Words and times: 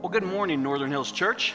Well, 0.00 0.08
good 0.08 0.24
morning, 0.24 0.62
Northern 0.62 0.90
Hills 0.90 1.12
Church. 1.12 1.52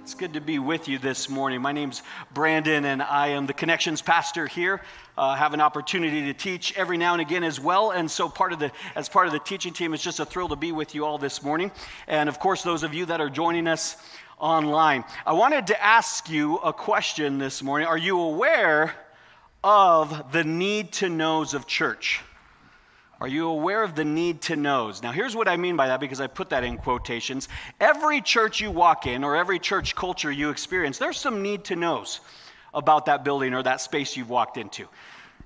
It's 0.00 0.14
good 0.14 0.32
to 0.32 0.40
be 0.40 0.58
with 0.58 0.88
you 0.88 0.98
this 0.98 1.28
morning. 1.28 1.60
My 1.60 1.72
name's 1.72 2.02
Brandon, 2.32 2.86
and 2.86 3.02
I 3.02 3.28
am 3.28 3.44
the 3.44 3.52
Connections 3.52 4.00
pastor 4.00 4.46
here. 4.46 4.80
Uh, 5.18 5.34
have 5.34 5.52
an 5.52 5.60
opportunity 5.60 6.22
to 6.22 6.32
teach 6.32 6.74
every 6.78 6.96
now 6.96 7.12
and 7.12 7.20
again 7.20 7.44
as 7.44 7.60
well, 7.60 7.90
and 7.90 8.10
so 8.10 8.30
part 8.30 8.54
of 8.54 8.60
the 8.60 8.72
as 8.96 9.10
part 9.10 9.26
of 9.26 9.34
the 9.34 9.40
teaching 9.40 9.74
team, 9.74 9.92
it's 9.92 10.02
just 10.02 10.20
a 10.20 10.24
thrill 10.24 10.48
to 10.48 10.56
be 10.56 10.72
with 10.72 10.94
you 10.94 11.04
all 11.04 11.18
this 11.18 11.42
morning. 11.42 11.70
And 12.08 12.30
of 12.30 12.40
course, 12.40 12.62
those 12.62 12.82
of 12.82 12.94
you 12.94 13.04
that 13.04 13.20
are 13.20 13.28
joining 13.28 13.66
us 13.66 13.98
online, 14.38 15.04
I 15.26 15.34
wanted 15.34 15.66
to 15.66 15.84
ask 15.84 16.30
you 16.30 16.56
a 16.56 16.72
question 16.72 17.36
this 17.36 17.62
morning. 17.62 17.86
Are 17.86 17.98
you 17.98 18.18
aware 18.20 18.94
of 19.62 20.32
the 20.32 20.44
need 20.44 20.92
to 20.92 21.10
knows 21.10 21.52
of 21.52 21.66
church? 21.66 22.22
Are 23.20 23.28
you 23.28 23.48
aware 23.48 23.82
of 23.82 23.94
the 23.94 24.04
need 24.04 24.40
to 24.42 24.56
knows? 24.56 25.02
Now, 25.02 25.12
here's 25.12 25.36
what 25.36 25.46
I 25.46 25.58
mean 25.58 25.76
by 25.76 25.88
that 25.88 26.00
because 26.00 26.22
I 26.22 26.26
put 26.26 26.48
that 26.50 26.64
in 26.64 26.78
quotations. 26.78 27.50
Every 27.78 28.22
church 28.22 28.62
you 28.62 28.70
walk 28.70 29.06
in 29.06 29.24
or 29.24 29.36
every 29.36 29.58
church 29.58 29.94
culture 29.94 30.32
you 30.32 30.48
experience, 30.48 30.96
there's 30.96 31.18
some 31.18 31.42
need 31.42 31.64
to 31.64 31.76
knows 31.76 32.20
about 32.72 33.06
that 33.06 33.22
building 33.22 33.52
or 33.52 33.62
that 33.62 33.82
space 33.82 34.16
you've 34.16 34.30
walked 34.30 34.56
into. 34.56 34.88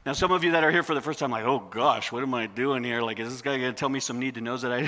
Now, 0.06 0.12
some 0.12 0.30
of 0.30 0.44
you 0.44 0.52
that 0.52 0.62
are 0.62 0.70
here 0.70 0.82
for 0.82 0.94
the 0.94 1.00
first 1.00 1.18
time, 1.18 1.30
like, 1.30 1.46
oh 1.46 1.60
gosh, 1.70 2.12
what 2.12 2.22
am 2.22 2.34
I 2.34 2.46
doing 2.46 2.84
here? 2.84 3.00
Like, 3.00 3.18
is 3.18 3.30
this 3.30 3.40
guy 3.42 3.58
going 3.58 3.72
to 3.72 3.78
tell 3.78 3.88
me 3.88 4.00
some 4.00 4.20
need 4.20 4.34
to 4.34 4.40
knows 4.40 4.62
that 4.62 4.70
I 4.70 4.82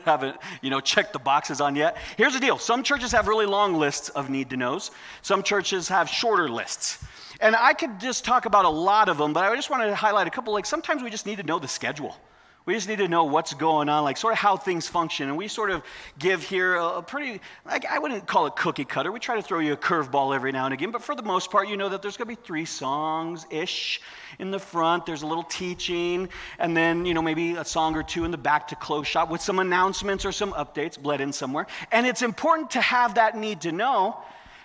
haven't, 0.04 0.38
you 0.62 0.70
know, 0.70 0.80
checked 0.80 1.12
the 1.12 1.18
boxes 1.18 1.60
on 1.60 1.76
yet? 1.76 1.98
Here's 2.16 2.32
the 2.32 2.40
deal: 2.40 2.58
some 2.58 2.82
churches 2.82 3.12
have 3.12 3.28
really 3.28 3.44
long 3.46 3.74
lists 3.74 4.08
of 4.08 4.30
need 4.30 4.50
to 4.50 4.56
knows. 4.56 4.90
Some 5.20 5.42
churches 5.42 5.86
have 5.88 6.08
shorter 6.08 6.48
lists. 6.48 7.04
And 7.44 7.54
I 7.54 7.74
could 7.74 8.00
just 8.00 8.24
talk 8.24 8.46
about 8.46 8.64
a 8.64 8.70
lot 8.70 9.10
of 9.10 9.18
them, 9.18 9.34
but 9.34 9.44
I 9.44 9.54
just 9.54 9.68
wanted 9.68 9.88
to 9.88 9.94
highlight 9.94 10.26
a 10.26 10.30
couple. 10.30 10.54
Like 10.54 10.64
sometimes 10.64 11.02
we 11.02 11.10
just 11.10 11.26
need 11.26 11.36
to 11.36 11.42
know 11.42 11.58
the 11.58 11.68
schedule. 11.68 12.16
We 12.64 12.72
just 12.72 12.88
need 12.88 12.96
to 12.96 13.08
know 13.08 13.24
what's 13.24 13.52
going 13.52 13.90
on, 13.90 14.02
like 14.02 14.16
sort 14.16 14.32
of 14.32 14.38
how 14.38 14.56
things 14.56 14.88
function. 14.88 15.28
And 15.28 15.36
we 15.36 15.48
sort 15.48 15.70
of 15.70 15.82
give 16.18 16.42
here 16.42 16.76
a, 16.76 17.02
pretty, 17.02 17.42
like 17.66 17.84
I 17.84 17.98
wouldn't 17.98 18.26
call 18.26 18.46
it 18.46 18.56
cookie 18.56 18.86
cutter. 18.86 19.12
We 19.12 19.20
try 19.20 19.36
to 19.36 19.42
throw 19.42 19.58
you 19.58 19.74
a 19.74 19.76
curveball 19.76 20.34
every 20.34 20.52
now 20.52 20.64
and 20.64 20.72
again, 20.72 20.90
but 20.90 21.02
for 21.02 21.14
the 21.14 21.22
most 21.22 21.50
part, 21.50 21.68
you 21.68 21.76
know 21.76 21.90
that 21.90 22.00
there's 22.00 22.16
going 22.16 22.34
to 22.34 22.34
be 22.34 22.46
three 22.46 22.64
songs 22.64 23.44
ish 23.50 24.00
in 24.38 24.50
the 24.50 24.58
front. 24.58 25.04
There's 25.04 25.20
a 25.20 25.26
little 25.26 25.44
teaching, 25.44 26.30
and 26.58 26.74
then, 26.74 27.04
you 27.04 27.12
know, 27.12 27.20
maybe 27.20 27.56
a 27.56 27.64
song 27.66 27.94
or 27.94 28.02
two 28.02 28.24
in 28.24 28.30
the 28.30 28.38
back 28.38 28.68
to 28.68 28.76
close 28.76 29.06
shop 29.06 29.28
with 29.28 29.42
some 29.42 29.58
announcements 29.58 30.24
or 30.24 30.32
some 30.32 30.54
updates 30.54 30.98
bled 30.98 31.20
in 31.20 31.30
somewhere. 31.30 31.66
And 31.92 32.06
it's 32.06 32.22
important 32.22 32.70
to 32.70 32.80
have 32.80 33.16
that 33.16 33.36
need 33.36 33.60
to 33.60 33.72
know 33.72 34.16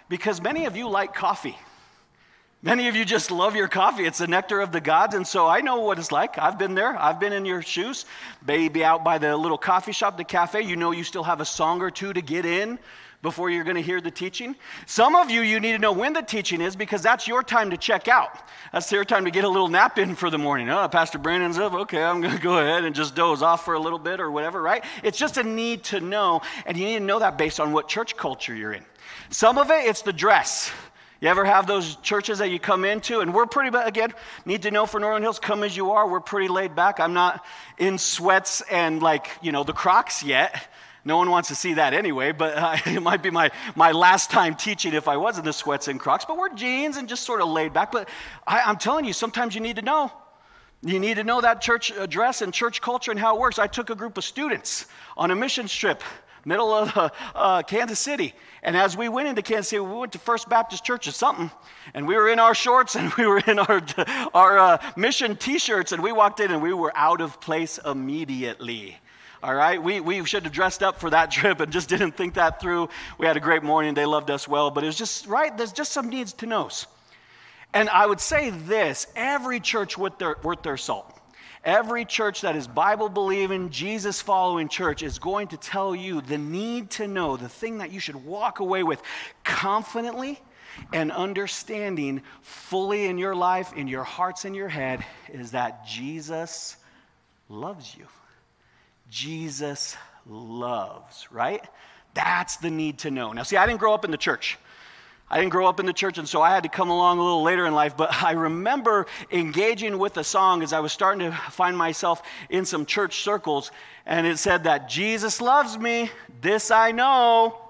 because 0.08 0.42
many 0.42 0.64
of 0.64 0.78
you 0.78 0.88
like 0.88 1.14
coffee. 1.14 1.58
Many 2.62 2.90
of 2.90 2.96
you 2.96 3.06
just 3.06 3.32
love 3.32 3.56
your 3.56 3.70
coffee. 3.70 4.04
It's 4.06 4.18
the 4.18 4.28
nectar 4.28 4.60
of 4.60 4.74
the 4.74 4.82
gods. 4.82 5.16
And 5.16 5.26
so 5.26 5.48
I 5.48 5.62
know 5.62 5.80
what 5.80 5.98
it's 5.98 6.12
like. 6.12 6.38
I've 6.38 6.60
been 6.60 6.76
there. 6.76 6.94
I've 7.00 7.18
been 7.18 7.32
in 7.32 7.46
your 7.46 7.62
shoes. 7.62 8.06
Maybe 8.46 8.84
out 8.84 9.02
by 9.02 9.18
the 9.18 9.38
little 9.38 9.58
coffee 9.58 9.94
shop, 9.94 10.18
the 10.18 10.26
cafe. 10.26 10.64
You 10.64 10.76
know 10.76 10.92
you 10.92 11.06
still 11.06 11.24
have 11.24 11.40
a 11.40 11.46
song 11.46 11.82
or 11.82 11.90
two 11.90 12.12
to 12.12 12.22
get 12.22 12.46
in 12.46 12.78
before 13.22 13.50
you're 13.50 13.64
going 13.64 13.78
to 13.78 13.82
hear 13.82 14.02
the 14.02 14.12
teaching. 14.12 14.58
Some 14.86 15.16
of 15.16 15.30
you, 15.30 15.40
you 15.42 15.62
need 15.62 15.72
to 15.72 15.80
know 15.80 15.94
when 15.94 16.12
the 16.12 16.22
teaching 16.22 16.60
is 16.60 16.76
because 16.76 17.02
that's 17.02 17.30
your 17.30 17.44
time 17.44 17.70
to 17.70 17.78
check 17.78 18.10
out. 18.10 18.42
That's 18.74 18.92
your 18.92 19.06
time 19.06 19.24
to 19.24 19.32
get 19.32 19.46
a 19.46 19.50
little 19.50 19.68
nap 19.70 19.98
in 19.98 20.16
for 20.16 20.30
the 20.30 20.38
morning. 20.38 20.70
Oh, 20.70 20.86
Pastor 20.90 21.18
Brandon's 21.18 21.58
up. 21.58 21.74
Okay, 21.74 22.04
I'm 22.04 22.20
going 22.20 22.36
to 22.36 22.42
go 22.42 22.58
ahead 22.58 22.84
and 22.84 22.94
just 22.94 23.16
doze 23.16 23.42
off 23.42 23.64
for 23.64 23.74
a 23.74 23.80
little 23.80 24.00
bit 24.00 24.20
or 24.20 24.32
whatever, 24.32 24.62
right? 24.62 24.84
It's 25.02 25.18
just 25.18 25.38
a 25.38 25.44
need 25.44 25.86
to 25.86 26.02
know. 26.02 26.42
And 26.66 26.78
you 26.78 26.84
need 26.84 27.00
to 27.00 27.06
know 27.06 27.20
that 27.20 27.38
based 27.38 27.62
on 27.62 27.72
what 27.72 27.88
church 27.88 28.18
culture 28.18 28.54
you're 28.54 28.74
in. 28.74 28.84
Some 29.30 29.58
of 29.58 29.70
it, 29.72 29.86
it's 29.86 30.02
the 30.02 30.14
dress. 30.14 30.72
You 31.22 31.28
ever 31.28 31.44
have 31.44 31.68
those 31.68 31.98
churches 31.98 32.40
that 32.40 32.50
you 32.50 32.60
come 32.60 32.86
into? 32.86 33.20
And 33.20 33.34
we're 33.34 33.46
pretty, 33.46 33.72
but 33.72 33.86
again, 33.88 34.14
need 34.46 34.62
to 34.62 34.72
know 34.72 34.86
for 34.86 35.02
Northern 35.02 35.22
Hills, 35.22 35.38
come 35.38 35.64
as 35.64 35.76
you 35.76 35.92
are. 35.92 36.08
We're 36.08 36.22
pretty 36.22 36.48
laid 36.48 36.76
back. 36.76 37.02
I'm 37.02 37.14
not 37.14 37.44
in 37.78 37.98
sweats 37.98 38.62
and 38.72 39.02
like, 39.02 39.28
you 39.42 39.52
know, 39.52 39.66
the 39.66 39.74
Crocs 39.74 40.24
yet. 40.24 40.70
No 41.04 41.18
one 41.18 41.30
wants 41.30 41.50
to 41.50 41.56
see 41.56 41.74
that 41.74 41.94
anyway, 41.94 42.32
but 42.32 42.54
uh, 42.58 42.78
it 42.86 43.02
might 43.02 43.22
be 43.22 43.32
my, 43.32 43.52
my 43.76 43.92
last 43.92 44.32
time 44.32 44.56
teaching 44.56 44.94
if 44.94 45.10
I 45.10 45.18
was 45.18 45.38
in 45.38 45.44
the 45.44 45.52
sweats 45.52 45.90
and 45.90 46.00
Crocs. 46.00 46.24
But 46.24 46.38
we're 46.38 46.54
jeans 46.54 46.96
and 46.96 47.10
just 47.10 47.24
sort 47.24 47.42
of 47.42 47.50
laid 47.50 47.74
back. 47.74 47.92
But 47.92 48.08
I, 48.48 48.62
I'm 48.62 48.78
telling 48.78 49.04
you, 49.04 49.12
sometimes 49.12 49.56
you 49.56 49.62
need 49.62 49.76
to 49.76 49.82
know. 49.82 50.12
You 50.82 51.02
need 51.02 51.16
to 51.16 51.26
know 51.26 51.42
that 51.42 51.60
church 51.60 51.92
address 51.92 52.42
and 52.42 52.54
church 52.54 52.80
culture 52.80 53.12
and 53.12 53.20
how 53.20 53.36
it 53.36 53.42
works. 53.42 53.60
I 53.60 53.68
took 53.68 53.90
a 53.90 53.96
group 53.96 54.18
of 54.18 54.24
students 54.24 54.86
on 55.18 55.32
a 55.32 55.36
mission 55.36 55.68
trip 55.68 56.02
middle 56.46 56.74
of 56.74 56.96
uh, 56.96 57.10
uh, 57.36 57.62
Kansas 57.64 58.00
City. 58.00 58.34
And 58.64 58.76
as 58.76 58.98
we 58.98 59.10
went 59.10 59.28
into 59.28 59.42
Kansas 59.42 59.70
City, 59.70 59.80
we 59.80 59.96
went 59.96 60.12
to 60.14 60.20
First 60.20 60.50
Baptist 60.50 60.84
Church 60.84 61.08
or 61.08 61.12
something, 61.12 61.52
and 61.94 62.08
we 62.08 62.16
were 62.16 62.30
in 62.30 62.40
our 62.40 62.54
shorts 62.54 62.96
and 62.96 63.14
we 63.18 63.26
were 63.26 63.40
in 63.40 63.60
our, 63.60 63.82
our 64.34 64.60
uh, 64.60 64.92
mission 64.96 65.36
t 65.36 65.60
shirts, 65.60 65.92
and 65.92 66.04
we 66.04 66.12
walked 66.12 66.40
in 66.40 66.52
and 66.52 66.62
we 66.62 66.74
were 66.74 66.92
out 66.96 67.22
of 67.22 67.40
place 67.42 67.80
immediately. 67.86 68.98
All 69.42 69.56
right, 69.56 69.82
we, 69.82 70.02
we 70.02 70.26
should 70.26 70.44
have 70.44 70.52
dressed 70.52 70.84
up 70.84 71.00
for 71.00 71.10
that 71.12 71.32
trip 71.32 71.60
and 71.62 71.72
just 71.72 71.90
didn't 71.90 72.12
think 72.12 72.34
that 72.34 72.60
through. 72.60 72.90
We 73.18 73.26
had 73.26 73.38
a 73.38 73.42
great 73.42 73.64
morning, 73.64 73.94
they 73.94 74.06
loved 74.06 74.30
us 74.30 74.48
well, 74.48 74.72
but 74.72 74.84
it 74.84 74.88
was 74.88 74.98
just, 74.98 75.28
right, 75.28 75.56
there's 75.56 75.72
just 75.72 75.92
some 75.92 76.10
needs 76.10 76.34
to 76.34 76.46
knows. 76.46 76.88
And 77.74 77.88
I 77.90 78.06
would 78.06 78.20
say 78.20 78.50
this 78.50 79.08
every 79.16 79.60
church 79.60 79.98
worth 79.98 80.18
their, 80.18 80.38
worth 80.44 80.64
their 80.64 80.78
salt 80.78 81.19
Every 81.70 82.04
church 82.04 82.42
that 82.42 82.56
is 82.56 82.68
Bible 82.68 83.10
believing, 83.10 83.70
Jesus 83.70 84.22
following 84.22 84.70
church 84.70 85.04
is 85.04 85.20
going 85.20 85.50
to 85.50 85.58
tell 85.58 85.96
you 85.96 86.20
the 86.20 86.40
need 86.40 86.90
to 86.92 87.08
know, 87.08 87.38
the 87.38 87.48
thing 87.48 87.78
that 87.78 87.92
you 87.92 88.00
should 88.00 88.26
walk 88.26 88.60
away 88.60 88.82
with 88.82 89.00
confidently 89.44 90.40
and 90.92 91.12
understanding 91.12 92.24
fully 92.42 93.06
in 93.06 93.20
your 93.20 93.36
life, 93.36 93.72
in 93.74 93.88
your 93.88 94.04
hearts 94.04 94.46
in 94.46 94.56
your 94.56 94.68
head, 94.68 95.06
is 95.32 95.52
that 95.52 95.86
Jesus 95.86 96.76
loves 97.50 97.96
you. 97.96 98.08
Jesus 99.12 99.96
loves, 100.26 101.28
right? 101.32 101.64
That's 102.16 102.58
the 102.58 102.72
need 102.72 102.98
to 103.00 103.12
know. 103.12 103.32
Now, 103.32 103.44
see, 103.44 103.58
I 103.58 103.68
didn't 103.68 103.80
grow 103.80 103.94
up 103.94 104.06
in 104.06 104.10
the 104.10 104.18
church. 104.18 104.58
I 105.32 105.40
didn't 105.40 105.52
grow 105.52 105.68
up 105.68 105.80
in 105.80 105.86
the 105.86 105.94
church, 105.94 106.18
and 106.18 106.28
so 106.28 106.42
I 106.42 106.50
had 106.50 106.64
to 106.64 106.70
come 106.70 106.90
along 106.90 107.20
a 107.20 107.24
little 107.24 107.44
later 107.44 107.68
in 107.68 107.74
life. 107.74 107.96
But 107.96 108.12
I 108.24 108.32
remember 108.32 109.06
engaging 109.32 110.00
with 110.00 110.18
a 110.18 110.24
song 110.24 110.64
as 110.64 110.74
I 110.74 110.80
was 110.80 110.92
starting 110.92 111.30
to 111.30 111.36
find 111.52 111.78
myself 111.78 112.22
in 112.50 112.66
some 112.66 112.86
church 112.86 113.22
circles, 113.22 113.72
and 114.06 114.26
it 114.26 114.40
said 114.40 114.64
that 114.64 114.90
Jesus 114.90 115.40
loves 115.40 115.78
me, 115.78 116.10
this 116.42 116.72
I 116.72 116.92
know. 116.92 117.62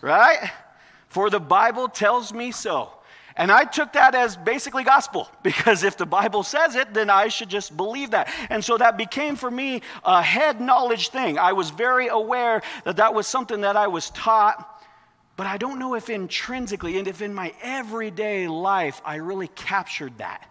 Right? 0.00 0.50
For 1.08 1.30
the 1.30 1.38
Bible 1.38 1.88
tells 1.88 2.32
me 2.32 2.50
so. 2.50 2.90
And 3.36 3.50
I 3.50 3.64
took 3.64 3.92
that 3.94 4.14
as 4.14 4.36
basically 4.36 4.84
gospel 4.84 5.28
because 5.42 5.84
if 5.84 5.96
the 5.96 6.04
Bible 6.06 6.42
says 6.42 6.74
it, 6.74 6.92
then 6.92 7.10
I 7.10 7.28
should 7.28 7.48
just 7.48 7.76
believe 7.76 8.10
that. 8.10 8.28
And 8.50 8.64
so 8.64 8.76
that 8.76 8.96
became 8.96 9.36
for 9.36 9.50
me 9.50 9.82
a 10.04 10.20
head 10.20 10.60
knowledge 10.60 11.10
thing. 11.10 11.38
I 11.38 11.52
was 11.52 11.70
very 11.70 12.08
aware 12.08 12.62
that 12.84 12.96
that 12.96 13.14
was 13.14 13.26
something 13.28 13.60
that 13.60 13.76
I 13.76 13.86
was 13.86 14.10
taught 14.10 14.68
but 15.36 15.46
I 15.46 15.56
don't 15.56 15.78
know 15.78 15.94
if 15.94 16.10
intrinsically 16.10 16.98
and 16.98 17.08
if 17.08 17.22
in 17.22 17.34
my 17.34 17.52
everyday 17.62 18.48
life 18.48 19.00
I 19.04 19.16
really 19.16 19.48
captured 19.48 20.18
that. 20.18 20.48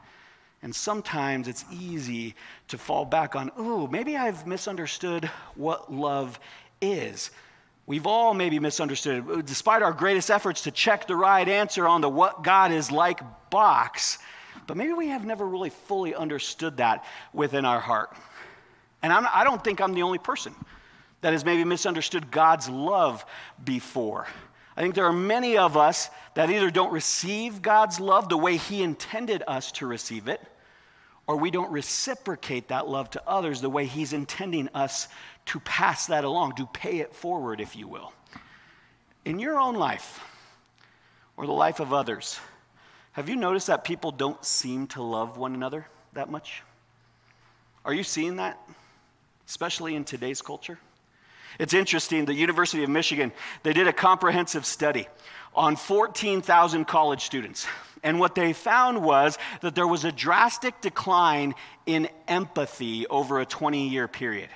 And 0.64 0.76
sometimes 0.76 1.48
it's 1.48 1.66
easy 1.72 2.36
to 2.68 2.78
fall 2.78 3.06
back 3.06 3.36
on, 3.36 3.52
oh, 3.58 3.88
maybe 3.88 4.16
I've 4.16 4.46
misunderstood 4.46 5.26
what 5.56 5.92
love 5.92 6.40
is. 6.82 7.32
We've 7.88 8.06
all 8.06 8.34
maybe 8.34 8.60
misunderstood 8.60 9.46
despite 9.46 9.82
our 9.82 9.92
greatest 9.92 10.30
efforts 10.30 10.62
to 10.64 10.72
check 10.72 11.08
the 11.08 11.16
right 11.16 11.48
answer 11.48 11.88
on 11.88 12.02
the 12.02 12.10
what 12.10 12.44
God 12.44 12.72
is 12.72 12.92
like 12.92 13.22
box. 13.50 14.20
But 14.68 14.78
maybe 14.78 14.94
we 14.94 15.08
have 15.08 15.26
never 15.26 15.48
really 15.48 15.72
fully 15.72 16.14
understood 16.14 16.78
that 16.78 17.04
within 17.34 17.66
our 17.66 17.80
heart. 17.80 18.16
And 19.02 19.12
I'm, 19.12 19.28
I 19.34 19.44
do 19.44 19.52
not 19.52 19.64
think 19.64 19.82
I'm 19.82 19.94
the 19.94 20.04
only 20.04 20.20
person 20.20 20.54
that 21.22 21.34
has 21.34 21.44
maybe 21.44 21.64
misunderstood 21.64 22.30
God's 22.32 22.70
love 22.70 23.26
before. 23.64 24.28
I 24.76 24.82
think 24.82 24.96
there 24.96 25.06
are 25.06 25.14
many 25.14 25.58
of 25.58 25.76
us 25.76 26.10
that 26.34 26.50
either 26.50 26.72
don't 26.72 26.94
receive 26.94 27.62
God's 27.62 28.00
love 28.00 28.30
the 28.30 28.38
way 28.38 28.58
He 28.58 28.84
intended 28.84 29.44
us 29.48 29.72
to 29.74 29.86
receive 29.86 30.28
it, 30.28 30.42
or 31.28 31.36
we 31.36 31.52
don't 31.52 31.72
reciprocate 31.72 32.70
that 32.70 32.88
love 32.88 33.10
to 33.12 33.24
others 33.28 33.62
the 33.62 33.70
way 33.70 33.86
He's 33.86 34.14
intending 34.14 34.70
us 34.74 35.08
to 35.48 35.60
pass 35.60 36.08
that 36.08 36.24
along, 36.24 36.56
to 36.56 36.66
pay 36.68 37.00
it 37.00 37.14
forward, 37.14 37.60
if 37.60 37.76
you 37.76 37.88
will. 37.88 38.14
In 39.26 39.40
your 39.40 39.60
own 39.60 39.76
life, 39.76 40.22
or 41.36 41.46
the 41.46 41.52
life 41.52 41.80
of 41.80 41.94
others, 41.94 42.40
have 43.14 43.28
you 43.28 43.36
noticed 43.36 43.68
that 43.68 43.84
people 43.84 44.12
don't 44.12 44.44
seem 44.46 44.88
to 44.88 45.02
love 45.02 45.38
one 45.38 45.54
another 45.54 45.86
that 46.14 46.30
much? 46.30 46.64
Are 47.84 47.94
you 47.94 48.04
seeing 48.04 48.38
that, 48.38 48.60
especially 49.48 49.96
in 49.96 50.06
today's 50.06 50.42
culture? 50.42 50.80
It's 51.60 51.74
interesting, 51.74 52.26
the 52.26 52.34
University 52.34 52.84
of 52.84 52.90
Michigan, 52.90 53.32
they 53.64 53.74
did 53.74 53.88
a 53.88 53.94
comprehensive 53.94 54.66
study 54.66 55.08
on 55.54 55.76
14,000 55.76 56.86
college 56.86 57.24
students. 57.26 57.68
And 58.04 58.20
what 58.20 58.36
they 58.36 58.54
found 58.54 59.04
was 59.04 59.38
that 59.62 59.76
there 59.76 59.88
was 59.88 60.06
a 60.06 60.12
drastic 60.12 60.82
decline 60.82 61.54
in 61.86 62.10
empathy 62.28 63.06
over 63.08 63.40
a 63.40 63.46
20 63.46 63.90
year 63.90 64.08
period. 64.08 64.50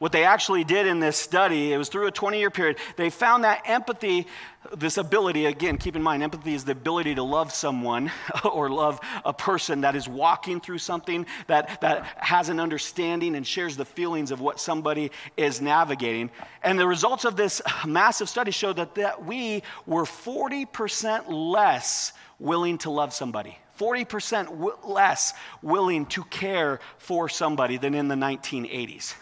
What 0.00 0.12
they 0.12 0.24
actually 0.24 0.64
did 0.64 0.86
in 0.86 0.98
this 0.98 1.18
study, 1.18 1.74
it 1.74 1.76
was 1.76 1.90
through 1.90 2.06
a 2.06 2.10
20 2.10 2.38
year 2.38 2.50
period, 2.50 2.78
they 2.96 3.10
found 3.10 3.44
that 3.44 3.60
empathy, 3.66 4.26
this 4.74 4.96
ability, 4.96 5.44
again, 5.44 5.76
keep 5.76 5.94
in 5.94 6.02
mind, 6.02 6.22
empathy 6.22 6.54
is 6.54 6.64
the 6.64 6.72
ability 6.72 7.16
to 7.16 7.22
love 7.22 7.52
someone 7.52 8.10
or 8.50 8.70
love 8.70 8.98
a 9.26 9.34
person 9.34 9.82
that 9.82 9.94
is 9.94 10.08
walking 10.08 10.58
through 10.58 10.78
something, 10.78 11.26
that, 11.48 11.82
that 11.82 12.06
has 12.16 12.48
an 12.48 12.58
understanding 12.58 13.36
and 13.36 13.46
shares 13.46 13.76
the 13.76 13.84
feelings 13.84 14.30
of 14.30 14.40
what 14.40 14.58
somebody 14.58 15.10
is 15.36 15.60
navigating. 15.60 16.30
And 16.62 16.78
the 16.78 16.86
results 16.86 17.26
of 17.26 17.36
this 17.36 17.60
massive 17.86 18.30
study 18.30 18.52
showed 18.52 18.76
that, 18.76 18.94
that 18.94 19.26
we 19.26 19.62
were 19.84 20.04
40% 20.04 21.24
less 21.28 22.14
willing 22.38 22.78
to 22.78 22.90
love 22.90 23.12
somebody. 23.12 23.58
40% 23.78 24.46
w- 24.46 24.78
less 24.82 25.34
willing 25.60 26.06
to 26.06 26.24
care 26.24 26.80
for 26.96 27.28
somebody 27.28 27.76
than 27.76 27.94
in 27.94 28.08
the 28.08 28.14
1980s. 28.14 29.14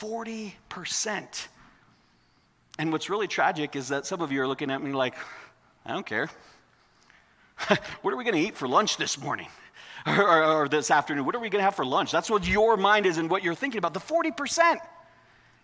40%. 0.00 1.48
And 2.78 2.92
what's 2.92 3.10
really 3.10 3.26
tragic 3.26 3.74
is 3.74 3.88
that 3.88 4.06
some 4.06 4.20
of 4.20 4.30
you 4.30 4.40
are 4.42 4.46
looking 4.46 4.70
at 4.70 4.82
me 4.82 4.92
like, 4.92 5.14
I 5.84 5.92
don't 5.92 6.06
care. 6.06 6.28
what 8.02 8.14
are 8.14 8.16
we 8.16 8.24
going 8.24 8.36
to 8.36 8.40
eat 8.40 8.56
for 8.56 8.68
lunch 8.68 8.96
this 8.96 9.18
morning? 9.18 9.48
Or, 10.06 10.22
or, 10.22 10.44
or, 10.44 10.68
this 10.68 10.90
afternoon? 10.90 11.26
What 11.26 11.34
are 11.34 11.40
we 11.40 11.50
going 11.50 11.60
to 11.60 11.64
have 11.64 11.74
for 11.74 11.84
lunch? 11.84 12.12
That's 12.12 12.30
what 12.30 12.46
your 12.46 12.78
mind 12.78 13.04
is 13.04 13.18
and 13.18 13.28
what 13.28 13.42
you're 13.42 13.56
thinking 13.56 13.78
about. 13.78 13.92
The 13.92 14.00
40%. 14.00 14.78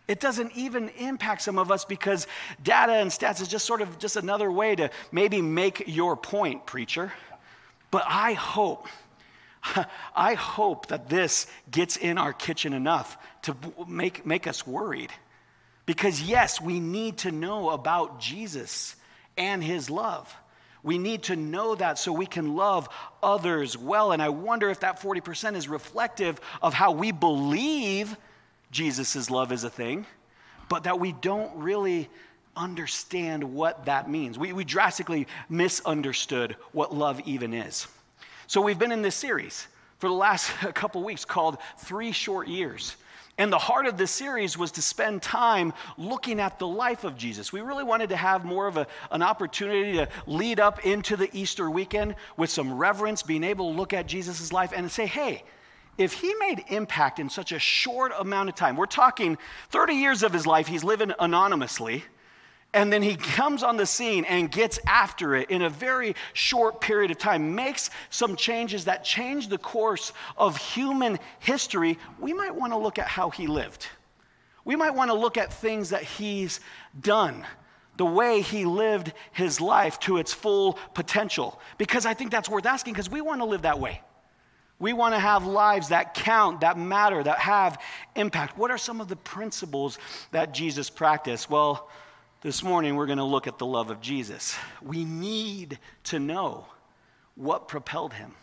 It 0.06 0.20
doesn't 0.20 0.52
even 0.54 0.90
impact 0.98 1.40
some 1.40 1.56
of 1.56 1.70
us 1.70 1.84
because 1.84 2.26
data 2.62 2.92
and 2.92 3.10
stats 3.10 3.40
is 3.40 3.48
just 3.48 3.64
sort 3.64 3.80
of 3.80 3.98
just 3.98 4.16
another 4.16 4.50
way 4.52 4.74
to 4.74 4.90
maybe 5.12 5.40
make 5.40 5.84
your 5.86 6.14
point, 6.14 6.66
preacher. 6.66 7.12
But 7.90 8.04
I 8.06 8.34
hope 8.34 8.88
I 10.16 10.34
hope 10.34 10.88
that 10.88 11.08
this 11.08 11.46
gets 11.70 11.96
in 11.96 12.18
our 12.18 12.32
kitchen 12.32 12.72
enough 12.72 13.16
to 13.42 13.56
make, 13.88 14.26
make 14.26 14.46
us 14.46 14.66
worried. 14.66 15.10
Because, 15.86 16.22
yes, 16.22 16.60
we 16.60 16.80
need 16.80 17.18
to 17.18 17.30
know 17.30 17.70
about 17.70 18.20
Jesus 18.20 18.96
and 19.36 19.62
his 19.62 19.90
love. 19.90 20.34
We 20.82 20.98
need 20.98 21.24
to 21.24 21.36
know 21.36 21.74
that 21.74 21.98
so 21.98 22.12
we 22.12 22.26
can 22.26 22.56
love 22.56 22.88
others 23.22 23.76
well. 23.76 24.12
And 24.12 24.22
I 24.22 24.28
wonder 24.28 24.70
if 24.70 24.80
that 24.80 25.00
40% 25.00 25.56
is 25.56 25.68
reflective 25.68 26.40
of 26.62 26.74
how 26.74 26.92
we 26.92 27.10
believe 27.10 28.16
Jesus' 28.70 29.30
love 29.30 29.52
is 29.52 29.64
a 29.64 29.70
thing, 29.70 30.04
but 30.68 30.84
that 30.84 31.00
we 31.00 31.12
don't 31.12 31.56
really 31.56 32.10
understand 32.56 33.54
what 33.54 33.86
that 33.86 34.10
means. 34.10 34.38
We, 34.38 34.52
we 34.52 34.64
drastically 34.64 35.26
misunderstood 35.48 36.56
what 36.72 36.94
love 36.94 37.20
even 37.24 37.54
is. 37.54 37.86
So 38.46 38.60
we've 38.60 38.78
been 38.78 38.92
in 38.92 39.02
this 39.02 39.14
series 39.14 39.66
for 39.98 40.08
the 40.08 40.14
last 40.14 40.50
couple 40.74 41.02
weeks 41.02 41.24
called 41.24 41.58
Three 41.78 42.12
Short 42.12 42.48
Years. 42.48 42.96
And 43.36 43.52
the 43.52 43.58
heart 43.58 43.86
of 43.86 43.96
this 43.96 44.12
series 44.12 44.56
was 44.56 44.70
to 44.72 44.82
spend 44.82 45.20
time 45.20 45.72
looking 45.98 46.38
at 46.38 46.60
the 46.60 46.68
life 46.68 47.02
of 47.02 47.16
Jesus. 47.16 47.52
We 47.52 47.62
really 47.62 47.82
wanted 47.82 48.10
to 48.10 48.16
have 48.16 48.44
more 48.44 48.68
of 48.68 48.76
a, 48.76 48.86
an 49.10 49.22
opportunity 49.22 49.94
to 49.94 50.08
lead 50.26 50.60
up 50.60 50.86
into 50.86 51.16
the 51.16 51.28
Easter 51.32 51.68
weekend 51.68 52.14
with 52.36 52.50
some 52.50 52.72
reverence, 52.74 53.24
being 53.24 53.42
able 53.42 53.72
to 53.72 53.76
look 53.76 53.92
at 53.92 54.06
Jesus' 54.06 54.52
life 54.52 54.72
and 54.74 54.88
say, 54.88 55.06
hey, 55.06 55.42
if 55.98 56.12
he 56.12 56.32
made 56.34 56.64
impact 56.68 57.18
in 57.18 57.28
such 57.28 57.50
a 57.50 57.58
short 57.58 58.12
amount 58.18 58.50
of 58.50 58.54
time, 58.54 58.76
we're 58.76 58.86
talking 58.86 59.36
30 59.70 59.94
years 59.94 60.22
of 60.22 60.32
his 60.32 60.46
life, 60.46 60.68
he's 60.68 60.84
living 60.84 61.12
anonymously. 61.18 62.04
And 62.74 62.92
then 62.92 63.02
he 63.02 63.14
comes 63.14 63.62
on 63.62 63.76
the 63.76 63.86
scene 63.86 64.24
and 64.24 64.50
gets 64.50 64.80
after 64.84 65.36
it 65.36 65.48
in 65.48 65.62
a 65.62 65.70
very 65.70 66.16
short 66.32 66.80
period 66.80 67.12
of 67.12 67.18
time, 67.18 67.54
makes 67.54 67.88
some 68.10 68.34
changes 68.34 68.86
that 68.86 69.04
change 69.04 69.46
the 69.46 69.58
course 69.58 70.12
of 70.36 70.56
human 70.56 71.20
history. 71.38 71.98
We 72.18 72.32
might 72.32 72.54
want 72.54 72.72
to 72.72 72.76
look 72.76 72.98
at 72.98 73.06
how 73.06 73.30
he 73.30 73.46
lived. 73.46 73.86
We 74.64 74.74
might 74.74 74.90
want 74.90 75.10
to 75.10 75.14
look 75.14 75.38
at 75.38 75.52
things 75.52 75.90
that 75.90 76.02
he's 76.02 76.58
done, 77.00 77.46
the 77.96 78.04
way 78.04 78.40
he 78.40 78.64
lived 78.64 79.12
his 79.30 79.60
life 79.60 80.00
to 80.00 80.18
its 80.18 80.32
full 80.32 80.76
potential. 80.94 81.60
Because 81.78 82.06
I 82.06 82.14
think 82.14 82.32
that's 82.32 82.48
worth 82.48 82.66
asking, 82.66 82.94
because 82.94 83.08
we 83.08 83.20
want 83.20 83.40
to 83.40 83.44
live 83.44 83.62
that 83.62 83.78
way. 83.78 84.00
We 84.80 84.92
want 84.92 85.14
to 85.14 85.20
have 85.20 85.46
lives 85.46 85.90
that 85.90 86.14
count, 86.14 86.62
that 86.62 86.76
matter, 86.76 87.22
that 87.22 87.38
have 87.38 87.80
impact. 88.16 88.58
What 88.58 88.72
are 88.72 88.78
some 88.78 89.00
of 89.00 89.06
the 89.06 89.14
principles 89.14 89.98
that 90.32 90.52
Jesus 90.52 90.90
practiced? 90.90 91.48
Well, 91.48 91.88
this 92.44 92.62
morning, 92.62 92.94
we're 92.94 93.06
going 93.06 93.16
to 93.16 93.24
look 93.24 93.46
at 93.46 93.56
the 93.56 93.64
love 93.64 93.90
of 93.90 94.02
Jesus. 94.02 94.54
We 94.82 95.06
need 95.06 95.78
to 96.04 96.18
know 96.18 96.66
what 97.36 97.68
propelled 97.68 98.12
him. 98.12 98.34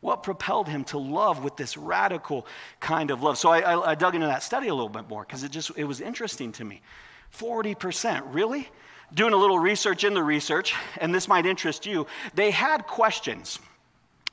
What 0.00 0.22
propelled 0.22 0.68
him 0.68 0.84
to 0.84 0.98
love 0.98 1.42
with 1.42 1.56
this 1.56 1.78
radical 1.78 2.46
kind 2.78 3.10
of 3.10 3.22
love? 3.22 3.38
So 3.38 3.48
I, 3.48 3.60
I, 3.60 3.90
I 3.92 3.94
dug 3.94 4.14
into 4.14 4.26
that 4.26 4.42
study 4.42 4.68
a 4.68 4.74
little 4.74 4.90
bit 4.90 5.08
more 5.08 5.24
because 5.24 5.44
it 5.44 5.50
just 5.50 5.70
it 5.76 5.84
was 5.84 6.02
interesting 6.02 6.52
to 6.52 6.64
me. 6.64 6.82
40%, 7.34 8.22
really? 8.34 8.68
Doing 9.14 9.32
a 9.32 9.36
little 9.36 9.58
research 9.58 10.04
in 10.04 10.12
the 10.12 10.22
research, 10.22 10.74
and 10.98 11.14
this 11.14 11.26
might 11.26 11.46
interest 11.46 11.86
you. 11.86 12.06
They 12.34 12.50
had 12.50 12.86
questions 12.86 13.58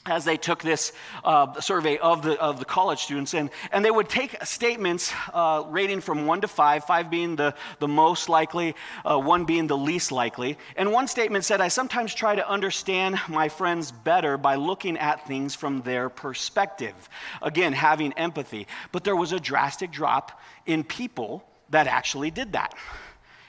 as 0.05 0.23
they 0.23 0.37
took 0.37 0.61
this 0.61 0.93
uh, 1.23 1.59
survey 1.59 1.97
of 1.97 2.21
the, 2.21 2.39
of 2.39 2.59
the 2.59 2.65
college 2.65 2.99
students, 2.99 3.33
and, 3.33 3.49
and 3.71 3.83
they 3.83 3.89
would 3.89 4.07
take 4.07 4.35
statements 4.45 5.11
uh, 5.33 5.63
rating 5.67 5.99
from 5.99 6.27
one 6.27 6.41
to 6.41 6.47
five, 6.47 6.85
five 6.85 7.09
being 7.09 7.35
the, 7.35 7.55
the 7.79 7.87
most 7.87 8.29
likely, 8.29 8.75
uh, 9.03 9.17
one 9.17 9.45
being 9.45 9.67
the 9.67 9.77
least 9.77 10.11
likely. 10.11 10.57
And 10.75 10.91
one 10.91 11.07
statement 11.07 11.43
said, 11.43 11.59
I 11.59 11.69
sometimes 11.69 12.13
try 12.13 12.35
to 12.35 12.47
understand 12.47 13.19
my 13.27 13.49
friends 13.49 13.91
better 13.91 14.37
by 14.37 14.55
looking 14.55 14.97
at 14.97 15.27
things 15.27 15.55
from 15.55 15.81
their 15.81 16.09
perspective. 16.09 17.09
Again, 17.41 17.73
having 17.73 18.13
empathy. 18.13 18.67
But 18.91 19.03
there 19.03 19.15
was 19.15 19.31
a 19.31 19.39
drastic 19.39 19.91
drop 19.91 20.39
in 20.65 20.83
people 20.83 21.43
that 21.71 21.87
actually 21.87 22.29
did 22.29 22.53
that. 22.53 22.75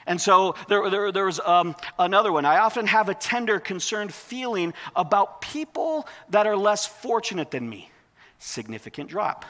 And 0.07 0.19
so 0.21 0.55
there, 0.69 1.11
there, 1.11 1.25
was 1.25 1.41
um, 1.41 1.75
another 1.99 2.31
one. 2.31 2.45
I 2.45 2.59
often 2.59 2.87
have 2.87 3.09
a 3.09 3.13
tender, 3.13 3.59
concerned 3.59 4.13
feeling 4.13 4.73
about 4.95 5.41
people 5.41 6.07
that 6.29 6.47
are 6.47 6.55
less 6.55 6.85
fortunate 6.85 7.51
than 7.51 7.69
me. 7.69 7.91
Significant 8.39 9.09
drop. 9.09 9.43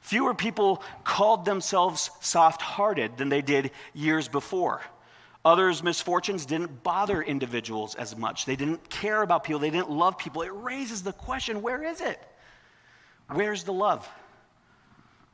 Fewer 0.00 0.34
people 0.34 0.82
called 1.04 1.44
themselves 1.44 2.10
soft 2.20 2.60
hearted 2.60 3.16
than 3.16 3.28
they 3.28 3.40
did 3.40 3.70
years 3.94 4.26
before. 4.26 4.80
Others' 5.44 5.84
misfortunes 5.84 6.44
didn't 6.44 6.82
bother 6.82 7.22
individuals 7.22 7.94
as 7.94 8.16
much. 8.16 8.46
They 8.46 8.56
didn't 8.56 8.90
care 8.90 9.22
about 9.22 9.44
people, 9.44 9.60
they 9.60 9.70
didn't 9.70 9.90
love 9.90 10.18
people. 10.18 10.42
It 10.42 10.52
raises 10.52 11.04
the 11.04 11.12
question 11.12 11.62
where 11.62 11.84
is 11.84 12.00
it? 12.00 12.20
Where's 13.30 13.62
the 13.62 13.72
love? 13.72 14.08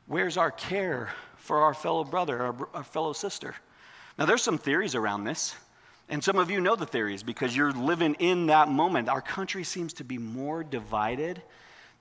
Where's 0.05 0.37
our 0.37 0.51
care 0.51 1.09
for 1.37 1.61
our 1.61 1.73
fellow 1.73 2.03
brother, 2.03 2.39
our, 2.43 2.69
our 2.75 2.83
fellow 2.83 3.13
sister? 3.13 3.55
Now, 4.17 4.25
there's 4.25 4.43
some 4.43 4.57
theories 4.57 4.95
around 4.95 5.25
this, 5.25 5.55
and 6.07 6.23
some 6.23 6.37
of 6.37 6.49
you 6.49 6.61
know 6.61 6.75
the 6.75 6.85
theories 6.85 7.23
because 7.23 7.55
you're 7.55 7.71
living 7.71 8.15
in 8.19 8.47
that 8.47 8.69
moment. 8.69 9.09
Our 9.09 9.21
country 9.21 9.63
seems 9.63 9.93
to 9.93 10.03
be 10.03 10.17
more 10.17 10.63
divided 10.63 11.41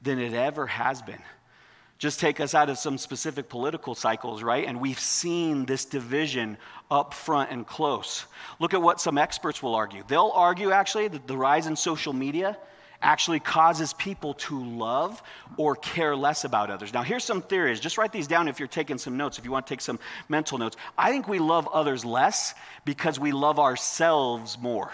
than 0.03 0.19
it 0.19 0.33
ever 0.33 0.67
has 0.67 1.03
been. 1.03 1.23
Just 1.99 2.21
take 2.21 2.41
us 2.41 2.55
out 2.55 2.69
of 2.71 2.79
some 2.79 2.99
specific 2.99 3.49
political 3.49 3.95
cycles, 3.95 4.43
right? 4.43 4.67
And 4.67 4.81
we've 4.81 4.99
seen 4.99 5.65
this 5.65 5.85
division 5.85 6.59
up 6.91 7.15
front 7.15 7.51
and 7.51 7.67
close. 7.67 8.27
Look 8.61 8.75
at 8.75 8.83
what 8.83 9.01
some 9.01 9.17
experts 9.17 9.63
will 9.63 9.75
argue. 9.75 10.03
They'll 10.06 10.33
argue 10.35 10.71
actually 10.71 11.09
that 11.09 11.27
the 11.27 11.37
rise 11.37 11.67
in 11.67 11.77
social 11.77 12.13
media 12.13 12.59
actually 13.05 13.39
causes 13.39 13.93
people 13.93 14.34
to 14.34 14.65
love 14.65 15.23
or 15.56 15.77
care 15.77 16.17
less 16.17 16.44
about 16.44 16.70
others. 16.70 16.93
Now, 16.93 17.03
here's 17.03 17.23
some 17.23 17.43
theories. 17.43 17.79
Just 17.79 17.99
write 17.99 18.13
these 18.13 18.27
down 18.27 18.49
if 18.49 18.58
you're 18.58 18.67
taking 18.67 18.99
some 18.99 19.17
notes, 19.17 19.39
if 19.39 19.44
you 19.44 19.53
want 19.53 19.67
to 19.67 19.73
take 19.73 19.81
some 19.81 20.01
mental 20.29 20.58
notes. 20.58 20.77
I 20.96 21.11
think 21.11 21.29
we 21.29 21.39
love 21.39 21.69
others 21.69 22.05
less 22.05 22.55
because 22.84 23.20
we 23.20 23.31
love 23.31 23.58
ourselves 23.58 24.58
more. 24.58 24.91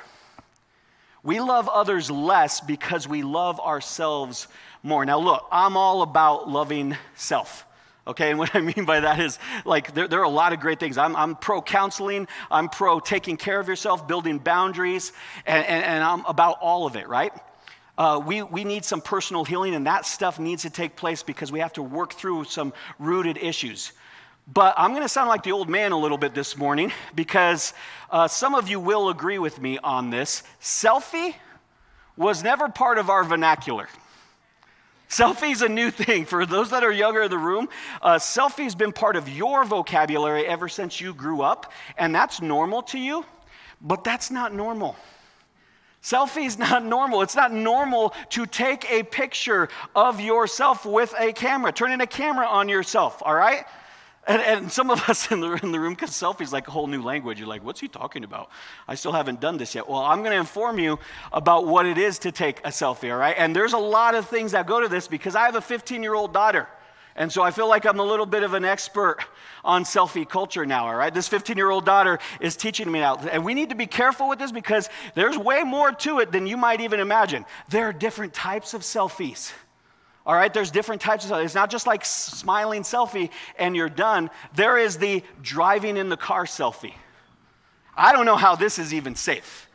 We 1.22 1.40
love 1.40 1.68
others 1.68 2.10
less 2.10 2.60
because 2.60 3.06
we 3.06 3.22
love 3.22 3.60
ourselves 3.60 4.48
more. 4.82 5.04
Now, 5.04 5.18
look, 5.18 5.46
I'm 5.52 5.76
all 5.76 6.02
about 6.02 6.48
loving 6.48 6.96
self. 7.14 7.66
Okay, 8.06 8.30
and 8.30 8.38
what 8.40 8.54
I 8.54 8.60
mean 8.60 8.84
by 8.86 9.00
that 9.00 9.20
is 9.20 9.38
like 9.64 9.94
there, 9.94 10.08
there 10.08 10.20
are 10.20 10.24
a 10.24 10.28
lot 10.28 10.52
of 10.52 10.60
great 10.60 10.80
things. 10.80 10.98
I'm, 10.98 11.14
I'm 11.14 11.36
pro 11.36 11.62
counseling, 11.62 12.26
I'm 12.50 12.68
pro 12.68 12.98
taking 12.98 13.36
care 13.36 13.60
of 13.60 13.68
yourself, 13.68 14.08
building 14.08 14.38
boundaries, 14.38 15.12
and, 15.46 15.64
and, 15.66 15.84
and 15.84 16.02
I'm 16.02 16.24
about 16.24 16.58
all 16.60 16.86
of 16.86 16.96
it, 16.96 17.08
right? 17.08 17.32
Uh, 18.00 18.18
we, 18.18 18.40
we 18.40 18.64
need 18.64 18.82
some 18.82 19.02
personal 19.02 19.44
healing, 19.44 19.74
and 19.74 19.86
that 19.86 20.06
stuff 20.06 20.38
needs 20.38 20.62
to 20.62 20.70
take 20.70 20.96
place 20.96 21.22
because 21.22 21.52
we 21.52 21.60
have 21.60 21.74
to 21.74 21.82
work 21.82 22.14
through 22.14 22.44
some 22.44 22.72
rooted 22.98 23.36
issues. 23.36 23.92
But 24.50 24.72
I'm 24.78 24.92
going 24.92 25.02
to 25.02 25.08
sound 25.08 25.28
like 25.28 25.42
the 25.42 25.52
old 25.52 25.68
man 25.68 25.92
a 25.92 25.98
little 25.98 26.16
bit 26.16 26.32
this 26.32 26.56
morning 26.56 26.92
because 27.14 27.74
uh, 28.10 28.26
some 28.26 28.54
of 28.54 28.70
you 28.70 28.80
will 28.80 29.10
agree 29.10 29.38
with 29.38 29.60
me 29.60 29.76
on 29.84 30.08
this. 30.08 30.42
Selfie 30.62 31.34
was 32.16 32.42
never 32.42 32.70
part 32.70 32.96
of 32.96 33.10
our 33.10 33.22
vernacular. 33.22 33.86
Selfie's 35.10 35.60
a 35.60 35.68
new 35.68 35.90
thing. 35.90 36.24
For 36.24 36.46
those 36.46 36.70
that 36.70 36.82
are 36.82 36.90
younger 36.90 37.24
in 37.24 37.30
the 37.30 37.36
room, 37.36 37.68
uh, 38.00 38.14
selfie's 38.14 38.74
been 38.74 38.92
part 38.92 39.14
of 39.14 39.28
your 39.28 39.62
vocabulary 39.66 40.46
ever 40.46 40.70
since 40.70 41.02
you 41.02 41.12
grew 41.12 41.42
up, 41.42 41.70
and 41.98 42.14
that's 42.14 42.40
normal 42.40 42.80
to 42.80 42.98
you, 42.98 43.26
but 43.82 44.04
that's 44.04 44.30
not 44.30 44.54
normal. 44.54 44.96
Selfie 46.02 46.46
is 46.46 46.58
not 46.70 46.84
normal. 46.84 47.22
It's 47.22 47.36
not 47.36 47.52
normal 47.52 48.14
to 48.30 48.46
take 48.46 48.90
a 48.90 49.02
picture 49.02 49.68
of 49.94 50.20
yourself 50.20 50.84
with 50.84 51.14
a 51.18 51.32
camera, 51.32 51.72
turning 51.72 52.00
a 52.00 52.06
camera 52.06 52.46
on 52.46 52.68
yourself, 52.68 53.22
all 53.24 53.34
right? 53.34 53.64
And, 54.26 54.42
and 54.42 54.72
some 54.72 54.90
of 54.90 55.00
us 55.08 55.30
in 55.30 55.40
the, 55.40 55.52
in 55.62 55.72
the 55.72 55.80
room, 55.80 55.94
because 55.94 56.10
selfies 56.10 56.52
like 56.52 56.68
a 56.68 56.70
whole 56.70 56.86
new 56.86 57.02
language. 57.02 57.38
You're 57.38 57.48
like, 57.48 57.64
what's 57.64 57.80
he 57.80 57.88
talking 57.88 58.24
about? 58.24 58.50
I 58.86 58.94
still 58.94 59.12
haven't 59.12 59.40
done 59.40 59.56
this 59.56 59.74
yet. 59.74 59.88
Well, 59.88 60.00
I'm 60.00 60.20
going 60.20 60.32
to 60.32 60.38
inform 60.38 60.78
you 60.78 60.98
about 61.32 61.66
what 61.66 61.86
it 61.86 61.98
is 61.98 62.18
to 62.20 62.32
take 62.32 62.60
a 62.60 62.70
selfie, 62.70 63.10
all 63.10 63.18
right? 63.18 63.34
And 63.36 63.54
there's 63.54 63.72
a 63.72 63.78
lot 63.78 64.14
of 64.14 64.28
things 64.28 64.52
that 64.52 64.66
go 64.66 64.80
to 64.80 64.88
this 64.88 65.08
because 65.08 65.34
I 65.34 65.44
have 65.46 65.56
a 65.56 65.60
15 65.60 66.02
year 66.02 66.14
old 66.14 66.32
daughter. 66.32 66.68
And 67.16 67.32
so 67.32 67.42
I 67.42 67.50
feel 67.50 67.68
like 67.68 67.84
I'm 67.84 67.98
a 67.98 68.04
little 68.04 68.26
bit 68.26 68.42
of 68.42 68.54
an 68.54 68.64
expert 68.64 69.18
on 69.64 69.84
selfie 69.84 70.28
culture 70.28 70.64
now, 70.64 70.86
all 70.86 70.94
right? 70.94 71.12
This 71.12 71.28
15 71.28 71.56
year 71.56 71.70
old 71.70 71.84
daughter 71.84 72.18
is 72.40 72.56
teaching 72.56 72.90
me 72.90 73.00
now. 73.00 73.16
And 73.16 73.44
we 73.44 73.54
need 73.54 73.70
to 73.70 73.74
be 73.74 73.86
careful 73.86 74.28
with 74.28 74.38
this 74.38 74.52
because 74.52 74.88
there's 75.14 75.36
way 75.36 75.62
more 75.62 75.92
to 75.92 76.20
it 76.20 76.32
than 76.32 76.46
you 76.46 76.56
might 76.56 76.80
even 76.80 77.00
imagine. 77.00 77.44
There 77.68 77.88
are 77.88 77.92
different 77.92 78.32
types 78.32 78.74
of 78.74 78.82
selfies. 78.82 79.52
All 80.26 80.34
right, 80.34 80.52
there's 80.52 80.70
different 80.70 81.00
types 81.02 81.24
of 81.24 81.30
selfies. 81.30 81.46
It's 81.46 81.54
not 81.54 81.70
just 81.70 81.86
like 81.86 82.04
smiling 82.04 82.82
selfie 82.82 83.30
and 83.58 83.74
you're 83.74 83.88
done. 83.88 84.30
There 84.54 84.78
is 84.78 84.98
the 84.98 85.22
driving 85.42 85.96
in 85.96 86.08
the 86.08 86.16
car 86.16 86.44
selfie. 86.44 86.94
I 87.96 88.12
don't 88.12 88.26
know 88.26 88.36
how 88.36 88.54
this 88.54 88.78
is 88.78 88.94
even 88.94 89.14
safe. 89.14 89.68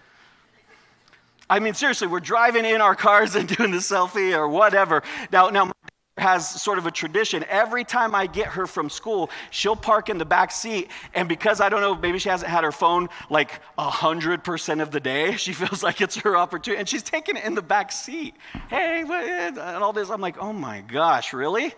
I 1.48 1.60
mean, 1.60 1.76
seriously, 1.76 2.08
we're 2.08 2.22
driving 2.22 2.66
in 2.66 2.82
our 2.82 2.96
cars 2.96 3.36
and 3.36 3.48
doing 3.58 3.72
the 3.72 3.78
selfie 3.78 4.36
or 4.36 4.48
whatever. 4.48 5.04
Now, 5.32 5.50
now 5.50 5.72
has 6.18 6.50
sort 6.62 6.78
of 6.78 6.86
a 6.86 6.92
tradition. 6.92 7.44
Every 7.50 7.84
time 7.84 8.16
I 8.16 8.28
get 8.28 8.48
her 8.48 8.68
from 8.68 8.90
school, 8.90 9.30
she'll 9.52 9.76
park 9.76 10.10
in 10.10 10.18
the 10.18 10.26
back 10.26 10.52
seat. 10.52 10.90
And 11.14 11.28
because 11.28 11.60
I 11.60 11.68
don't 11.68 11.82
know, 11.82 11.94
maybe 11.94 12.20
she 12.20 12.30
hasn't 12.30 12.50
had 12.50 12.64
her 12.64 12.72
phone 12.72 13.10
like 13.30 13.60
100% 13.78 14.82
of 14.82 14.92
the 14.92 15.00
day, 15.02 15.36
she 15.38 15.52
feels 15.52 15.84
like 15.84 16.00
it's 16.00 16.16
her 16.18 16.38
opportunity. 16.38 16.80
And 16.80 16.88
she's 16.88 17.04
taking 17.04 17.36
it 17.36 17.44
in 17.44 17.54
the 17.54 17.62
back 17.62 17.92
seat. 17.92 18.36
Hey, 18.70 19.04
what 19.04 19.26
and 19.26 19.60
all 19.60 19.92
this. 19.92 20.10
I'm 20.10 20.22
like, 20.22 20.38
oh 20.40 20.54
my 20.54 20.82
gosh, 20.82 21.34
really? 21.34 21.74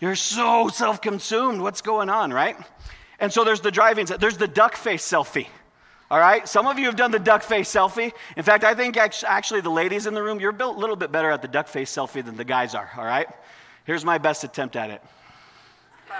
You're 0.00 0.16
so 0.16 0.68
self 0.68 1.00
consumed. 1.00 1.60
What's 1.60 1.80
going 1.80 2.10
on, 2.10 2.32
right? 2.32 2.56
And 3.20 3.32
so 3.32 3.44
there's 3.44 3.60
the 3.60 3.70
driving, 3.70 4.06
there's 4.06 4.36
the 4.36 4.48
duck 4.48 4.74
face 4.74 5.08
selfie. 5.08 5.46
All 6.14 6.20
right? 6.20 6.48
Some 6.48 6.68
of 6.68 6.78
you 6.78 6.86
have 6.86 6.94
done 6.94 7.10
the 7.10 7.18
duck 7.18 7.42
face 7.42 7.68
selfie. 7.68 8.12
In 8.36 8.44
fact, 8.44 8.62
I 8.62 8.72
think 8.72 8.96
actually 8.96 9.62
the 9.62 9.70
ladies 9.70 10.06
in 10.06 10.14
the 10.14 10.22
room, 10.22 10.38
you're 10.38 10.54
a 10.54 10.68
little 10.68 10.94
bit 10.94 11.10
better 11.10 11.28
at 11.28 11.42
the 11.42 11.48
duck 11.48 11.66
face 11.66 11.92
selfie 11.92 12.24
than 12.24 12.36
the 12.36 12.44
guys 12.44 12.76
are. 12.76 12.88
All 12.96 13.04
right? 13.04 13.26
Here's 13.84 14.04
my 14.04 14.18
best 14.18 14.44
attempt 14.44 14.76
at 14.76 14.90
it. 14.90 15.02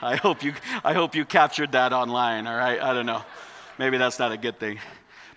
I 0.00 0.16
hope 0.16 0.42
you, 0.42 0.54
I 0.82 0.94
hope 0.94 1.14
you 1.14 1.26
captured 1.26 1.72
that 1.72 1.92
online, 1.92 2.46
all 2.46 2.56
right? 2.56 2.80
I 2.80 2.94
don't 2.94 3.04
know. 3.04 3.24
Maybe 3.78 3.98
that's 3.98 4.18
not 4.18 4.32
a 4.32 4.38
good 4.38 4.58
thing. 4.58 4.78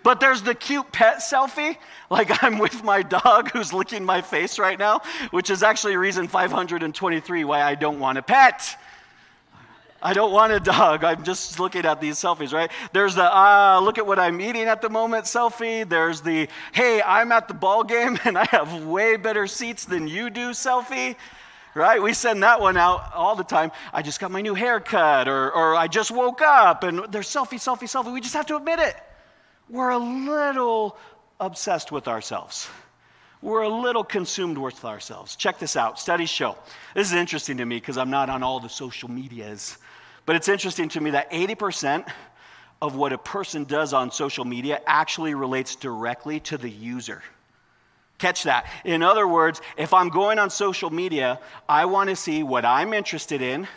But 0.01 0.21
there's 0.21 0.43
the 0.43 0.55
cute 0.55 0.93
pet 0.93 1.17
selfie, 1.17 1.75
like 2.09 2.41
I'm 2.41 2.57
with 2.57 2.85
my 2.85 3.01
dog 3.01 3.51
who's 3.51 3.73
licking 3.73 4.05
my 4.05 4.21
face 4.21 4.57
right 4.59 4.79
now, 4.79 5.01
which 5.31 5.49
is 5.49 5.61
actually 5.61 5.97
reason 5.97 6.29
523 6.29 7.43
why 7.43 7.63
I 7.63 7.75
don't 7.75 7.99
want 7.99 8.17
a 8.17 8.21
pet. 8.21 8.77
I 10.05 10.11
don't 10.11 10.33
want 10.33 10.51
a 10.51 10.59
dog. 10.59 11.05
I'm 11.05 11.23
just 11.23 11.61
looking 11.61 11.85
at 11.85 12.01
these 12.01 12.17
selfies, 12.17 12.51
right? 12.51 12.69
There's 12.91 13.15
the, 13.15 13.23
ah, 13.23 13.77
uh, 13.77 13.79
look 13.79 13.97
at 13.97 14.05
what 14.05 14.19
I'm 14.19 14.41
eating 14.41 14.63
at 14.63 14.81
the 14.81 14.89
moment 14.89 15.23
selfie. 15.23 15.87
There's 15.87 16.19
the, 16.19 16.49
hey, 16.73 17.01
I'm 17.01 17.31
at 17.31 17.47
the 17.47 17.53
ball 17.53 17.85
game 17.85 18.19
and 18.25 18.37
I 18.37 18.45
have 18.51 18.83
way 18.83 19.15
better 19.15 19.47
seats 19.47 19.85
than 19.85 20.07
you 20.07 20.29
do 20.29 20.51
selfie 20.51 21.15
right? 21.75 21.99
We 21.99 22.13
send 22.13 22.43
that 22.43 22.61
one 22.61 22.77
out 22.77 23.11
all 23.15 23.35
the 23.35 23.43
time. 23.43 23.71
I 23.91 24.03
just 24.03 24.19
got 24.19 24.29
my 24.29 24.41
new 24.41 24.53
haircut, 24.53 25.27
or, 25.27 25.51
or 25.51 25.75
I 25.75 25.87
just 25.87 26.11
woke 26.11 26.39
up, 26.43 26.83
and 26.83 26.99
there's 27.09 27.27
selfie, 27.27 27.55
selfie, 27.57 27.89
selfie. 27.89 28.13
We 28.13 28.21
just 28.21 28.35
have 28.35 28.45
to 28.45 28.57
admit 28.57 28.77
it. 28.77 28.95
We're 29.69 29.89
a 29.89 29.97
little 29.97 30.97
obsessed 31.39 31.91
with 31.91 32.07
ourselves. 32.07 32.69
We're 33.41 33.63
a 33.63 33.69
little 33.69 34.03
consumed 34.03 34.57
with 34.57 34.85
ourselves. 34.85 35.35
Check 35.35 35.59
this 35.59 35.75
out. 35.75 35.99
Studies 35.99 36.29
show. 36.29 36.57
This 36.95 37.07
is 37.07 37.13
interesting 37.13 37.57
to 37.57 37.65
me 37.65 37.77
because 37.77 37.97
I'm 37.97 38.09
not 38.09 38.29
on 38.29 38.43
all 38.43 38.59
the 38.59 38.69
social 38.69 39.09
medias. 39.09 39.77
But 40.25 40.35
it's 40.35 40.47
interesting 40.47 40.89
to 40.89 41.01
me 41.01 41.11
that 41.11 41.31
80% 41.31 42.07
of 42.81 42.95
what 42.95 43.13
a 43.13 43.17
person 43.17 43.63
does 43.63 43.93
on 43.93 44.11
social 44.11 44.45
media 44.45 44.81
actually 44.85 45.33
relates 45.33 45.75
directly 45.75 46.39
to 46.41 46.57
the 46.57 46.69
user. 46.69 47.21
Catch 48.17 48.43
that. 48.43 48.67
In 48.85 49.03
other 49.03 49.27
words, 49.27 49.61
if 49.77 49.93
I'm 49.93 50.09
going 50.09 50.39
on 50.39 50.49
social 50.49 50.89
media, 50.89 51.39
I 51.67 51.85
want 51.85 52.09
to 52.09 52.15
see 52.15 52.43
what 52.43 52.65
I'm 52.65 52.93
interested 52.93 53.41
in, 53.41 53.67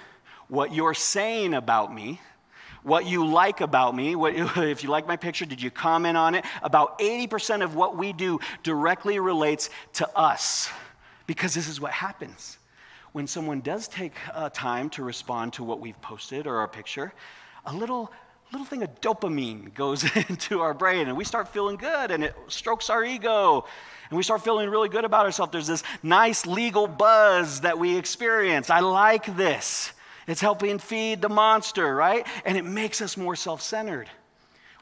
what 0.48 0.72
you're 0.72 0.94
saying 0.94 1.54
about 1.54 1.92
me, 1.92 2.20
what 2.82 3.06
you 3.06 3.26
like 3.26 3.60
about 3.60 3.96
me. 3.96 4.14
What, 4.14 4.34
if 4.56 4.84
you 4.84 4.90
like 4.90 5.08
my 5.08 5.16
picture, 5.16 5.44
did 5.44 5.60
you 5.60 5.70
comment 5.70 6.16
on 6.16 6.36
it? 6.36 6.44
About 6.62 6.98
80% 7.00 7.64
of 7.64 7.74
what 7.74 7.96
we 7.96 8.12
do 8.12 8.38
directly 8.62 9.18
relates 9.18 9.70
to 9.94 10.08
us 10.16 10.70
because 11.26 11.54
this 11.54 11.68
is 11.68 11.80
what 11.80 11.90
happens 11.90 12.58
when 13.16 13.26
someone 13.26 13.62
does 13.62 13.88
take 13.88 14.12
uh, 14.34 14.50
time 14.50 14.90
to 14.90 15.02
respond 15.02 15.50
to 15.50 15.64
what 15.64 15.80
we've 15.80 15.98
posted 16.02 16.46
or 16.46 16.56
our 16.58 16.68
picture, 16.68 17.14
a 17.64 17.72
little 17.72 18.12
little 18.52 18.66
thing 18.66 18.82
of 18.82 19.00
dopamine 19.00 19.72
goes 19.72 20.04
into 20.28 20.60
our 20.60 20.74
brain 20.74 21.08
and 21.08 21.16
we 21.16 21.24
start 21.24 21.48
feeling 21.48 21.76
good 21.76 22.10
and 22.10 22.22
it 22.22 22.36
strokes 22.48 22.90
our 22.90 23.02
ego 23.02 23.64
and 24.10 24.18
we 24.18 24.22
start 24.22 24.44
feeling 24.44 24.68
really 24.68 24.90
good 24.90 25.06
about 25.06 25.24
ourselves. 25.24 25.50
There's 25.50 25.66
this 25.66 25.82
nice 26.02 26.44
legal 26.44 26.86
buzz 26.86 27.62
that 27.62 27.78
we 27.78 27.96
experience. 27.96 28.68
I 28.68 28.80
like 28.80 29.34
this. 29.34 29.94
It's 30.26 30.42
helping 30.42 30.78
feed 30.78 31.22
the 31.22 31.30
monster, 31.30 31.94
right? 31.94 32.26
And 32.44 32.58
it 32.58 32.66
makes 32.66 33.00
us 33.00 33.16
more 33.16 33.34
self 33.34 33.62
centered. 33.62 34.10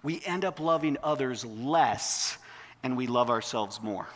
We 0.02 0.20
end 0.26 0.44
up 0.44 0.58
loving 0.58 0.96
others 1.04 1.44
less 1.44 2.36
and 2.82 2.96
we 2.96 3.06
love 3.06 3.30
ourselves 3.30 3.80
more. 3.80 4.08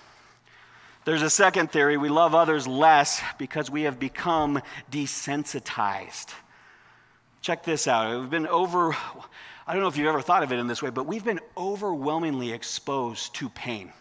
There's 1.04 1.22
a 1.22 1.30
second 1.30 1.70
theory 1.72 1.96
we 1.96 2.08
love 2.08 2.34
others 2.34 2.66
less 2.66 3.22
because 3.38 3.70
we 3.70 3.82
have 3.82 3.98
become 3.98 4.60
desensitized. 4.90 6.34
Check 7.40 7.64
this 7.64 7.86
out. 7.86 8.20
We've 8.20 8.28
been 8.28 8.46
over, 8.46 8.92
I 9.66 9.72
don't 9.72 9.80
know 9.80 9.88
if 9.88 9.96
you've 9.96 10.08
ever 10.08 10.20
thought 10.20 10.42
of 10.42 10.52
it 10.52 10.58
in 10.58 10.66
this 10.66 10.82
way, 10.82 10.90
but 10.90 11.06
we've 11.06 11.24
been 11.24 11.40
overwhelmingly 11.56 12.52
exposed 12.52 13.34
to 13.36 13.48
pain. 13.48 13.92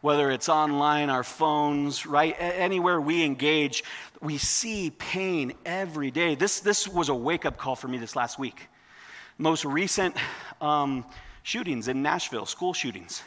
Whether 0.00 0.30
it's 0.30 0.48
online, 0.48 1.10
our 1.10 1.22
phones, 1.22 2.06
right? 2.06 2.34
Anywhere 2.38 3.00
we 3.00 3.24
engage, 3.24 3.84
we 4.20 4.38
see 4.38 4.90
pain 4.90 5.52
every 5.64 6.10
day. 6.10 6.34
This, 6.34 6.60
this 6.60 6.88
was 6.88 7.08
a 7.08 7.14
wake 7.14 7.44
up 7.44 7.56
call 7.56 7.76
for 7.76 7.88
me 7.88 7.98
this 7.98 8.16
last 8.16 8.38
week. 8.38 8.68
Most 9.38 9.64
recent 9.64 10.16
um, 10.60 11.04
shootings 11.42 11.88
in 11.88 12.02
Nashville, 12.02 12.46
school 12.46 12.72
shootings, 12.72 13.22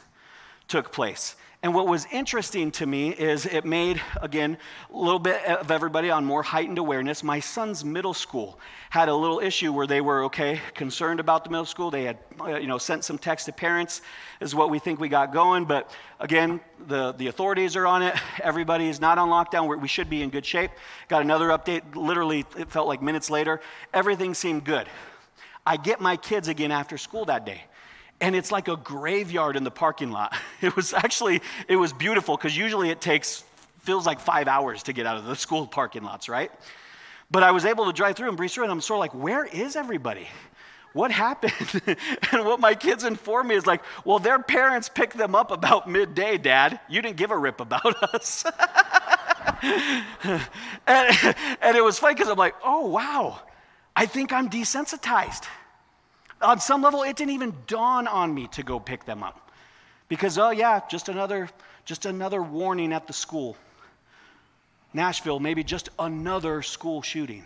took 0.67 0.91
place. 0.91 1.36
And 1.61 1.75
what 1.75 1.87
was 1.87 2.07
interesting 2.09 2.71
to 2.71 2.85
me 2.85 3.09
is 3.09 3.45
it 3.45 3.65
made, 3.65 4.01
again, 4.21 4.57
a 4.93 4.97
little 4.97 5.19
bit 5.19 5.43
of 5.45 5.69
everybody 5.69 6.09
on 6.09 6.23
more 6.23 6.41
heightened 6.41 6.77
awareness. 6.77 7.21
My 7.21 7.41
son's 7.41 7.83
middle 7.83 8.13
school 8.13 8.57
had 8.89 9.09
a 9.09 9.13
little 9.13 9.41
issue 9.41 9.73
where 9.73 9.85
they 9.85 9.99
were, 9.99 10.23
okay, 10.23 10.61
concerned 10.73 11.19
about 11.19 11.43
the 11.43 11.49
middle 11.49 11.65
school. 11.65 11.91
They 11.91 12.05
had, 12.05 12.17
uh, 12.39 12.55
you 12.55 12.67
know, 12.67 12.77
sent 12.77 13.03
some 13.03 13.17
text 13.17 13.45
to 13.47 13.51
parents, 13.51 14.01
is 14.39 14.55
what 14.55 14.69
we 14.69 14.79
think 14.79 15.01
we 15.01 15.09
got 15.09 15.33
going. 15.33 15.65
But 15.65 15.91
again, 16.21 16.61
the, 16.87 17.11
the 17.11 17.27
authorities 17.27 17.75
are 17.75 17.85
on 17.85 18.03
it. 18.03 18.15
Everybody 18.41 18.87
is 18.87 19.01
not 19.01 19.17
on 19.17 19.27
lockdown. 19.27 19.67
we 19.67 19.75
we 19.75 19.89
should 19.89 20.09
be 20.09 20.23
in 20.23 20.29
good 20.29 20.45
shape. 20.45 20.71
Got 21.09 21.23
another 21.23 21.49
update, 21.49 21.81
literally, 21.93 22.45
it 22.57 22.71
felt 22.71 22.87
like 22.87 23.01
minutes 23.01 23.29
later. 23.29 23.59
Everything 23.93 24.33
seemed 24.33 24.63
good. 24.63 24.87
I 25.65 25.75
get 25.75 25.99
my 25.99 26.15
kids 26.15 26.47
again 26.47 26.71
after 26.71 26.97
school 26.97 27.25
that 27.25 27.45
day 27.45 27.65
and 28.21 28.35
it's 28.35 28.51
like 28.51 28.67
a 28.67 28.75
graveyard 28.75 29.55
in 29.55 29.63
the 29.63 29.71
parking 29.71 30.11
lot. 30.11 30.35
It 30.61 30.75
was 30.75 30.93
actually, 30.93 31.41
it 31.69 31.77
was 31.77 31.93
beautiful 31.93 32.35
because 32.35 32.55
usually 32.55 32.89
it 32.89 32.99
takes, 32.99 33.45
feels 33.79 34.05
like 34.05 34.19
five 34.19 34.49
hours 34.49 34.83
to 34.83 34.93
get 34.93 35.05
out 35.05 35.15
of 35.15 35.23
the 35.23 35.38
school 35.38 35.65
parking 35.65 36.03
lots, 36.03 36.27
right? 36.27 36.51
But 37.31 37.43
I 37.43 37.51
was 37.51 37.63
able 37.63 37.85
to 37.85 37.93
drive 37.93 38.17
through 38.17 38.27
and 38.27 38.35
breeze 38.35 38.53
through, 38.53 38.65
and 38.65 38.71
I'm 38.73 38.81
sort 38.81 38.97
of 38.97 38.99
like, 38.99 39.13
where 39.13 39.45
is 39.45 39.77
everybody? 39.77 40.27
What 40.91 41.11
happened? 41.11 41.81
and 42.33 42.45
what 42.45 42.59
my 42.59 42.75
kids 42.75 43.05
informed 43.05 43.47
me 43.47 43.55
is 43.55 43.65
like, 43.65 43.81
well, 44.03 44.19
their 44.19 44.38
parents 44.39 44.89
picked 44.89 45.17
them 45.17 45.33
up 45.33 45.51
about 45.51 45.89
midday, 45.89 46.38
Dad. 46.38 46.81
You 46.89 47.01
didn't 47.01 47.15
give 47.15 47.31
a 47.31 47.38
rip 47.38 47.61
about 47.61 48.03
us. 48.13 48.43
and, 49.61 50.43
and 51.61 51.77
it 51.77 51.83
was 51.83 51.99
funny 51.99 52.15
because 52.15 52.27
I'm 52.27 52.38
like, 52.38 52.55
oh, 52.65 52.88
wow, 52.88 53.39
I 53.95 54.07
think 54.07 54.33
I'm 54.33 54.49
desensitized 54.49 55.45
on 56.41 56.60
some 56.60 56.81
level, 56.81 57.03
it 57.03 57.15
didn't 57.15 57.34
even 57.34 57.53
dawn 57.67 58.08
on 58.08 58.34
me 58.34 58.48
to 58.50 58.63
go 58.63 58.79
pick 58.79 59.05
them 59.05 59.24
up. 59.24 59.51
Because, 60.08 60.38
oh, 60.38 60.50
yeah, 60.50 60.81
just 60.89 61.10
another, 61.10 61.50
just 61.86 62.05
another 62.05 62.41
warning 62.41 62.93
at 62.93 63.08
the 63.08 63.13
school. 63.13 63.55
Nashville, 64.93 65.39
maybe 65.39 65.63
just 65.63 65.89
another 66.00 66.62
school 66.62 67.01
shooting 67.01 67.46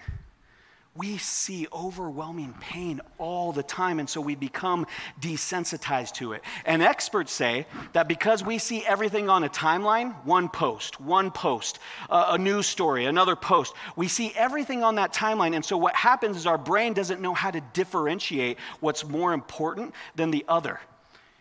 we 0.95 1.17
see 1.17 1.67
overwhelming 1.73 2.53
pain 2.59 3.01
all 3.17 3.51
the 3.51 3.63
time, 3.63 3.99
and 3.99 4.07
so 4.07 4.21
we 4.21 4.35
become 4.35 4.85
desensitized 5.19 6.13
to 6.13 6.33
it. 6.33 6.43
And 6.65 6.83
experts 6.83 7.31
say 7.31 7.65
that 7.93 8.07
because 8.07 8.43
we 8.43 8.59
see 8.59 8.85
everything 8.85 9.27
on 9.27 9.43
a 9.43 9.49
timeline 9.49 10.13
one 10.23 10.49
post, 10.49 11.01
one 11.01 11.31
post, 11.31 11.79
a 12.09 12.37
news 12.37 12.67
story, 12.67 13.05
another 13.05 13.35
post 13.35 13.73
we 13.95 14.07
see 14.07 14.31
everything 14.35 14.83
on 14.83 14.95
that 14.95 15.13
timeline. 15.13 15.55
And 15.55 15.65
so 15.65 15.77
what 15.77 15.95
happens 15.95 16.37
is 16.37 16.45
our 16.45 16.57
brain 16.57 16.93
doesn't 16.93 17.21
know 17.21 17.33
how 17.33 17.51
to 17.51 17.61
differentiate 17.73 18.57
what's 18.79 19.03
more 19.03 19.33
important 19.33 19.93
than 20.15 20.31
the 20.31 20.45
other. 20.47 20.79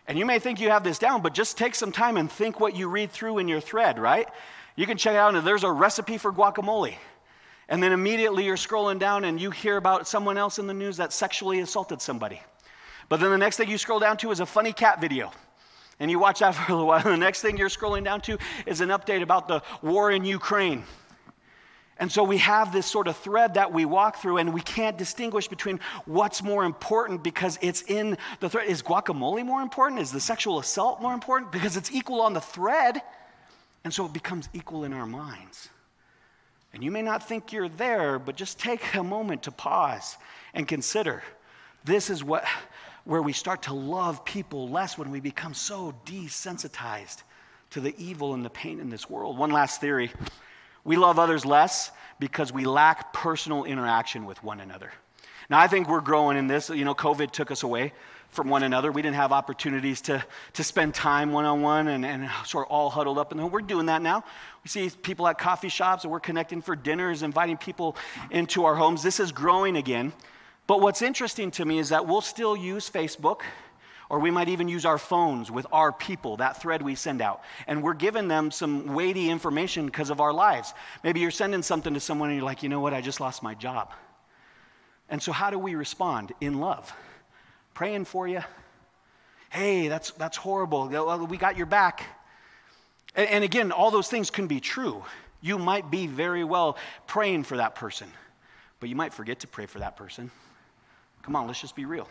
And 0.08 0.18
you 0.18 0.26
may 0.26 0.38
think 0.38 0.60
you 0.60 0.70
have 0.70 0.82
this 0.82 0.98
down, 0.98 1.22
but 1.22 1.34
just 1.34 1.58
take 1.58 1.74
some 1.74 1.92
time 1.92 2.16
and 2.16 2.30
think 2.30 2.58
what 2.58 2.74
you 2.74 2.88
read 2.88 3.10
through 3.10 3.38
in 3.38 3.48
your 3.48 3.60
thread, 3.60 3.98
right? 3.98 4.28
You 4.76 4.86
can 4.86 4.96
check 4.96 5.14
it 5.14 5.18
out, 5.18 5.34
and 5.34 5.46
there's 5.46 5.64
a 5.64 5.70
recipe 5.70 6.18
for 6.18 6.32
guacamole 6.32 6.94
And 7.72 7.82
then 7.82 7.92
immediately 7.92 8.44
you're 8.44 8.56
scrolling 8.56 8.98
down 8.98 9.24
and 9.24 9.40
you 9.40 9.50
hear 9.50 9.78
about 9.78 10.06
someone 10.06 10.36
else 10.36 10.58
in 10.58 10.66
the 10.66 10.74
news 10.74 10.98
that 10.98 11.10
sexually 11.10 11.60
assaulted 11.60 12.02
somebody. 12.02 12.38
But 13.08 13.18
then 13.18 13.30
the 13.30 13.38
next 13.38 13.56
thing 13.56 13.70
you 13.70 13.78
scroll 13.78 13.98
down 13.98 14.18
to 14.18 14.30
is 14.30 14.40
a 14.40 14.46
funny 14.46 14.74
cat 14.74 15.00
video. 15.00 15.32
And 15.98 16.10
you 16.10 16.18
watch 16.18 16.40
that 16.40 16.50
for 16.54 16.70
a 16.70 16.74
little 16.74 16.86
while. 16.86 17.02
The 17.02 17.16
next 17.16 17.40
thing 17.40 17.56
you're 17.56 17.70
scrolling 17.70 18.04
down 18.04 18.20
to 18.22 18.36
is 18.66 18.82
an 18.82 18.90
update 18.90 19.22
about 19.22 19.48
the 19.48 19.62
war 19.80 20.10
in 20.10 20.22
Ukraine. 20.26 20.84
And 21.96 22.12
so 22.12 22.24
we 22.24 22.36
have 22.38 22.74
this 22.74 22.84
sort 22.84 23.08
of 23.08 23.16
thread 23.16 23.54
that 23.54 23.72
we 23.72 23.86
walk 23.86 24.16
through, 24.16 24.36
and 24.36 24.52
we 24.52 24.60
can't 24.60 24.98
distinguish 24.98 25.48
between 25.48 25.80
what's 26.04 26.42
more 26.42 26.64
important 26.64 27.22
because 27.22 27.58
it's 27.62 27.80
in 27.82 28.18
the 28.40 28.50
thread. 28.50 28.68
Is 28.68 28.82
guacamole 28.82 29.46
more 29.46 29.62
important? 29.62 29.98
Is 29.98 30.12
the 30.12 30.20
sexual 30.20 30.58
assault 30.58 31.00
more 31.00 31.14
important? 31.14 31.50
Because 31.50 31.78
it's 31.78 31.90
equal 31.90 32.20
on 32.20 32.34
the 32.34 32.40
thread, 32.40 33.00
and 33.82 33.94
so 33.94 34.04
it 34.04 34.12
becomes 34.12 34.50
equal 34.52 34.84
in 34.84 34.92
our 34.92 35.06
minds. 35.06 35.70
And 36.74 36.82
you 36.82 36.90
may 36.90 37.02
not 37.02 37.28
think 37.28 37.52
you're 37.52 37.68
there, 37.68 38.18
but 38.18 38.36
just 38.36 38.58
take 38.58 38.94
a 38.94 39.02
moment 39.02 39.42
to 39.44 39.50
pause 39.50 40.16
and 40.54 40.66
consider 40.66 41.22
this 41.84 42.10
is 42.10 42.22
what, 42.22 42.44
where 43.04 43.22
we 43.22 43.32
start 43.32 43.62
to 43.62 43.74
love 43.74 44.24
people 44.24 44.68
less 44.68 44.96
when 44.96 45.10
we 45.10 45.20
become 45.20 45.54
so 45.54 45.94
desensitized 46.06 47.22
to 47.70 47.80
the 47.80 47.94
evil 47.98 48.34
and 48.34 48.44
the 48.44 48.50
pain 48.50 48.80
in 48.80 48.88
this 48.88 49.10
world. 49.10 49.36
One 49.36 49.50
last 49.50 49.80
theory 49.80 50.12
we 50.84 50.96
love 50.96 51.18
others 51.18 51.44
less 51.44 51.92
because 52.18 52.52
we 52.52 52.64
lack 52.64 53.12
personal 53.12 53.64
interaction 53.64 54.24
with 54.24 54.42
one 54.42 54.60
another. 54.60 54.92
Now, 55.48 55.60
I 55.60 55.68
think 55.68 55.88
we're 55.88 56.00
growing 56.00 56.36
in 56.36 56.46
this. 56.46 56.70
You 56.70 56.84
know, 56.84 56.94
COVID 56.94 57.30
took 57.30 57.50
us 57.50 57.62
away 57.62 57.92
from 58.32 58.48
one 58.48 58.62
another. 58.62 58.90
We 58.90 59.02
didn't 59.02 59.16
have 59.16 59.30
opportunities 59.30 60.00
to, 60.02 60.24
to 60.54 60.64
spend 60.64 60.94
time 60.94 61.32
one 61.32 61.44
on 61.44 61.62
one 61.62 61.86
and, 61.88 62.30
sort 62.44 62.66
of 62.66 62.72
all 62.72 62.90
huddled 62.90 63.18
up. 63.18 63.30
And 63.30 63.52
we're 63.52 63.60
doing 63.60 63.86
that 63.86 64.02
now. 64.02 64.24
We 64.64 64.68
see 64.68 64.90
people 64.90 65.28
at 65.28 65.38
coffee 65.38 65.68
shops 65.68 66.04
and 66.04 66.10
we're 66.10 66.20
connecting 66.20 66.62
for 66.62 66.74
dinners, 66.74 67.22
inviting 67.22 67.58
people 67.58 67.94
into 68.30 68.64
our 68.64 68.74
homes. 68.74 69.02
This 69.02 69.20
is 69.20 69.32
growing 69.32 69.76
again. 69.76 70.12
But 70.66 70.80
what's 70.80 71.02
interesting 71.02 71.50
to 71.52 71.64
me 71.64 71.78
is 71.78 71.90
that 71.90 72.06
we'll 72.06 72.22
still 72.22 72.56
use 72.56 72.88
Facebook 72.88 73.42
or 74.08 74.18
we 74.18 74.30
might 74.30 74.48
even 74.48 74.68
use 74.68 74.84
our 74.84 74.98
phones 74.98 75.50
with 75.50 75.66
our 75.72 75.92
people, 75.92 76.36
that 76.38 76.60
thread 76.60 76.82
we 76.82 76.94
send 76.94 77.22
out. 77.22 77.42
And 77.66 77.82
we're 77.82 77.94
giving 77.94 78.28
them 78.28 78.50
some 78.50 78.94
weighty 78.94 79.28
information 79.30 79.86
because 79.86 80.10
of 80.10 80.20
our 80.20 80.32
lives. 80.32 80.74
Maybe 81.02 81.20
you're 81.20 81.30
sending 81.30 81.62
something 81.62 81.94
to 81.94 82.00
someone 82.00 82.28
and 82.28 82.36
you're 82.38 82.44
like, 82.44 82.62
you 82.62 82.68
know 82.68 82.80
what, 82.80 82.92
I 82.94 83.00
just 83.00 83.20
lost 83.20 83.42
my 83.42 83.54
job. 83.54 83.92
And 85.08 85.22
so, 85.22 85.32
how 85.32 85.50
do 85.50 85.58
we 85.58 85.74
respond? 85.74 86.32
In 86.40 86.60
love. 86.60 86.92
Praying 87.74 88.04
for 88.04 88.28
you. 88.28 88.42
Hey, 89.50 89.88
that's, 89.88 90.12
that's 90.12 90.36
horrible. 90.36 90.88
We 91.26 91.36
got 91.36 91.56
your 91.56 91.66
back. 91.66 92.04
And, 93.14 93.28
and 93.28 93.44
again, 93.44 93.72
all 93.72 93.90
those 93.90 94.08
things 94.08 94.30
can 94.30 94.46
be 94.46 94.60
true. 94.60 95.04
You 95.40 95.58
might 95.58 95.90
be 95.90 96.06
very 96.06 96.44
well 96.44 96.76
praying 97.06 97.44
for 97.44 97.56
that 97.56 97.74
person, 97.74 98.08
but 98.80 98.88
you 98.88 98.96
might 98.96 99.12
forget 99.12 99.40
to 99.40 99.46
pray 99.46 99.66
for 99.66 99.80
that 99.80 99.96
person. 99.96 100.30
Come 101.22 101.36
on, 101.36 101.46
let's 101.46 101.60
just 101.60 101.76
be 101.76 101.84
real. 101.84 102.08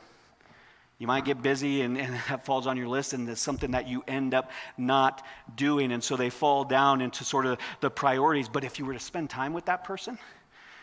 You 1.00 1.08
might 1.08 1.26
get 1.26 1.42
busy 1.42 1.82
and, 1.82 1.98
and, 1.98 2.14
that 2.30 2.46
falls 2.46 2.68
on 2.68 2.78
your 2.78 2.88
list, 2.88 3.14
and 3.14 3.28
it's 3.28 3.42
something 3.42 3.72
that 3.72 3.88
you 3.88 4.04
end 4.08 4.34
up 4.34 4.52
not 4.78 5.26
doing. 5.56 5.92
And 5.92 6.04
so 6.04 6.16
they 6.16 6.30
fall 6.30 6.64
down 6.64 7.02
into 7.02 7.24
sort 7.24 7.48
of 7.48 7.58
the 7.80 7.90
priorities. 7.90 8.48
But 8.48 8.64
if 8.64 8.78
you 8.78 8.86
were 8.86 8.94
to 8.94 9.00
spend 9.00 9.30
time 9.30 9.54
with 9.54 9.66
that 9.66 9.84
person, 9.84 10.20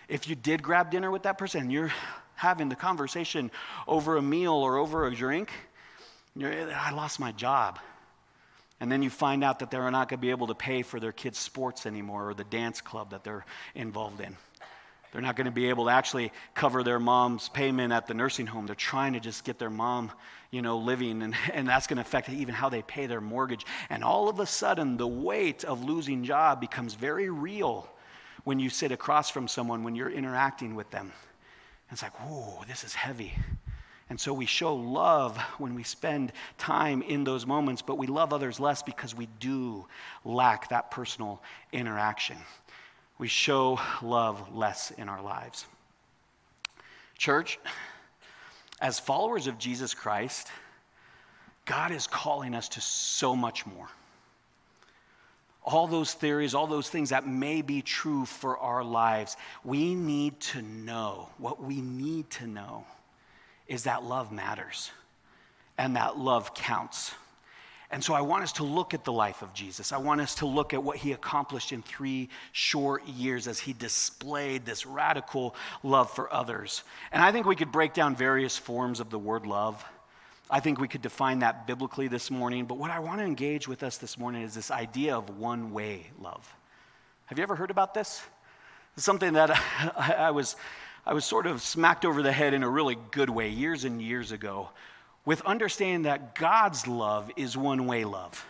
if 0.09 0.29
you 0.29 0.35
did 0.35 0.61
grab 0.63 0.91
dinner 0.91 1.11
with 1.11 1.23
that 1.23 1.39
person, 1.39 1.63
and 1.63 1.73
you're 1.73 1.93
having 2.39 2.69
the 2.69 2.77
conversation 2.77 3.51
over 3.89 4.17
a 4.17 4.23
meal 4.23 4.53
or 4.53 4.79
over 4.79 5.07
a 5.07 5.15
drink, 5.15 5.51
I 6.41 6.93
lost 6.93 7.19
my 7.19 7.33
job. 7.33 7.81
And 8.79 8.93
then 8.93 9.03
you 9.03 9.11
find 9.11 9.43
out 9.43 9.59
that 9.59 9.73
they're 9.73 9.91
not 9.91 10.09
going 10.09 10.21
to 10.21 10.23
be 10.23 10.31
able 10.31 10.47
to 10.47 10.55
pay 10.55 10.83
for 10.83 11.01
their 11.01 11.11
kids' 11.11 11.39
sports 11.41 11.85
anymore 11.85 12.31
or 12.31 12.35
the 12.35 12.45
dance 12.45 12.81
club 12.81 13.11
that 13.11 13.25
they're 13.25 13.45
involved 13.75 14.21
in. 14.21 14.37
They're 15.11 15.21
not 15.21 15.35
going 15.35 15.47
to 15.47 15.51
be 15.51 15.69
able 15.69 15.87
to 15.87 15.91
actually 15.91 16.31
cover 16.55 16.85
their 16.85 17.01
mom's 17.01 17.49
payment 17.49 17.93
at 17.93 18.07
the 18.07 18.15
nursing 18.15 18.47
home. 18.47 18.67
They're 18.67 18.77
trying 18.77 19.15
to 19.15 19.21
just 19.21 19.43
get 19.43 19.59
their 19.59 19.71
mom, 19.71 20.13
you 20.53 20.63
know, 20.63 20.79
living, 20.79 21.23
and, 21.23 21.35
and 21.53 21.67
that's 21.67 21.89
going 21.89 21.97
to 21.97 22.03
affect 22.03 22.29
even 22.29 22.55
how 22.55 22.69
they 22.69 22.83
pay 22.83 23.07
their 23.07 23.21
mortgage. 23.21 23.67
And 23.91 24.05
all 24.05 24.29
of 24.29 24.39
a 24.39 24.47
sudden, 24.47 24.97
the 24.97 25.09
weight 25.09 25.65
of 25.65 25.83
losing 25.83 26.23
job 26.23 26.61
becomes 26.61 26.95
very 26.95 27.31
real 27.31 27.89
when 28.45 28.61
you 28.61 28.71
sit 28.71 28.93
across 28.93 29.29
from 29.29 29.49
someone, 29.49 29.83
when 29.83 29.97
you're 29.97 30.11
interacting 30.11 30.77
with 30.77 30.89
them. 30.93 31.11
It's 31.91 32.03
like, 32.03 32.15
whoa, 32.21 32.65
this 32.67 32.85
is 32.85 32.95
heavy. 32.95 33.35
And 34.11 34.19
so 34.19 34.33
we 34.33 34.47
show 34.47 34.75
love 34.75 35.37
when 35.59 35.75
we 35.75 35.83
spend 35.83 36.33
time 36.57 37.03
in 37.03 37.25
those 37.25 37.47
moments, 37.47 37.83
but 37.83 37.99
we 37.99 38.07
love 38.07 38.33
others 38.33 38.59
less 38.59 38.83
because 38.83 39.15
we 39.15 39.29
do 39.39 39.87
lack 40.25 40.69
that 40.71 40.91
personal 40.91 41.43
interaction 41.73 42.39
we 43.19 43.29
show 43.29 43.81
love 44.01 44.55
less 44.55 44.93
in 44.93 45.09
our 45.09 45.21
lives. 45.21 45.67
Church, 47.17 47.59
as 48.81 49.01
followers 49.01 49.49
of 49.49 49.59
Jesus 49.59 49.93
Christ, 49.93 50.49
God 51.65 51.91
is 51.91 52.07
calling 52.07 52.55
us 52.55 52.69
to 52.71 52.81
so 52.81 53.35
much 53.35 53.67
more. 53.67 53.89
All 55.71 55.87
those 55.87 56.15
theories, 56.15 56.55
all 56.55 56.67
those 56.67 56.89
things 56.89 57.11
that 57.11 57.27
may 57.27 57.61
be 57.61 57.83
true 57.83 58.25
for 58.25 58.57
our 58.57 58.83
lives, 58.83 59.37
we 59.65 59.95
need 59.95 60.41
to 60.41 60.63
know. 60.63 61.29
What 61.37 61.63
we 61.63 61.83
need 61.83 62.31
to 62.31 62.47
know 62.47 62.87
is 63.67 63.85
that 63.85 64.03
love 64.03 64.33
matters 64.33 64.91
and 65.77 65.95
that 65.97 66.19
love 66.19 66.55
counts. 66.55 67.13
And 67.91 68.03
so 68.03 68.15
I 68.15 68.23
want 68.23 68.45
us 68.45 68.53
to 68.53 68.65
look 68.65 68.95
at 68.95 69.05
the 69.05 69.13
life 69.13 69.43
of 69.43 69.53
Jesus. 69.53 69.93
I 69.93 69.99
want 69.99 70.23
us 70.23 70.37
to 70.37 70.47
look 70.47 70.73
at 70.73 70.83
what 70.83 70.97
he 70.97 71.13
accomplished 71.13 71.73
in 71.73 71.83
three 71.83 72.31
short 72.53 73.07
years 73.07 73.47
as 73.47 73.59
he 73.59 73.75
displayed 73.75 74.65
this 74.65 74.87
radical 74.87 75.55
love 75.83 76.11
for 76.11 76.33
others. 76.33 76.83
And 77.13 77.23
I 77.23 77.31
think 77.31 77.45
we 77.45 77.57
could 77.57 77.73
break 77.73 77.93
down 77.93 78.17
various 78.17 78.57
forms 78.57 79.01
of 79.01 79.11
the 79.11 79.19
word 79.19 79.47
love. 79.47 79.85
I 80.51 80.61
think 80.61 80.81
we 80.81 80.89
could 80.89 81.03
define 81.03 81.41
that 81.41 81.67
biblically 81.67 82.09
this 82.09 82.31
morning. 82.31 82.65
But 82.65 82.79
what 82.79 82.91
I 82.91 83.01
want 83.01 83.21
to 83.21 83.25
engage 83.25 83.69
with 83.69 83.83
us 83.83 83.99
this 83.99 84.19
morning 84.19 84.43
is 84.43 84.55
this 84.55 84.71
idea 84.71 85.17
of 85.17 85.39
one 85.39 85.73
way 85.73 86.07
love. 86.21 86.55
Have 87.27 87.39
you 87.39 87.43
ever 87.43 87.55
heard 87.55 87.71
about 87.71 87.93
this? 87.93 88.23
It's 88.97 89.05
something 89.05 89.35
that 89.35 89.51
I 89.97 90.31
was, 90.31 90.57
I 91.05 91.13
was 91.13 91.25
sort 91.25 91.47
of 91.47 91.61
smacked 91.61 92.05
over 92.05 92.23
the 92.23 92.33
head 92.33 92.55
in 92.55 92.63
a 92.63 92.69
really 92.69 92.97
good 93.11 93.31
way 93.31 93.51
years 93.51 93.85
and 93.85 94.01
years 94.01 94.33
ago 94.33 94.71
with 95.25 95.43
understanding 95.43 96.03
that 96.03 96.35
God's 96.35 96.87
love 96.87 97.31
is 97.37 97.57
one 97.57 97.87
way 97.87 98.05
love. 98.05 98.47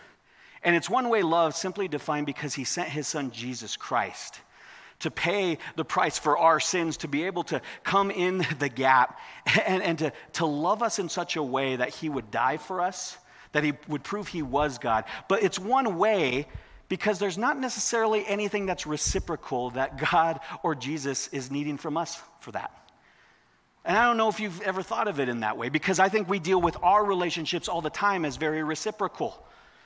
And 0.63 0.75
it's 0.75 0.89
one 0.89 1.09
way 1.09 1.23
love 1.23 1.55
simply 1.55 1.87
defined 1.89 2.25
because 2.25 2.53
he 2.53 2.63
sent 2.63 2.89
his 2.89 3.07
son 3.07 3.31
Jesus 3.31 3.75
Christ 3.75 4.39
to 4.99 5.11
pay 5.11 5.57
the 5.75 5.85
price 5.85 6.19
for 6.19 6.37
our 6.37 6.59
sins, 6.59 6.97
to 6.97 7.07
be 7.07 7.23
able 7.25 7.43
to 7.43 7.61
come 7.83 8.11
in 8.11 8.45
the 8.59 8.69
gap 8.69 9.19
and, 9.65 9.81
and 9.81 9.99
to, 9.99 10.13
to 10.33 10.45
love 10.45 10.83
us 10.83 10.99
in 10.99 11.09
such 11.09 11.35
a 11.35 11.43
way 11.43 11.75
that 11.75 11.89
he 11.89 12.09
would 12.09 12.31
die 12.31 12.57
for 12.57 12.81
us, 12.81 13.17
that 13.51 13.63
he 13.63 13.73
would 13.87 14.03
prove 14.03 14.27
he 14.27 14.41
was 14.41 14.77
God. 14.77 15.05
But 15.27 15.43
it's 15.43 15.57
one 15.57 15.97
way 15.97 16.47
because 16.89 17.19
there's 17.19 17.37
not 17.37 17.57
necessarily 17.57 18.25
anything 18.27 18.65
that's 18.65 18.85
reciprocal 18.85 19.69
that 19.71 19.97
God 20.11 20.39
or 20.63 20.75
Jesus 20.75 21.27
is 21.29 21.51
needing 21.51 21.77
from 21.77 21.97
us 21.97 22.19
for 22.39 22.51
that. 22.51 22.71
And 23.85 23.97
I 23.97 24.05
don't 24.05 24.17
know 24.17 24.27
if 24.27 24.39
you've 24.39 24.61
ever 24.61 24.83
thought 24.83 25.07
of 25.07 25.19
it 25.19 25.29
in 25.29 25.39
that 25.39 25.57
way 25.57 25.69
because 25.69 25.99
I 25.99 26.09
think 26.09 26.27
we 26.27 26.39
deal 26.39 26.59
with 26.59 26.77
our 26.83 27.03
relationships 27.03 27.67
all 27.67 27.81
the 27.81 27.89
time 27.89 28.25
as 28.25 28.35
very 28.35 28.63
reciprocal. 28.63 29.41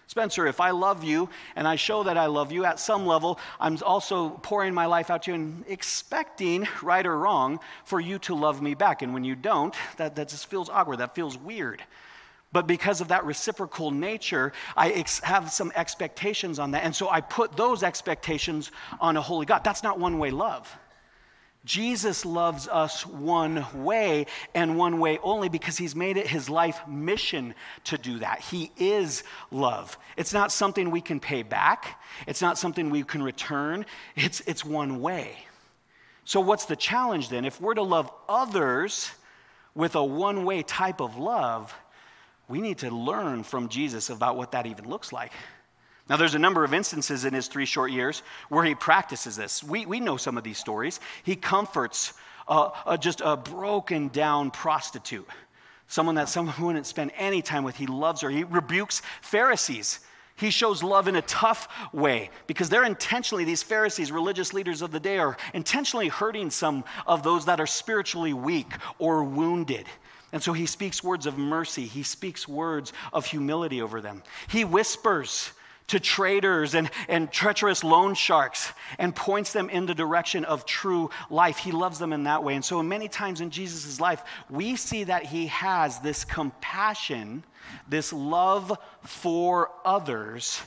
Spencer, 0.07 0.45
if 0.45 0.59
I 0.59 0.71
love 0.71 1.03
you 1.03 1.29
and 1.55 1.67
I 1.67 1.75
show 1.75 2.03
that 2.03 2.17
I 2.17 2.27
love 2.27 2.51
you 2.51 2.65
at 2.65 2.79
some 2.79 3.05
level, 3.05 3.39
I'm 3.59 3.77
also 3.83 4.29
pouring 4.29 4.73
my 4.73 4.85
life 4.85 5.09
out 5.09 5.23
to 5.23 5.31
you 5.31 5.35
and 5.35 5.65
expecting, 5.67 6.67
right 6.81 7.05
or 7.05 7.17
wrong, 7.17 7.59
for 7.85 7.99
you 7.99 8.19
to 8.19 8.35
love 8.35 8.61
me 8.61 8.73
back. 8.75 9.01
And 9.01 9.13
when 9.13 9.23
you 9.23 9.35
don't, 9.35 9.75
that, 9.97 10.15
that 10.15 10.29
just 10.29 10.47
feels 10.47 10.69
awkward. 10.69 10.97
That 10.97 11.15
feels 11.15 11.37
weird. 11.37 11.83
But 12.51 12.67
because 12.67 13.01
of 13.01 13.07
that 13.07 13.25
reciprocal 13.25 13.89
nature, 13.89 14.53
I 14.77 14.91
ex- 14.91 15.19
have 15.21 15.51
some 15.51 15.71
expectations 15.75 16.59
on 16.59 16.71
that. 16.71 16.83
And 16.83 16.95
so 16.95 17.09
I 17.09 17.19
put 17.19 17.57
those 17.57 17.81
expectations 17.81 18.71
on 19.01 19.17
a 19.17 19.21
holy 19.21 19.47
God. 19.47 19.63
That's 19.63 19.81
not 19.81 19.99
one 19.99 20.19
way 20.19 20.29
love. 20.29 20.71
Jesus 21.65 22.25
loves 22.25 22.67
us 22.67 23.05
one 23.05 23.65
way 23.73 24.25
and 24.53 24.77
one 24.77 24.99
way 24.99 25.17
only 25.23 25.47
because 25.47 25.77
he's 25.77 25.95
made 25.95 26.17
it 26.17 26.27
his 26.27 26.49
life 26.49 26.85
mission 26.87 27.55
to 27.85 27.97
do 27.97 28.19
that. 28.19 28.41
He 28.41 28.71
is 28.77 29.23
love. 29.49 29.97
It's 30.17 30.33
not 30.33 30.51
something 30.51 30.91
we 30.91 30.99
can 30.99 31.21
pay 31.21 31.41
back, 31.43 32.01
it's 32.27 32.41
not 32.41 32.57
something 32.57 32.89
we 32.89 33.03
can 33.03 33.23
return, 33.23 33.85
it's, 34.15 34.41
it's 34.41 34.65
one 34.65 35.01
way. 35.01 35.37
So, 36.25 36.39
what's 36.39 36.65
the 36.65 36.75
challenge 36.75 37.29
then? 37.29 37.45
If 37.45 37.59
we're 37.59 37.73
to 37.73 37.83
love 37.83 38.11
others 38.27 39.11
with 39.75 39.95
a 39.95 40.03
one 40.03 40.45
way 40.45 40.63
type 40.63 41.01
of 41.01 41.17
love, 41.17 41.73
we 42.47 42.59
need 42.59 42.79
to 42.79 42.89
learn 42.89 43.43
from 43.43 43.69
Jesus 43.69 44.09
about 44.09 44.35
what 44.35 44.51
that 44.51 44.65
even 44.65 44.89
looks 44.89 45.13
like. 45.13 45.31
Now, 46.09 46.17
there's 46.17 46.35
a 46.35 46.39
number 46.39 46.65
of 46.65 46.73
instances 46.73 47.23
in 47.23 47.33
his 47.33 47.47
three 47.47 47.65
short 47.65 47.91
years 47.91 48.23
where 48.49 48.65
he 48.65 48.75
practices 48.75 49.37
this. 49.37 49.63
We, 49.63 49.85
we 49.85 49.99
know 50.01 50.17
some 50.17 50.37
of 50.37 50.43
these 50.43 50.57
stories. 50.57 50.99
He 51.23 51.35
comforts 51.35 52.13
uh, 52.47 52.97
just 52.97 53.21
a 53.23 53.37
broken 53.37 54.09
down 54.09 54.51
prostitute, 54.51 55.27
someone 55.87 56.15
that 56.15 56.27
someone 56.27 56.55
wouldn't 56.59 56.87
spend 56.87 57.11
any 57.17 57.41
time 57.41 57.63
with. 57.63 57.77
He 57.77 57.87
loves 57.87 58.21
her. 58.21 58.29
He 58.29 58.43
rebukes 58.43 59.01
Pharisees. 59.21 60.01
He 60.35 60.49
shows 60.49 60.83
love 60.83 61.07
in 61.07 61.15
a 61.15 61.21
tough 61.21 61.69
way 61.93 62.31
because 62.47 62.67
they're 62.67 62.83
intentionally, 62.83 63.45
these 63.45 63.63
Pharisees, 63.63 64.11
religious 64.11 64.51
leaders 64.51 64.81
of 64.81 64.91
the 64.91 64.99
day, 64.99 65.19
are 65.19 65.37
intentionally 65.53 66.09
hurting 66.09 66.49
some 66.49 66.83
of 67.05 67.23
those 67.23 67.45
that 67.45 67.61
are 67.61 67.67
spiritually 67.67 68.33
weak 68.33 68.73
or 68.99 69.23
wounded. 69.23 69.85
And 70.33 70.41
so 70.41 70.51
he 70.51 70.65
speaks 70.65 71.03
words 71.03 71.27
of 71.27 71.37
mercy, 71.37 71.85
he 71.85 72.03
speaks 72.03 72.47
words 72.47 72.91
of 73.13 73.25
humility 73.25 73.81
over 73.81 74.01
them. 74.01 74.23
He 74.49 74.65
whispers 74.65 75.51
to 75.87 75.99
traitors 75.99 76.75
and, 76.75 76.89
and 77.07 77.31
treacherous 77.31 77.83
loan 77.83 78.13
sharks 78.13 78.71
and 78.97 79.15
points 79.15 79.53
them 79.53 79.69
in 79.69 79.85
the 79.85 79.93
direction 79.93 80.45
of 80.45 80.65
true 80.65 81.09
life. 81.29 81.57
He 81.57 81.71
loves 81.71 81.99
them 81.99 82.13
in 82.13 82.23
that 82.23 82.43
way. 82.43 82.55
And 82.55 82.63
so, 82.63 82.81
many 82.81 83.07
times 83.07 83.41
in 83.41 83.49
Jesus' 83.49 83.99
life, 83.99 84.23
we 84.49 84.75
see 84.75 85.03
that 85.05 85.25
he 85.25 85.47
has 85.47 85.99
this 85.99 86.23
compassion, 86.23 87.43
this 87.87 88.13
love 88.13 88.77
for 89.03 89.71
others, 89.83 90.61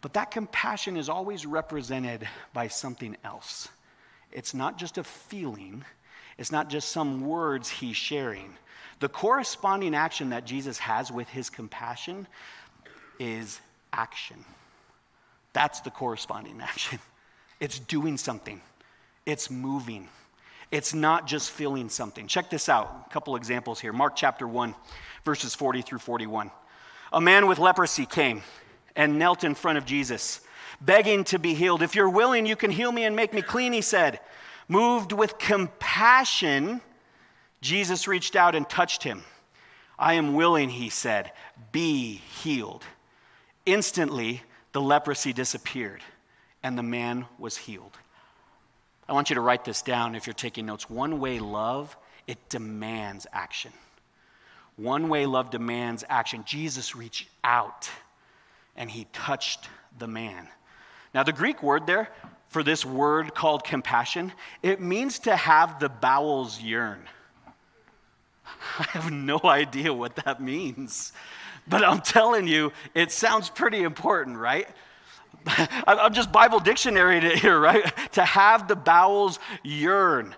but 0.00 0.12
that 0.14 0.30
compassion 0.30 0.96
is 0.96 1.08
always 1.08 1.46
represented 1.46 2.28
by 2.52 2.68
something 2.68 3.16
else. 3.24 3.68
It's 4.32 4.54
not 4.54 4.78
just 4.78 4.98
a 4.98 5.04
feeling, 5.04 5.84
it's 6.38 6.52
not 6.52 6.68
just 6.68 6.90
some 6.90 7.26
words 7.26 7.68
he's 7.68 7.96
sharing. 7.96 8.54
The 9.00 9.08
corresponding 9.08 9.94
action 9.94 10.30
that 10.30 10.46
Jesus 10.46 10.78
has 10.78 11.10
with 11.10 11.28
his 11.28 11.50
compassion 11.50 12.26
is 13.18 13.60
action. 13.96 14.44
That's 15.52 15.80
the 15.80 15.90
corresponding 15.90 16.60
action. 16.62 16.98
It's 17.60 17.78
doing 17.78 18.18
something, 18.18 18.60
it's 19.24 19.50
moving. 19.50 20.08
It's 20.72 20.92
not 20.92 21.28
just 21.28 21.52
feeling 21.52 21.88
something. 21.88 22.26
Check 22.26 22.50
this 22.50 22.68
out. 22.68 23.04
A 23.06 23.12
couple 23.12 23.36
examples 23.36 23.78
here. 23.78 23.92
Mark 23.92 24.16
chapter 24.16 24.48
1, 24.48 24.74
verses 25.24 25.54
40 25.54 25.82
through 25.82 26.00
41. 26.00 26.50
A 27.12 27.20
man 27.20 27.46
with 27.46 27.60
leprosy 27.60 28.04
came 28.04 28.42
and 28.96 29.16
knelt 29.16 29.44
in 29.44 29.54
front 29.54 29.78
of 29.78 29.86
Jesus, 29.86 30.40
begging 30.80 31.22
to 31.24 31.38
be 31.38 31.54
healed. 31.54 31.82
If 31.82 31.94
you're 31.94 32.10
willing, 32.10 32.46
you 32.46 32.56
can 32.56 32.72
heal 32.72 32.90
me 32.90 33.04
and 33.04 33.14
make 33.14 33.32
me 33.32 33.42
clean, 33.42 33.72
he 33.72 33.80
said. 33.80 34.18
Moved 34.66 35.12
with 35.12 35.38
compassion, 35.38 36.80
Jesus 37.60 38.08
reached 38.08 38.34
out 38.34 38.56
and 38.56 38.68
touched 38.68 39.04
him. 39.04 39.22
I 39.98 40.14
am 40.14 40.34
willing, 40.34 40.68
he 40.68 40.88
said. 40.88 41.30
Be 41.70 42.14
healed. 42.42 42.82
Instantly, 43.66 44.42
the 44.72 44.80
leprosy 44.80 45.32
disappeared 45.32 46.02
and 46.62 46.78
the 46.78 46.82
man 46.82 47.26
was 47.38 47.56
healed. 47.56 47.96
I 49.08 49.12
want 49.12 49.30
you 49.30 49.34
to 49.34 49.40
write 49.40 49.64
this 49.64 49.82
down 49.82 50.14
if 50.14 50.26
you're 50.26 50.34
taking 50.34 50.66
notes. 50.66 50.88
One 50.88 51.20
way 51.20 51.38
love, 51.38 51.96
it 52.26 52.48
demands 52.48 53.26
action. 53.32 53.72
One 54.76 55.08
way 55.08 55.26
love 55.26 55.50
demands 55.50 56.04
action. 56.08 56.44
Jesus 56.44 56.94
reached 56.94 57.28
out 57.42 57.90
and 58.76 58.90
he 58.90 59.06
touched 59.12 59.68
the 59.98 60.06
man. 60.06 60.48
Now, 61.14 61.22
the 61.22 61.32
Greek 61.32 61.62
word 61.62 61.86
there 61.86 62.10
for 62.48 62.62
this 62.62 62.84
word 62.84 63.34
called 63.34 63.64
compassion, 63.64 64.32
it 64.62 64.80
means 64.80 65.18
to 65.20 65.34
have 65.34 65.80
the 65.80 65.88
bowels 65.88 66.60
yearn. 66.60 67.00
I 68.78 68.84
have 68.90 69.10
no 69.10 69.40
idea 69.44 69.92
what 69.92 70.16
that 70.16 70.40
means. 70.40 71.12
But 71.68 71.84
I'm 71.84 72.00
telling 72.00 72.46
you, 72.46 72.72
it 72.94 73.10
sounds 73.10 73.50
pretty 73.50 73.82
important, 73.82 74.36
right? 74.36 74.68
I'm 75.86 76.12
just 76.12 76.32
Bible 76.32 76.60
dictionary 76.60 77.18
it 77.18 77.38
here, 77.38 77.58
right? 77.58 77.92
to 78.12 78.24
have 78.24 78.68
the 78.68 78.76
bowels 78.76 79.38
yearn. 79.62 80.34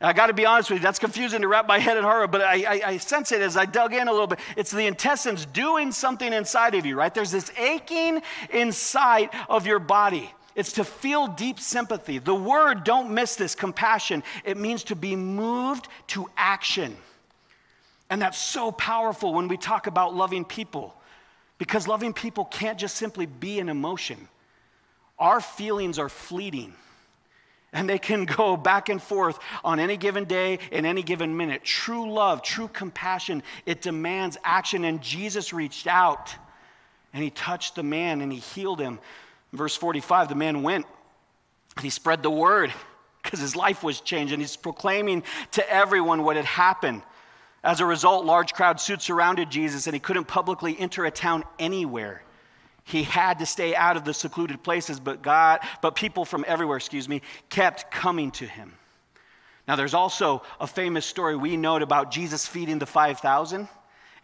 I 0.00 0.12
got 0.12 0.26
to 0.26 0.32
be 0.32 0.44
honest 0.44 0.68
with 0.68 0.80
you, 0.80 0.82
that's 0.82 0.98
confusing 0.98 1.42
to 1.42 1.48
wrap 1.48 1.68
my 1.68 1.78
head 1.78 1.96
and 1.96 2.04
heart, 2.04 2.32
but 2.32 2.40
I, 2.40 2.64
I, 2.64 2.82
I, 2.86 2.96
sense 2.96 3.30
it 3.30 3.40
as 3.40 3.56
I 3.56 3.66
dug 3.66 3.94
in 3.94 4.08
a 4.08 4.10
little 4.10 4.26
bit. 4.26 4.40
It's 4.56 4.72
the 4.72 4.86
intestines 4.86 5.46
doing 5.46 5.92
something 5.92 6.32
inside 6.32 6.74
of 6.74 6.84
you, 6.84 6.96
right? 6.96 7.14
There's 7.14 7.30
this 7.30 7.52
aching 7.56 8.20
inside 8.50 9.30
of 9.48 9.64
your 9.64 9.78
body. 9.78 10.28
It's 10.56 10.72
to 10.72 10.84
feel 10.84 11.28
deep 11.28 11.60
sympathy. 11.60 12.18
The 12.18 12.34
word, 12.34 12.82
don't 12.82 13.12
miss 13.12 13.36
this, 13.36 13.54
compassion, 13.54 14.24
it 14.44 14.56
means 14.56 14.82
to 14.84 14.96
be 14.96 15.14
moved 15.14 15.86
to 16.08 16.28
action. 16.36 16.96
And 18.12 18.20
that's 18.20 18.36
so 18.36 18.70
powerful 18.70 19.32
when 19.32 19.48
we 19.48 19.56
talk 19.56 19.86
about 19.86 20.14
loving 20.14 20.44
people, 20.44 20.94
because 21.56 21.88
loving 21.88 22.12
people 22.12 22.44
can't 22.44 22.78
just 22.78 22.96
simply 22.96 23.24
be 23.24 23.58
an 23.58 23.70
emotion. 23.70 24.28
Our 25.18 25.40
feelings 25.40 25.98
are 25.98 26.10
fleeting, 26.10 26.74
and 27.72 27.88
they 27.88 27.98
can 27.98 28.26
go 28.36 28.58
back 28.58 28.90
and 28.90 29.00
forth 29.02 29.38
on 29.64 29.80
any 29.80 29.96
given 29.96 30.26
day, 30.26 30.58
in 30.70 30.84
any 30.84 31.02
given 31.02 31.34
minute. 31.34 31.64
True 31.64 32.12
love, 32.12 32.42
true 32.42 32.68
compassion, 32.68 33.42
it 33.64 33.80
demands 33.80 34.36
action. 34.44 34.84
And 34.84 35.00
Jesus 35.00 35.54
reached 35.54 35.86
out 35.86 36.34
and 37.14 37.24
he 37.24 37.30
touched 37.30 37.76
the 37.76 37.82
man 37.82 38.20
and 38.20 38.30
he 38.30 38.40
healed 38.40 38.78
him. 38.78 38.98
verse 39.54 39.74
45, 39.74 40.28
the 40.28 40.34
man 40.34 40.62
went 40.62 40.84
and 41.76 41.82
he 41.82 41.88
spread 41.88 42.22
the 42.22 42.30
word 42.30 42.74
because 43.22 43.40
his 43.40 43.56
life 43.56 43.82
was 43.82 44.02
changed 44.02 44.34
and 44.34 44.42
he's 44.42 44.56
proclaiming 44.56 45.22
to 45.52 45.72
everyone 45.72 46.24
what 46.24 46.36
had 46.36 46.44
happened. 46.44 47.00
As 47.64 47.80
a 47.80 47.86
result, 47.86 48.24
large 48.24 48.54
crowds 48.54 48.82
soon 48.82 48.98
surrounded 48.98 49.50
Jesus, 49.50 49.86
and 49.86 49.94
he 49.94 50.00
couldn't 50.00 50.24
publicly 50.24 50.78
enter 50.78 51.04
a 51.04 51.10
town 51.10 51.44
anywhere. 51.58 52.22
He 52.84 53.04
had 53.04 53.38
to 53.38 53.46
stay 53.46 53.74
out 53.74 53.96
of 53.96 54.04
the 54.04 54.12
secluded 54.12 54.62
places, 54.62 54.98
but 54.98 55.22
God, 55.22 55.60
but 55.80 55.94
people 55.94 56.24
from 56.24 56.44
everywhere, 56.48 56.76
excuse 56.76 57.08
me, 57.08 57.22
kept 57.48 57.90
coming 57.92 58.32
to 58.32 58.46
him. 58.46 58.72
Now, 59.68 59.76
there's 59.76 59.94
also 59.94 60.42
a 60.60 60.66
famous 60.66 61.06
story 61.06 61.36
we 61.36 61.56
note 61.56 61.82
about 61.82 62.10
Jesus 62.10 62.46
feeding 62.46 62.80
the 62.80 62.86
5,000. 62.86 63.68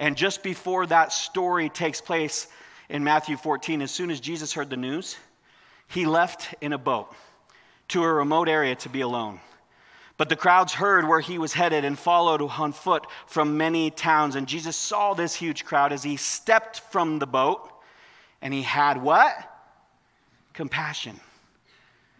And 0.01 0.17
just 0.17 0.43
before 0.43 0.87
that 0.87 1.13
story 1.13 1.69
takes 1.69 2.01
place 2.01 2.49
in 2.89 3.05
Matthew 3.05 3.37
14, 3.37 3.83
as 3.83 3.93
soon 3.93 4.11
as 4.11 4.19
Jesus 4.19 4.53
heard 4.53 4.71
the 4.71 4.77
news, 4.77 5.17
he 5.87 6.07
left 6.07 6.55
in 6.61 6.73
a 6.73 6.79
boat 6.79 7.15
to 7.89 8.03
a 8.03 8.13
remote 8.13 8.49
area 8.49 8.75
to 8.77 8.89
be 8.89 9.01
alone. 9.01 9.41
But 10.19 10.29
the 10.29 10.37
crowds 10.37 10.75
heard 10.75 11.07
where 11.07 11.21
he 11.21 11.39
was 11.39 11.53
headed 11.55 11.85
and 11.85 11.97
followed 11.97 12.43
on 12.43 12.73
foot 12.73 13.07
from 13.29 13.57
many 13.57 13.91
towns. 13.91 14.35
And 14.35 14.49
Jesus 14.49 14.77
saw 14.77 15.15
this 15.15 15.35
huge 15.35 15.65
crowd 15.65 15.93
as 15.93 16.03
he 16.03 16.17
stepped 16.17 16.81
from 16.81 17.21
the 17.21 17.27
boat 17.27 17.71
and 18.43 18.53
he 18.53 18.63
had 18.63 19.01
what? 19.01 19.33
Compassion. 20.53 21.21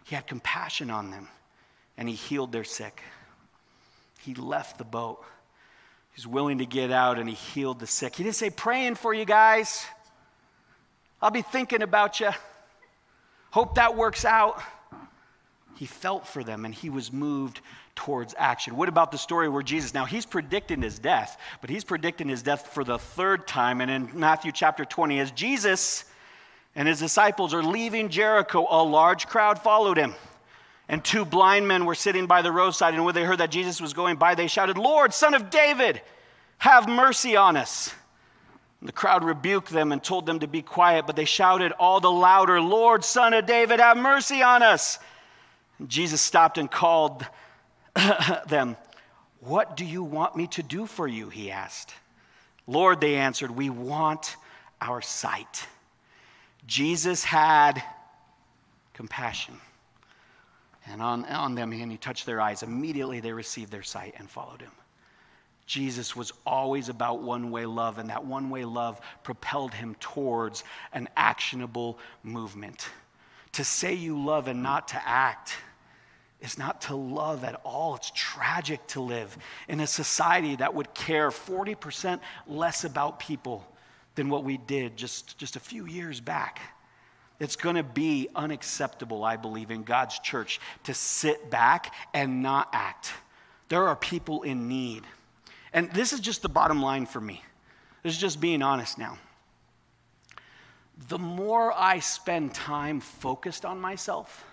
He 0.05 0.15
had 0.15 0.25
compassion 0.25 0.89
on 0.89 1.11
them 1.11 1.27
and 1.97 2.07
he 2.07 2.15
healed 2.15 2.53
their 2.53 2.63
sick. 2.63 3.03
He 4.19 4.33
left 4.33 4.77
the 4.77 4.85
boat. 4.85 5.21
He's 6.15 6.25
willing 6.25 6.59
to 6.59 6.65
get 6.65 6.91
out 6.91 7.19
and 7.19 7.27
he 7.27 7.35
healed 7.35 7.81
the 7.81 7.87
sick. 7.87 8.15
He 8.15 8.23
didn't 8.23 8.37
say, 8.37 8.49
praying 8.49 8.95
for 8.95 9.13
you 9.13 9.25
guys. 9.25 9.85
I'll 11.21 11.31
be 11.31 11.41
thinking 11.41 11.81
about 11.81 12.21
you. 12.21 12.31
Hope 13.51 13.75
that 13.75 13.97
works 13.97 14.23
out. 14.23 14.61
He 15.75 15.85
felt 15.85 16.25
for 16.27 16.45
them 16.45 16.63
and 16.63 16.73
he 16.73 16.89
was 16.89 17.11
moved 17.11 17.59
towards 17.99 18.33
action. 18.37 18.77
What 18.77 18.87
about 18.87 19.11
the 19.11 19.17
story 19.17 19.49
where 19.49 19.61
Jesus, 19.61 19.93
now 19.93 20.05
he's 20.05 20.25
predicting 20.25 20.81
his 20.81 20.99
death, 20.99 21.37
but 21.59 21.69
he's 21.69 21.83
predicting 21.83 22.29
his 22.29 22.41
death 22.41 22.67
for 22.67 22.85
the 22.85 22.97
third 22.97 23.45
time. 23.45 23.81
And 23.81 23.91
in 23.91 24.09
Matthew 24.17 24.53
chapter 24.53 24.85
20, 24.85 25.19
as 25.19 25.31
Jesus 25.31 26.05
and 26.77 26.87
his 26.87 26.99
disciples 26.99 27.53
are 27.53 27.61
leaving 27.61 28.07
Jericho, 28.07 28.65
a 28.69 28.81
large 28.81 29.27
crowd 29.27 29.59
followed 29.59 29.97
him. 29.97 30.15
And 30.87 31.03
two 31.03 31.25
blind 31.25 31.67
men 31.67 31.83
were 31.83 31.93
sitting 31.93 32.25
by 32.25 32.41
the 32.41 32.53
roadside. 32.53 32.93
And 32.93 33.03
when 33.03 33.15
they 33.15 33.25
heard 33.25 33.39
that 33.39 33.51
Jesus 33.51 33.81
was 33.81 33.91
going 33.91 34.15
by, 34.15 34.33
they 34.33 34.47
shouted, 34.47 34.77
Lord, 34.77 35.13
son 35.13 35.33
of 35.33 35.49
David, 35.49 36.01
have 36.57 36.87
mercy 36.87 37.35
on 37.35 37.57
us. 37.57 37.93
And 38.79 38.87
the 38.87 38.93
crowd 38.93 39.25
rebuked 39.25 39.71
them 39.71 39.91
and 39.91 40.01
told 40.01 40.25
them 40.25 40.39
to 40.39 40.47
be 40.47 40.61
quiet, 40.61 41.05
but 41.05 41.17
they 41.17 41.25
shouted 41.25 41.73
all 41.73 41.99
the 41.99 42.09
louder, 42.09 42.61
Lord, 42.61 43.03
son 43.03 43.33
of 43.33 43.45
David, 43.45 43.81
have 43.81 43.97
mercy 43.97 44.41
on 44.41 44.63
us. 44.63 44.99
And 45.79 45.89
Jesus 45.89 46.21
stopped 46.21 46.57
and 46.57 46.71
called 46.71 47.25
them, 48.47 48.77
What 49.39 49.77
do 49.77 49.85
you 49.85 50.03
want 50.03 50.35
me 50.35 50.47
to 50.47 50.63
do 50.63 50.85
for 50.85 51.07
you? 51.07 51.29
He 51.29 51.51
asked. 51.51 51.93
Lord, 52.67 53.01
they 53.01 53.15
answered, 53.15 53.51
We 53.51 53.69
want 53.69 54.35
our 54.81 55.01
sight. 55.01 55.67
Jesus 56.67 57.23
had 57.23 57.81
compassion. 58.93 59.55
And 60.87 61.01
on, 61.01 61.25
on 61.25 61.55
them, 61.55 61.71
and 61.71 61.91
he 61.91 61.97
touched 61.97 62.25
their 62.25 62.41
eyes. 62.41 62.63
Immediately 62.63 63.19
they 63.19 63.31
received 63.31 63.71
their 63.71 63.83
sight 63.83 64.15
and 64.17 64.29
followed 64.29 64.61
him. 64.61 64.71
Jesus 65.65 66.15
was 66.15 66.31
always 66.47 66.89
about 66.89 67.21
one 67.21 67.51
way 67.51 67.65
love, 67.67 67.99
and 67.99 68.09
that 68.09 68.25
one 68.25 68.49
way 68.49 68.65
love 68.65 68.99
propelled 69.23 69.71
him 69.71 69.95
towards 69.99 70.63
an 70.93 71.07
actionable 71.15 71.99
movement. 72.23 72.89
To 73.53 73.63
say 73.63 73.93
you 73.93 74.19
love 74.19 74.47
and 74.47 74.63
not 74.63 74.87
to 74.89 75.07
act 75.07 75.55
is 76.41 76.57
not 76.57 76.81
to 76.81 76.95
love 76.95 77.43
at 77.43 77.59
all. 77.63 77.95
It's 77.95 78.11
tragic 78.15 78.85
to 78.87 79.01
live 79.01 79.37
in 79.67 79.79
a 79.79 79.87
society 79.87 80.55
that 80.55 80.73
would 80.73 80.93
care 80.93 81.29
40% 81.29 82.19
less 82.47 82.83
about 82.85 83.19
people 83.19 83.67
than 84.15 84.29
what 84.29 84.43
we 84.43 84.57
did 84.57 84.97
just, 84.97 85.37
just 85.37 85.55
a 85.55 85.59
few 85.59 85.85
years 85.85 86.21
back. 86.21 86.59
It's 87.39 87.55
going 87.55 87.75
to 87.75 87.83
be 87.83 88.27
unacceptable, 88.35 89.23
I 89.23 89.37
believe, 89.37 89.71
in 89.71 89.83
God's 89.83 90.19
church 90.19 90.59
to 90.83 90.93
sit 90.93 91.49
back 91.49 91.93
and 92.13 92.41
not 92.41 92.69
act. 92.73 93.11
There 93.69 93.87
are 93.87 93.95
people 93.95 94.43
in 94.43 94.67
need. 94.67 95.03
And 95.71 95.91
this 95.91 96.11
is 96.11 96.19
just 96.19 96.41
the 96.41 96.49
bottom 96.49 96.81
line 96.81 97.05
for 97.05 97.21
me. 97.21 97.43
This 98.03 98.13
is 98.13 98.19
just 98.19 98.41
being 98.41 98.61
honest 98.61 98.97
now. 98.97 99.17
the 101.07 101.17
more 101.17 101.71
I 101.73 101.99
spend 101.99 102.53
time 102.53 102.99
focused 102.99 103.63
on 103.63 103.79
myself, 103.79 104.43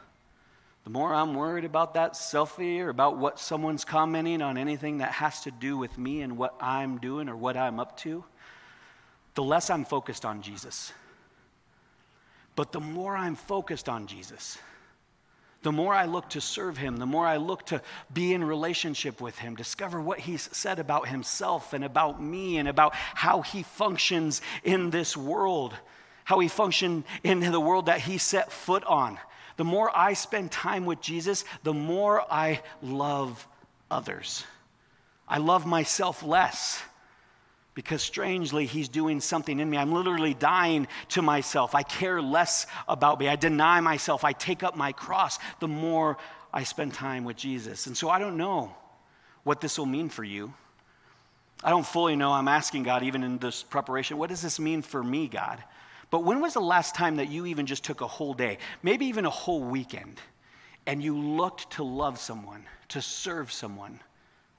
the 0.87 0.91
more 0.91 1.13
I'm 1.13 1.35
worried 1.35 1.65
about 1.65 1.95
that 1.95 2.13
selfie 2.13 2.79
or 2.79 2.91
about 2.91 3.19
what 3.19 3.41
someone's 3.41 3.85
commenting 3.85 4.41
on 4.41 4.57
anything 4.57 4.99
that 4.99 5.11
has 5.11 5.41
to 5.41 5.51
do 5.51 5.77
with 5.77 5.99
me 5.99 6.21
and 6.21 6.39
what 6.39 6.55
I'm 6.61 6.99
doing 6.99 7.29
or 7.29 7.35
what 7.35 7.57
I'm 7.57 7.81
up 7.81 7.97
to, 8.03 8.25
the 9.35 9.43
less 9.43 9.69
I'm 9.69 9.85
focused 9.85 10.25
on 10.25 10.43
Jesus. 10.43 10.93
But 12.55 12.71
the 12.71 12.79
more 12.79 13.17
I'm 13.17 13.35
focused 13.35 13.89
on 13.89 14.07
Jesus, 14.07 14.59
the 15.63 15.73
more 15.73 15.93
I 15.93 16.05
look 16.05 16.31
to 16.31 16.41
serve 16.41 16.77
him, 16.77 16.99
the 16.99 17.05
more 17.05 17.27
I 17.27 17.39
look 17.39 17.67
to 17.67 17.83
be 18.15 18.33
in 18.33 18.45
relationship 18.45 19.21
with 19.21 19.37
him, 19.39 19.57
discover 19.57 20.01
what 20.01 20.21
he's 20.21 20.49
said 20.57 20.79
about 20.79 21.09
himself 21.09 21.73
and 21.73 21.83
about 21.83 22.23
me 22.23 22.59
and 22.59 22.69
about 22.69 22.95
how 22.95 23.43
he 23.43 23.65
functions 23.65 24.41
in 24.63 24.91
this 24.91 25.17
world, 25.17 25.75
how 26.23 26.39
he 26.39 26.47
functioned 26.47 27.03
in 27.25 27.41
the 27.41 27.59
world 27.59 27.87
that 27.87 28.03
he 28.03 28.19
set 28.19 28.53
foot 28.53 28.85
on. 28.85 29.19
The 29.57 29.65
more 29.65 29.91
I 29.97 30.13
spend 30.13 30.53
time 30.53 30.85
with 30.85 31.01
Jesus, 31.01 31.45
the 31.63 31.73
more 31.73 32.21
I 32.31 32.63
love 32.83 33.47
others. 33.91 34.45
I 35.29 35.39
love 35.39 35.67
myself 35.67 36.23
less 36.23 36.83
because 37.77 38.03
strangely, 38.03 38.65
he's 38.65 38.89
doing 38.89 39.21
something 39.21 39.61
in 39.61 39.69
me. 39.69 39.77
I'm 39.77 39.93
literally 39.93 40.33
dying 40.33 40.89
to 41.11 41.21
myself. 41.21 41.75
I 41.75 41.83
care 41.83 42.23
less 42.23 42.67
about 42.89 43.21
me. 43.21 43.29
I 43.29 43.37
deny 43.37 43.81
myself. 43.81 44.25
I 44.25 44.33
take 44.33 44.63
up 44.63 44.77
my 44.77 44.93
cross 44.93 45.39
the 45.61 45.69
more 45.69 46.17
I 46.55 46.65
spend 46.65 46.95
time 46.95 47.25
with 47.25 47.37
Jesus. 47.37 47.87
And 47.87 47.95
so 47.95 48.09
I 48.09 48.19
don't 48.19 48.39
know 48.39 48.75
what 49.45 49.61
this 49.61 49.79
will 49.79 49.85
mean 49.85 50.09
for 50.09 50.25
you. 50.25 50.55
I 51.63 51.69
don't 51.69 51.87
fully 51.87 52.17
know. 52.17 52.33
I'm 52.33 52.49
asking 52.49 52.85
God, 52.85 53.03
even 53.03 53.23
in 53.23 53.37
this 53.37 53.63
preparation, 53.63 54.17
what 54.17 54.31
does 54.31 54.41
this 54.41 54.59
mean 54.59 54.81
for 54.81 55.05
me, 55.05 55.29
God? 55.29 55.63
But 56.11 56.25
when 56.25 56.41
was 56.41 56.55
the 56.55 56.61
last 56.61 56.95
time 56.95 57.17
that 57.17 57.29
you 57.29 57.47
even 57.47 57.67
just 57.67 57.85
took 57.85 58.01
a 58.01 58.07
whole 58.07 58.35
day, 58.35 58.59
maybe 58.83 59.07
even 59.07 59.25
a 59.25 59.31
whole 59.31 59.61
weekend, 59.61 60.21
and 60.87 61.03
you 61.03 61.19
looked 61.19 61.71
to 61.73 61.83
love 61.83 62.19
someone, 62.19 62.65
to 62.89 63.03
serve 63.03 63.53
someone 63.53 64.01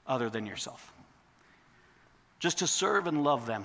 other 0.06 0.28
than 0.28 0.46
yourself? 0.46 0.92
just 2.38 2.58
to 2.58 2.66
serve 2.66 3.06
and 3.06 3.24
love 3.24 3.46
them, 3.46 3.64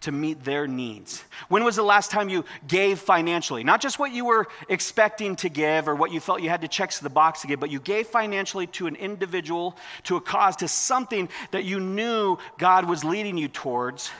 to 0.00 0.12
meet 0.12 0.44
their 0.44 0.66
needs. 0.66 1.24
When 1.48 1.64
was 1.64 1.76
the 1.76 1.82
last 1.82 2.10
time 2.10 2.28
you 2.28 2.44
gave 2.66 2.98
financially? 2.98 3.64
Not 3.64 3.80
just 3.80 3.98
what 3.98 4.12
you 4.12 4.24
were 4.24 4.46
expecting 4.68 5.36
to 5.36 5.48
give 5.48 5.88
or 5.88 5.94
what 5.94 6.12
you 6.12 6.20
felt 6.20 6.42
you 6.42 6.48
had 6.48 6.62
to 6.62 6.68
check 6.68 6.92
the 6.92 7.10
box 7.10 7.42
to 7.42 7.46
give, 7.46 7.60
but 7.60 7.70
you 7.70 7.80
gave 7.80 8.06
financially 8.06 8.66
to 8.68 8.86
an 8.86 8.96
individual, 8.96 9.76
to 10.04 10.16
a 10.16 10.20
cause, 10.20 10.56
to 10.56 10.68
something 10.68 11.28
that 11.50 11.64
you 11.64 11.80
knew 11.80 12.38
God 12.58 12.88
was 12.88 13.04
leading 13.04 13.36
you 13.38 13.48
towards, 13.48 14.10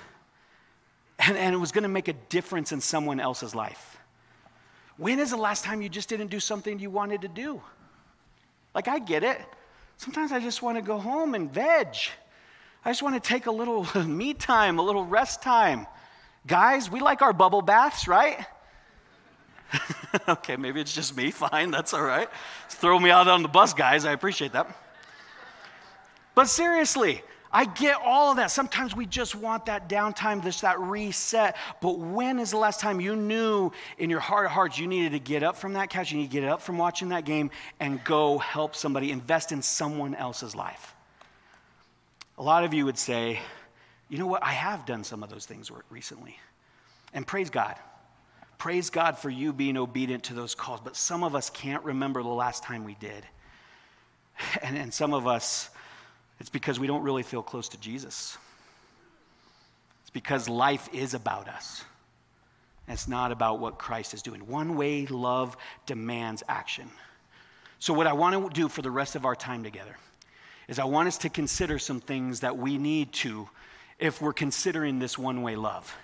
and, 1.18 1.36
and 1.36 1.54
it 1.54 1.58
was 1.58 1.72
going 1.72 1.82
to 1.82 1.88
make 1.88 2.08
a 2.08 2.12
difference 2.12 2.72
in 2.72 2.80
someone 2.80 3.20
else's 3.20 3.54
life. 3.54 3.98
When 4.96 5.18
is 5.18 5.30
the 5.30 5.36
last 5.36 5.64
time 5.64 5.80
you 5.82 5.88
just 5.88 6.08
didn't 6.08 6.28
do 6.28 6.40
something 6.40 6.78
you 6.78 6.90
wanted 6.90 7.22
to 7.22 7.28
do? 7.28 7.60
Like, 8.74 8.88
I 8.88 8.98
get 8.98 9.22
it. 9.22 9.40
Sometimes 9.96 10.32
I 10.32 10.40
just 10.40 10.62
want 10.62 10.76
to 10.76 10.82
go 10.82 10.98
home 10.98 11.34
and 11.34 11.52
veg. 11.52 11.96
I 12.84 12.90
just 12.90 13.02
want 13.02 13.22
to 13.22 13.28
take 13.28 13.46
a 13.46 13.50
little 13.50 13.86
me 14.06 14.34
time, 14.34 14.78
a 14.78 14.82
little 14.82 15.04
rest 15.04 15.42
time. 15.42 15.86
Guys, 16.46 16.90
we 16.90 17.00
like 17.00 17.22
our 17.22 17.32
bubble 17.32 17.62
baths, 17.62 18.08
right? 18.08 18.44
okay, 20.28 20.56
maybe 20.56 20.80
it's 20.80 20.94
just 20.94 21.16
me. 21.16 21.30
Fine, 21.30 21.70
that's 21.70 21.92
all 21.92 22.02
right. 22.02 22.28
Throw 22.68 22.98
me 22.98 23.10
out 23.10 23.28
on 23.28 23.42
the 23.42 23.48
bus, 23.48 23.74
guys. 23.74 24.04
I 24.04 24.12
appreciate 24.12 24.52
that. 24.52 24.74
But 26.34 26.48
seriously, 26.48 27.22
I 27.50 27.64
get 27.64 27.96
all 28.04 28.30
of 28.30 28.36
that. 28.36 28.50
Sometimes 28.50 28.94
we 28.94 29.06
just 29.06 29.34
want 29.34 29.66
that 29.66 29.88
downtime, 29.88 30.42
this 30.42 30.60
that 30.60 30.78
reset. 30.80 31.56
But 31.80 31.98
when 31.98 32.38
is 32.38 32.50
the 32.50 32.58
last 32.58 32.80
time 32.80 33.00
you 33.00 33.16
knew 33.16 33.72
in 33.96 34.10
your 34.10 34.20
heart 34.20 34.46
of 34.46 34.52
hearts 34.52 34.78
you 34.78 34.86
needed 34.86 35.12
to 35.12 35.18
get 35.18 35.42
up 35.42 35.56
from 35.56 35.72
that 35.72 35.88
couch, 35.88 36.12
you 36.12 36.18
need 36.18 36.30
to 36.30 36.40
get 36.40 36.48
up 36.48 36.60
from 36.60 36.76
watching 36.76 37.08
that 37.10 37.24
game 37.24 37.50
and 37.80 38.02
go 38.04 38.38
help 38.38 38.76
somebody, 38.76 39.10
invest 39.10 39.50
in 39.52 39.62
someone 39.62 40.14
else's 40.14 40.54
life? 40.54 40.94
A 42.36 42.42
lot 42.42 42.64
of 42.64 42.74
you 42.74 42.84
would 42.84 42.98
say, 42.98 43.40
you 44.08 44.18
know 44.18 44.26
what? 44.26 44.42
I 44.44 44.52
have 44.52 44.84
done 44.86 45.02
some 45.02 45.22
of 45.22 45.30
those 45.30 45.46
things 45.46 45.70
recently. 45.90 46.38
And 47.14 47.26
praise 47.26 47.50
God. 47.50 47.76
Praise 48.58 48.90
God 48.90 49.16
for 49.16 49.30
you 49.30 49.52
being 49.52 49.76
obedient 49.76 50.24
to 50.24 50.34
those 50.34 50.54
calls. 50.54 50.80
But 50.80 50.96
some 50.96 51.22
of 51.22 51.34
us 51.34 51.48
can't 51.48 51.82
remember 51.84 52.22
the 52.22 52.28
last 52.28 52.62
time 52.62 52.84
we 52.84 52.94
did. 52.94 53.24
And, 54.62 54.78
and 54.78 54.94
some 54.94 55.14
of 55.14 55.26
us, 55.26 55.68
it's 56.40 56.50
because 56.50 56.78
we 56.78 56.86
don't 56.86 57.02
really 57.02 57.22
feel 57.22 57.42
close 57.42 57.68
to 57.70 57.78
Jesus. 57.78 58.36
It's 60.02 60.10
because 60.10 60.48
life 60.48 60.88
is 60.92 61.14
about 61.14 61.48
us. 61.48 61.84
It's 62.88 63.08
not 63.08 63.32
about 63.32 63.60
what 63.60 63.78
Christ 63.78 64.14
is 64.14 64.22
doing. 64.22 64.46
One 64.46 64.76
way 64.76 65.06
love 65.06 65.56
demands 65.84 66.42
action. 66.48 66.88
So, 67.78 67.92
what 67.92 68.06
I 68.06 68.14
want 68.14 68.34
to 68.54 68.60
do 68.60 68.68
for 68.68 68.82
the 68.82 68.90
rest 68.90 69.14
of 69.14 69.26
our 69.26 69.36
time 69.36 69.62
together 69.62 69.96
is 70.68 70.78
I 70.78 70.84
want 70.84 71.08
us 71.08 71.18
to 71.18 71.28
consider 71.28 71.78
some 71.78 72.00
things 72.00 72.40
that 72.40 72.56
we 72.56 72.78
need 72.78 73.12
to 73.14 73.48
if 73.98 74.22
we're 74.22 74.32
considering 74.32 74.98
this 74.98 75.18
one 75.18 75.42
way 75.42 75.56
love. 75.56 75.94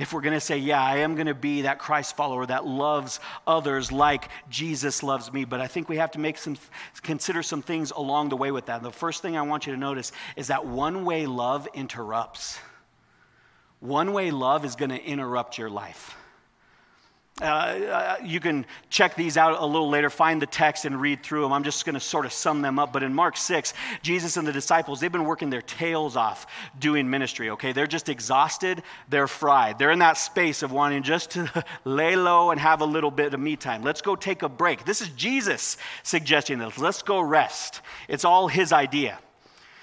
If 0.00 0.14
we're 0.14 0.22
going 0.22 0.32
to 0.32 0.40
say, 0.40 0.56
yeah, 0.56 0.82
I 0.82 1.00
am 1.00 1.14
going 1.14 1.26
to 1.26 1.34
be 1.34 1.62
that 1.62 1.78
Christ 1.78 2.16
follower 2.16 2.46
that 2.46 2.66
loves 2.66 3.20
others 3.46 3.92
like 3.92 4.30
Jesus 4.48 5.02
loves 5.02 5.30
me, 5.30 5.44
but 5.44 5.60
I 5.60 5.66
think 5.66 5.90
we 5.90 5.98
have 5.98 6.12
to 6.12 6.18
make 6.18 6.38
some 6.38 6.56
consider 7.02 7.42
some 7.42 7.60
things 7.60 7.90
along 7.90 8.30
the 8.30 8.36
way 8.36 8.50
with 8.50 8.64
that. 8.66 8.82
The 8.82 8.90
first 8.90 9.20
thing 9.20 9.36
I 9.36 9.42
want 9.42 9.66
you 9.66 9.74
to 9.74 9.78
notice 9.78 10.12
is 10.36 10.46
that 10.46 10.64
one 10.64 11.04
way 11.04 11.26
love 11.26 11.68
interrupts. 11.74 12.58
One 13.80 14.14
way 14.14 14.30
love 14.30 14.64
is 14.64 14.74
going 14.74 14.88
to 14.88 15.04
interrupt 15.04 15.58
your 15.58 15.68
life. 15.68 16.16
Uh, 17.40 17.44
uh, 17.44 18.16
you 18.22 18.38
can 18.38 18.66
check 18.90 19.14
these 19.14 19.36
out 19.36 19.60
a 19.60 19.64
little 19.64 19.88
later, 19.88 20.10
find 20.10 20.42
the 20.42 20.46
text 20.46 20.84
and 20.84 21.00
read 21.00 21.22
through 21.22 21.42
them. 21.42 21.52
I'm 21.52 21.64
just 21.64 21.84
going 21.84 21.94
to 21.94 22.00
sort 22.00 22.26
of 22.26 22.32
sum 22.32 22.60
them 22.60 22.78
up. 22.78 22.92
But 22.92 23.02
in 23.02 23.14
Mark 23.14 23.36
6, 23.36 23.72
Jesus 24.02 24.36
and 24.36 24.46
the 24.46 24.52
disciples, 24.52 25.00
they've 25.00 25.10
been 25.10 25.24
working 25.24 25.48
their 25.48 25.62
tails 25.62 26.16
off 26.16 26.46
doing 26.78 27.08
ministry, 27.08 27.50
okay? 27.50 27.72
They're 27.72 27.86
just 27.86 28.08
exhausted, 28.08 28.82
they're 29.08 29.26
fried. 29.26 29.78
They're 29.78 29.90
in 29.90 30.00
that 30.00 30.18
space 30.18 30.62
of 30.62 30.70
wanting 30.72 31.02
just 31.02 31.30
to 31.32 31.64
lay 31.84 32.14
low 32.16 32.50
and 32.50 32.60
have 32.60 32.82
a 32.82 32.86
little 32.86 33.10
bit 33.10 33.32
of 33.32 33.40
me 33.40 33.56
time. 33.56 33.82
Let's 33.82 34.02
go 34.02 34.16
take 34.16 34.42
a 34.42 34.48
break. 34.48 34.84
This 34.84 35.00
is 35.00 35.08
Jesus 35.10 35.78
suggesting 36.02 36.58
this. 36.58 36.78
Let's 36.78 37.02
go 37.02 37.20
rest. 37.20 37.80
It's 38.08 38.24
all 38.24 38.48
his 38.48 38.72
idea. 38.72 39.18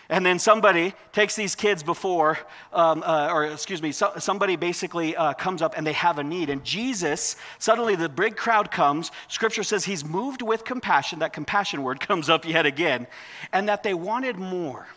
And 0.10 0.26
then 0.26 0.40
somebody 0.40 0.94
takes 1.12 1.36
these 1.36 1.54
kids 1.54 1.84
before, 1.84 2.38
um, 2.72 3.04
uh, 3.06 3.30
or 3.32 3.46
excuse 3.46 3.82
me, 3.82 3.92
so, 3.92 4.14
somebody 4.20 4.56
basically 4.56 5.16
uh, 5.18 5.34
comes 5.34 5.62
up 5.62 5.74
and 5.76 5.86
they 5.86 5.94
have 5.94 6.18
a 6.18 6.24
need. 6.24 6.50
And 6.50 6.64
Jesus, 6.64 7.36
suddenly 7.60 7.96
the 7.96 8.08
big 8.08 8.38
crowd 8.38 8.72
comes. 8.72 9.12
Scripture 9.28 9.64
says 9.64 9.84
he's 9.84 10.06
moved 10.06 10.42
with 10.42 10.64
compassion. 10.64 11.20
That 11.20 11.34
compassion 11.34 11.84
word 11.84 12.00
comes 12.08 12.30
up 12.30 12.46
yet 12.46 12.66
again. 12.66 13.08
And 13.52 13.68
that 13.68 13.84
they 13.84 13.94
wanted 13.94 14.38
more. 14.38 14.88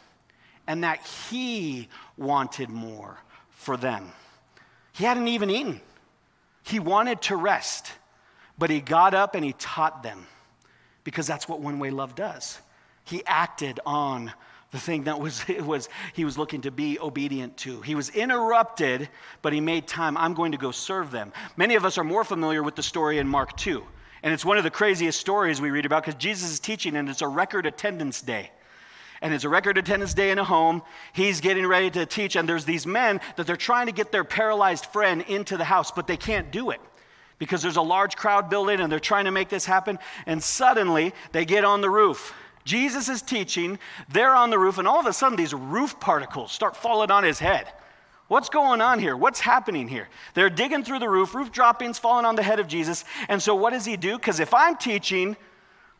And 0.68 0.84
that 0.84 1.04
he 1.04 1.88
wanted 2.16 2.68
more 2.68 3.18
for 3.50 3.76
them. 3.76 4.12
He 4.92 5.04
hadn't 5.04 5.28
even 5.28 5.50
eaten, 5.50 5.80
he 6.62 6.78
wanted 6.78 7.20
to 7.22 7.36
rest. 7.36 7.92
But 8.58 8.68
he 8.68 8.80
got 8.82 9.14
up 9.14 9.34
and 9.34 9.42
he 9.42 9.54
taught 9.54 10.02
them 10.02 10.26
because 11.02 11.26
that's 11.26 11.48
what 11.48 11.60
one 11.60 11.78
way 11.78 11.90
love 11.90 12.14
does. 12.14 12.60
He 13.04 13.24
acted 13.24 13.80
on 13.86 14.34
the 14.70 14.78
thing 14.78 15.04
that 15.04 15.18
was, 15.18 15.44
was 15.60 15.88
he 16.14 16.24
was 16.24 16.38
looking 16.38 16.62
to 16.62 16.70
be 16.70 16.98
obedient 16.98 17.56
to. 17.58 17.80
He 17.82 17.94
was 17.94 18.10
interrupted, 18.10 19.08
but 19.42 19.52
he 19.52 19.60
made 19.60 19.86
time. 19.86 20.16
I'm 20.16 20.34
going 20.34 20.52
to 20.52 20.58
go 20.58 20.70
serve 20.70 21.10
them. 21.10 21.32
Many 21.56 21.74
of 21.74 21.84
us 21.84 21.98
are 21.98 22.04
more 22.04 22.24
familiar 22.24 22.62
with 22.62 22.76
the 22.76 22.82
story 22.82 23.18
in 23.18 23.28
Mark 23.28 23.56
2. 23.56 23.82
And 24.22 24.34
it's 24.34 24.44
one 24.44 24.58
of 24.58 24.64
the 24.64 24.70
craziest 24.70 25.18
stories 25.18 25.60
we 25.60 25.70
read 25.70 25.86
about 25.86 26.04
because 26.04 26.20
Jesus 26.20 26.50
is 26.50 26.60
teaching, 26.60 26.96
and 26.96 27.08
it's 27.08 27.22
a 27.22 27.28
record 27.28 27.66
attendance 27.66 28.20
day. 28.20 28.50
And 29.22 29.34
it's 29.34 29.44
a 29.44 29.48
record 29.48 29.76
attendance 29.76 30.14
day 30.14 30.30
in 30.30 30.38
a 30.38 30.44
home. 30.44 30.82
He's 31.12 31.40
getting 31.40 31.66
ready 31.66 31.90
to 31.90 32.06
teach, 32.06 32.36
and 32.36 32.48
there's 32.48 32.64
these 32.64 32.86
men 32.86 33.20
that 33.36 33.46
they're 33.46 33.56
trying 33.56 33.86
to 33.86 33.92
get 33.92 34.12
their 34.12 34.24
paralyzed 34.24 34.86
friend 34.86 35.22
into 35.28 35.56
the 35.56 35.64
house, 35.64 35.90
but 35.90 36.06
they 36.06 36.16
can't 36.16 36.50
do 36.50 36.70
it 36.70 36.80
because 37.38 37.62
there's 37.62 37.76
a 37.76 37.82
large 37.82 38.16
crowd 38.16 38.50
building 38.50 38.80
and 38.80 38.92
they're 38.92 39.00
trying 39.00 39.24
to 39.24 39.30
make 39.30 39.48
this 39.48 39.64
happen. 39.64 39.98
And 40.26 40.42
suddenly 40.42 41.12
they 41.32 41.44
get 41.44 41.64
on 41.64 41.80
the 41.80 41.90
roof 41.90 42.34
Jesus 42.64 43.08
is 43.08 43.22
teaching, 43.22 43.78
they're 44.12 44.34
on 44.34 44.50
the 44.50 44.58
roof, 44.58 44.78
and 44.78 44.86
all 44.86 45.00
of 45.00 45.06
a 45.06 45.12
sudden 45.12 45.36
these 45.36 45.54
roof 45.54 45.98
particles 45.98 46.52
start 46.52 46.76
falling 46.76 47.10
on 47.10 47.24
his 47.24 47.38
head. 47.38 47.66
What's 48.28 48.48
going 48.48 48.80
on 48.80 49.00
here? 49.00 49.16
What's 49.16 49.40
happening 49.40 49.88
here? 49.88 50.08
They're 50.34 50.50
digging 50.50 50.84
through 50.84 51.00
the 51.00 51.08
roof, 51.08 51.34
roof 51.34 51.50
droppings 51.50 51.98
falling 51.98 52.24
on 52.24 52.36
the 52.36 52.44
head 52.44 52.60
of 52.60 52.68
Jesus. 52.68 53.04
And 53.28 53.42
so, 53.42 53.56
what 53.56 53.70
does 53.70 53.84
he 53.84 53.96
do? 53.96 54.16
Because 54.16 54.38
if 54.38 54.54
I'm 54.54 54.76
teaching, 54.76 55.36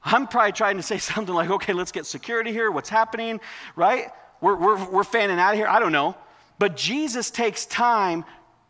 I'm 0.04 0.28
probably 0.28 0.52
trying 0.52 0.76
to 0.76 0.82
say 0.82 0.98
something 0.98 1.34
like, 1.34 1.50
okay, 1.50 1.72
let's 1.72 1.90
get 1.90 2.06
security 2.06 2.52
here. 2.52 2.70
What's 2.70 2.88
happening, 2.88 3.40
right? 3.74 4.10
We're, 4.40 4.54
we're, 4.54 4.90
we're 4.90 5.04
fanning 5.04 5.38
out 5.40 5.52
of 5.52 5.56
here. 5.56 5.66
I 5.66 5.80
don't 5.80 5.92
know. 5.92 6.16
But 6.58 6.76
Jesus 6.76 7.30
takes 7.30 7.66
time 7.66 8.24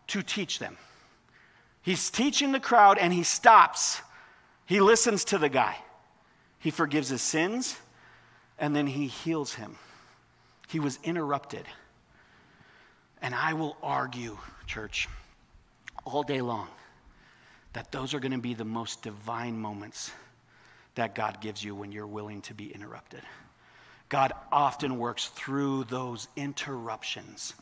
to 0.06 0.22
teach 0.22 0.58
them. 0.58 0.78
He's 1.82 2.10
teaching 2.10 2.52
the 2.52 2.60
crowd 2.60 2.98
and 2.98 3.12
he 3.12 3.22
stops. 3.22 4.00
He 4.64 4.80
listens 4.80 5.24
to 5.26 5.38
the 5.38 5.48
guy. 5.48 5.76
He 6.60 6.70
forgives 6.70 7.08
his 7.08 7.22
sins, 7.22 7.76
and 8.58 8.76
then 8.76 8.86
he 8.86 9.06
heals 9.06 9.54
him. 9.54 9.76
He 10.68 10.78
was 10.78 10.98
interrupted. 11.02 11.64
And 13.22 13.34
I 13.34 13.54
will 13.54 13.76
argue, 13.82 14.38
church, 14.66 15.08
all 16.04 16.22
day 16.22 16.40
long 16.40 16.68
that 17.72 17.92
those 17.92 18.14
are 18.14 18.20
going 18.20 18.32
to 18.32 18.38
be 18.38 18.54
the 18.54 18.64
most 18.64 19.02
divine 19.02 19.58
moments 19.58 20.10
that 20.96 21.14
God 21.14 21.40
gives 21.40 21.62
you 21.62 21.74
when 21.74 21.92
you're 21.92 22.06
willing 22.06 22.42
to 22.42 22.54
be 22.54 22.72
interrupted. 22.72 23.22
God 24.08 24.32
often 24.50 24.98
works 24.98 25.28
through 25.28 25.84
those 25.84 26.28
interruptions 26.36 27.54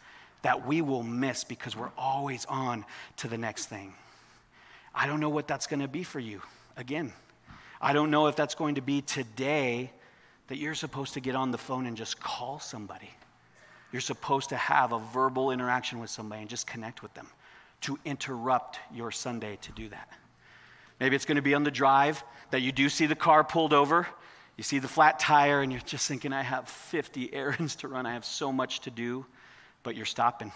that 0.42 0.66
we 0.66 0.80
will 0.80 1.02
miss 1.02 1.44
because 1.44 1.76
we're 1.76 1.90
always 1.98 2.46
on 2.46 2.84
to 3.18 3.28
the 3.28 3.36
next 3.36 3.66
thing. 3.66 3.92
I 4.94 5.06
don't 5.06 5.20
know 5.20 5.28
what 5.28 5.46
that's 5.46 5.66
going 5.66 5.80
to 5.80 5.88
be 5.88 6.02
for 6.02 6.20
you. 6.20 6.40
Again, 6.76 7.12
I 7.80 7.92
don't 7.92 8.10
know 8.10 8.26
if 8.26 8.36
that's 8.36 8.54
going 8.54 8.74
to 8.76 8.80
be 8.80 9.02
today 9.02 9.92
that 10.48 10.56
you're 10.56 10.74
supposed 10.74 11.14
to 11.14 11.20
get 11.20 11.34
on 11.34 11.50
the 11.50 11.58
phone 11.58 11.86
and 11.86 11.96
just 11.96 12.20
call 12.20 12.58
somebody. 12.58 13.10
You're 13.92 14.00
supposed 14.00 14.50
to 14.50 14.56
have 14.56 14.92
a 14.92 14.98
verbal 14.98 15.50
interaction 15.50 16.00
with 16.00 16.10
somebody 16.10 16.42
and 16.42 16.50
just 16.50 16.66
connect 16.66 17.02
with 17.02 17.14
them 17.14 17.28
to 17.82 17.98
interrupt 18.04 18.78
your 18.92 19.10
Sunday 19.10 19.58
to 19.62 19.72
do 19.72 19.88
that. 19.88 20.08
Maybe 21.00 21.14
it's 21.14 21.24
going 21.24 21.36
to 21.36 21.42
be 21.42 21.54
on 21.54 21.62
the 21.62 21.70
drive 21.70 22.24
that 22.50 22.60
you 22.60 22.72
do 22.72 22.88
see 22.88 23.06
the 23.06 23.14
car 23.14 23.44
pulled 23.44 23.72
over, 23.72 24.06
you 24.56 24.64
see 24.64 24.80
the 24.80 24.88
flat 24.88 25.20
tire, 25.20 25.62
and 25.62 25.70
you're 25.70 25.80
just 25.82 26.08
thinking, 26.08 26.32
I 26.32 26.42
have 26.42 26.68
50 26.68 27.32
errands 27.32 27.76
to 27.76 27.88
run, 27.88 28.06
I 28.06 28.14
have 28.14 28.24
so 28.24 28.50
much 28.50 28.80
to 28.80 28.90
do, 28.90 29.24
but 29.82 29.94
you're 29.94 30.06
stopping. 30.06 30.50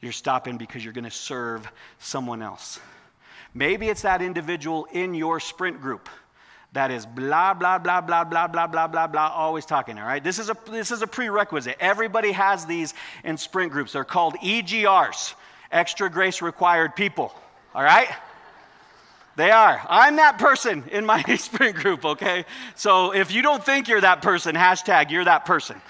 You're 0.00 0.12
stopping 0.12 0.58
because 0.58 0.84
you're 0.84 0.92
going 0.92 1.04
to 1.04 1.10
serve 1.10 1.68
someone 1.98 2.42
else. 2.42 2.78
Maybe 3.56 3.88
it's 3.88 4.02
that 4.02 4.20
individual 4.20 4.86
in 4.92 5.14
your 5.14 5.40
sprint 5.40 5.80
group 5.80 6.10
that 6.74 6.90
is 6.90 7.06
blah, 7.06 7.54
blah, 7.54 7.78
blah, 7.78 8.02
blah, 8.02 8.22
blah, 8.22 8.46
blah, 8.46 8.66
blah, 8.66 8.86
blah, 8.86 9.06
blah, 9.06 9.28
always 9.28 9.64
talking, 9.64 9.98
all 9.98 10.06
right? 10.06 10.22
This 10.22 10.38
is 10.38 10.50
a, 10.50 10.56
this 10.70 10.90
is 10.90 11.00
a 11.00 11.06
prerequisite. 11.06 11.78
Everybody 11.80 12.32
has 12.32 12.66
these 12.66 12.92
in 13.24 13.38
sprint 13.38 13.72
groups. 13.72 13.94
They're 13.94 14.04
called 14.04 14.34
EGRs, 14.44 15.32
extra 15.72 16.10
grace 16.10 16.42
required 16.42 16.94
people, 16.94 17.34
all 17.74 17.82
right? 17.82 18.08
They 19.36 19.50
are. 19.50 19.80
I'm 19.88 20.16
that 20.16 20.38
person 20.38 20.84
in 20.92 21.06
my 21.06 21.22
sprint 21.38 21.76
group, 21.76 22.04
okay? 22.04 22.44
So 22.74 23.14
if 23.14 23.32
you 23.32 23.40
don't 23.40 23.64
think 23.64 23.88
you're 23.88 24.02
that 24.02 24.20
person, 24.20 24.54
hashtag 24.54 25.10
you're 25.10 25.24
that 25.24 25.46
person. 25.46 25.80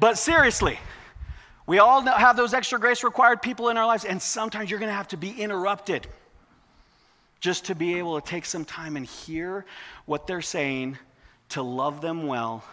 But 0.00 0.16
seriously, 0.16 0.78
we 1.66 1.78
all 1.78 2.02
have 2.02 2.36
those 2.36 2.54
extra 2.54 2.78
grace 2.78 3.02
required 3.02 3.40
people 3.42 3.68
in 3.68 3.76
our 3.76 3.86
lives, 3.86 4.04
and 4.04 4.20
sometimes 4.20 4.70
you're 4.70 4.78
going 4.78 4.90
to 4.90 4.94
have 4.94 5.08
to 5.08 5.16
be 5.16 5.30
interrupted 5.30 6.06
just 7.40 7.66
to 7.66 7.74
be 7.74 7.98
able 7.98 8.20
to 8.20 8.26
take 8.26 8.44
some 8.44 8.64
time 8.64 8.96
and 8.96 9.06
hear 9.06 9.64
what 10.06 10.26
they're 10.26 10.42
saying, 10.42 10.98
to 11.50 11.62
love 11.62 12.00
them 12.00 12.26
well, 12.26 12.64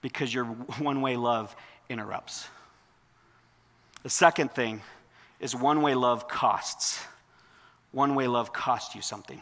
because 0.00 0.32
your 0.32 0.44
one 0.78 1.00
way 1.00 1.16
love 1.16 1.54
interrupts. 1.88 2.48
The 4.02 4.10
second 4.10 4.52
thing 4.52 4.82
is 5.40 5.54
one 5.54 5.82
way 5.82 5.94
love 5.94 6.28
costs 6.28 7.04
one 7.92 8.14
way 8.14 8.26
love 8.26 8.52
costs 8.52 8.94
you 8.94 9.02
something. 9.02 9.40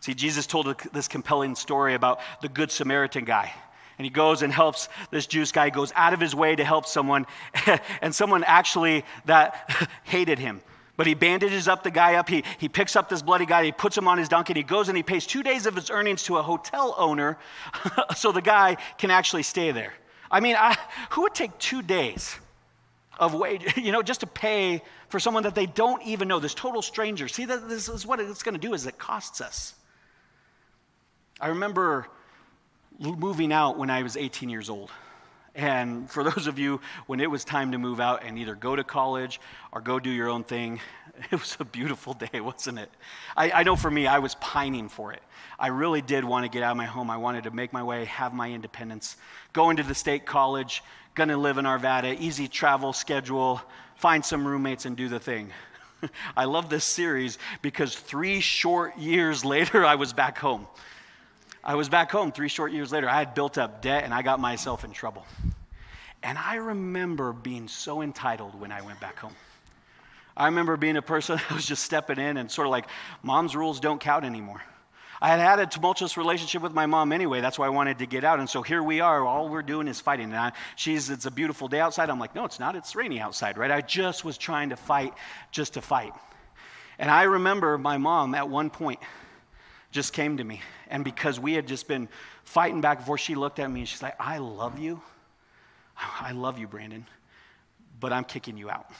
See, 0.00 0.14
Jesus 0.14 0.46
told 0.46 0.78
this 0.92 1.08
compelling 1.08 1.56
story 1.56 1.94
about 1.94 2.20
the 2.42 2.48
Good 2.48 2.70
Samaritan 2.70 3.24
guy. 3.24 3.52
And 3.98 4.04
he 4.04 4.10
goes 4.10 4.42
and 4.42 4.52
helps 4.52 4.88
this 5.10 5.26
Jewish 5.26 5.52
guy, 5.52 5.70
goes 5.70 5.92
out 5.96 6.12
of 6.12 6.20
his 6.20 6.34
way 6.34 6.54
to 6.54 6.64
help 6.64 6.86
someone, 6.86 7.26
and 8.02 8.14
someone 8.14 8.44
actually 8.44 9.04
that 9.24 9.88
hated 10.04 10.38
him. 10.38 10.60
But 10.96 11.06
he 11.06 11.14
bandages 11.14 11.68
up 11.68 11.82
the 11.82 11.90
guy 11.90 12.14
up. 12.14 12.28
He, 12.28 12.42
he 12.58 12.68
picks 12.68 12.96
up 12.96 13.08
this 13.08 13.22
bloody 13.22 13.46
guy. 13.46 13.64
He 13.64 13.72
puts 13.72 13.96
him 13.96 14.08
on 14.08 14.18
his 14.18 14.28
donkey. 14.28 14.52
And 14.52 14.56
he 14.56 14.62
goes 14.62 14.88
and 14.88 14.96
he 14.96 15.02
pays 15.02 15.26
two 15.26 15.42
days 15.42 15.66
of 15.66 15.74
his 15.74 15.90
earnings 15.90 16.22
to 16.24 16.38
a 16.38 16.42
hotel 16.42 16.94
owner 16.96 17.38
so 18.16 18.32
the 18.32 18.42
guy 18.42 18.76
can 18.96 19.10
actually 19.10 19.42
stay 19.42 19.72
there. 19.72 19.92
I 20.30 20.40
mean, 20.40 20.56
I, 20.58 20.76
who 21.10 21.22
would 21.22 21.34
take 21.34 21.56
two 21.58 21.82
days 21.82 22.36
of 23.18 23.34
wage, 23.34 23.76
you 23.76 23.92
know, 23.92 24.02
just 24.02 24.20
to 24.20 24.26
pay 24.26 24.82
for 25.08 25.20
someone 25.20 25.44
that 25.44 25.54
they 25.54 25.66
don't 25.66 26.02
even 26.02 26.28
know, 26.28 26.38
this 26.38 26.54
total 26.54 26.82
stranger. 26.82 27.28
See, 27.28 27.44
that 27.44 27.68
this 27.68 27.88
is 27.88 28.06
what 28.06 28.18
it's 28.20 28.42
going 28.42 28.54
to 28.54 28.60
do 28.60 28.74
is 28.74 28.86
it 28.86 28.98
costs 28.98 29.40
us. 29.40 29.74
I 31.40 31.48
remember 31.48 32.08
moving 32.98 33.52
out 33.52 33.78
when 33.78 33.90
I 33.90 34.02
was 34.02 34.16
18 34.16 34.48
years 34.48 34.70
old. 34.70 34.90
And 35.54 36.10
for 36.10 36.22
those 36.30 36.46
of 36.46 36.58
you, 36.58 36.80
when 37.06 37.20
it 37.20 37.30
was 37.30 37.44
time 37.44 37.72
to 37.72 37.78
move 37.78 38.00
out 38.00 38.22
and 38.24 38.38
either 38.38 38.54
go 38.54 38.76
to 38.76 38.84
college 38.84 39.40
or 39.72 39.80
go 39.80 39.98
do 39.98 40.10
your 40.10 40.28
own 40.28 40.44
thing, 40.44 40.80
it 41.30 41.32
was 41.32 41.56
a 41.58 41.64
beautiful 41.64 42.14
day, 42.32 42.40
wasn't 42.40 42.78
it? 42.78 42.90
I, 43.36 43.50
I, 43.50 43.62
know 43.62 43.76
for 43.76 43.90
me, 43.90 44.06
I 44.06 44.18
was 44.18 44.34
pining 44.36 44.88
for 44.88 45.12
it. 45.12 45.22
I 45.58 45.68
really 45.68 46.02
did 46.02 46.24
want 46.24 46.44
to 46.44 46.50
get 46.50 46.62
out 46.62 46.72
of 46.72 46.76
my 46.76 46.84
home. 46.84 47.10
I 47.10 47.16
wanted 47.16 47.44
to 47.44 47.50
make 47.50 47.72
my 47.72 47.82
way, 47.82 48.04
have 48.04 48.34
my 48.34 48.50
independence, 48.50 49.16
go 49.52 49.70
into 49.70 49.82
the 49.82 49.94
state 49.94 50.26
college, 50.26 50.82
to 51.16 51.36
live 51.36 51.56
in 51.56 51.64
Arvada, 51.64 52.14
easy 52.20 52.46
travel 52.46 52.92
schedule, 52.92 53.62
find 53.96 54.22
some 54.22 54.46
roommates 54.46 54.84
and 54.84 54.98
do 54.98 55.08
the 55.08 55.18
thing. 55.18 55.50
I 56.36 56.44
love 56.44 56.68
this 56.68 56.84
series 56.84 57.38
because 57.62 57.96
three 57.96 58.40
short 58.40 58.98
years 58.98 59.42
later, 59.42 59.82
I 59.82 59.94
was 59.94 60.12
back 60.12 60.36
home. 60.36 60.66
I 61.66 61.74
was 61.74 61.88
back 61.88 62.12
home 62.12 62.30
three 62.30 62.46
short 62.46 62.70
years 62.70 62.92
later. 62.92 63.08
I 63.08 63.18
had 63.18 63.34
built 63.34 63.58
up 63.58 63.82
debt 63.82 64.04
and 64.04 64.14
I 64.14 64.22
got 64.22 64.38
myself 64.38 64.84
in 64.84 64.92
trouble. 64.92 65.26
And 66.22 66.38
I 66.38 66.54
remember 66.56 67.32
being 67.32 67.66
so 67.66 68.02
entitled 68.02 68.58
when 68.60 68.70
I 68.70 68.82
went 68.82 69.00
back 69.00 69.18
home. 69.18 69.34
I 70.36 70.44
remember 70.46 70.76
being 70.76 70.96
a 70.96 71.02
person 71.02 71.36
that 71.48 71.52
was 71.52 71.66
just 71.66 71.82
stepping 71.82 72.20
in 72.20 72.36
and 72.36 72.48
sort 72.48 72.68
of 72.68 72.70
like, 72.70 72.86
mom's 73.24 73.56
rules 73.56 73.80
don't 73.80 74.00
count 74.00 74.24
anymore. 74.24 74.62
I 75.20 75.28
had 75.28 75.40
had 75.40 75.58
a 75.58 75.66
tumultuous 75.66 76.16
relationship 76.16 76.62
with 76.62 76.72
my 76.72 76.86
mom 76.86 77.10
anyway. 77.10 77.40
That's 77.40 77.58
why 77.58 77.66
I 77.66 77.70
wanted 77.70 77.98
to 77.98 78.06
get 78.06 78.22
out. 78.22 78.38
And 78.38 78.48
so 78.48 78.62
here 78.62 78.82
we 78.82 79.00
are. 79.00 79.26
All 79.26 79.48
we're 79.48 79.62
doing 79.62 79.88
is 79.88 80.00
fighting. 80.00 80.26
And 80.26 80.36
I, 80.36 80.52
she's, 80.76 81.10
it's 81.10 81.26
a 81.26 81.32
beautiful 81.32 81.66
day 81.66 81.80
outside. 81.80 82.10
I'm 82.10 82.20
like, 82.20 82.36
no, 82.36 82.44
it's 82.44 82.60
not. 82.60 82.76
It's 82.76 82.94
rainy 82.94 83.18
outside, 83.18 83.58
right? 83.58 83.72
I 83.72 83.80
just 83.80 84.24
was 84.24 84.38
trying 84.38 84.68
to 84.68 84.76
fight 84.76 85.14
just 85.50 85.74
to 85.74 85.82
fight. 85.82 86.12
And 87.00 87.10
I 87.10 87.24
remember 87.24 87.76
my 87.76 87.98
mom 87.98 88.36
at 88.36 88.48
one 88.48 88.70
point 88.70 89.00
just 89.96 90.12
came 90.12 90.36
to 90.36 90.44
me. 90.44 90.60
And 90.88 91.02
because 91.02 91.40
we 91.40 91.54
had 91.54 91.66
just 91.66 91.88
been 91.88 92.06
fighting 92.44 92.82
back 92.82 93.00
forth, 93.00 93.20
she 93.20 93.34
looked 93.34 93.58
at 93.58 93.70
me 93.70 93.80
and 93.80 93.88
she's 93.88 94.02
like, 94.02 94.14
I 94.20 94.36
love 94.38 94.78
you. 94.78 95.00
I 96.20 96.32
love 96.32 96.58
you, 96.58 96.68
Brandon, 96.68 97.06
but 97.98 98.12
I'm 98.12 98.24
kicking 98.24 98.58
you 98.58 98.68
out. 98.68 98.90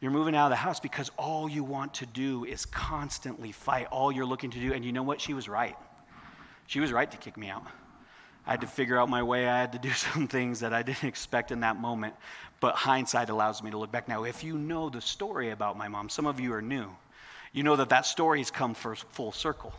You're 0.00 0.12
moving 0.12 0.34
out 0.34 0.46
of 0.46 0.50
the 0.50 0.56
house 0.56 0.80
because 0.80 1.10
all 1.18 1.46
you 1.46 1.62
want 1.62 1.92
to 1.94 2.06
do 2.06 2.46
is 2.46 2.64
constantly 2.64 3.52
fight. 3.52 3.86
All 3.90 4.10
you're 4.10 4.24
looking 4.24 4.50
to 4.50 4.58
do. 4.58 4.72
And 4.72 4.82
you 4.82 4.92
know 4.92 5.02
what? 5.02 5.20
She 5.20 5.34
was 5.34 5.46
right. 5.46 5.76
She 6.66 6.80
was 6.80 6.90
right 6.90 7.10
to 7.10 7.18
kick 7.18 7.36
me 7.36 7.50
out. 7.50 7.66
I 8.46 8.52
had 8.52 8.62
to 8.62 8.66
figure 8.66 8.98
out 8.98 9.10
my 9.10 9.22
way. 9.22 9.46
I 9.46 9.60
had 9.60 9.72
to 9.72 9.78
do 9.78 9.90
some 10.06 10.26
things 10.26 10.58
that 10.60 10.72
I 10.72 10.82
didn't 10.82 11.04
expect 11.04 11.52
in 11.52 11.60
that 11.60 11.76
moment. 11.76 12.14
But 12.60 12.76
hindsight 12.76 13.28
allows 13.28 13.62
me 13.62 13.70
to 13.72 13.76
look 13.76 13.92
back. 13.92 14.08
Now, 14.08 14.24
if 14.24 14.42
you 14.42 14.56
know 14.56 14.88
the 14.88 15.02
story 15.02 15.50
about 15.50 15.76
my 15.76 15.86
mom, 15.86 16.08
some 16.08 16.24
of 16.24 16.40
you 16.40 16.54
are 16.54 16.62
new. 16.62 16.88
You 17.52 17.62
know 17.62 17.76
that 17.76 17.88
that 17.88 18.06
story 18.06 18.38
has 18.38 18.50
come 18.50 18.74
full 18.74 19.32
circle. 19.32 19.72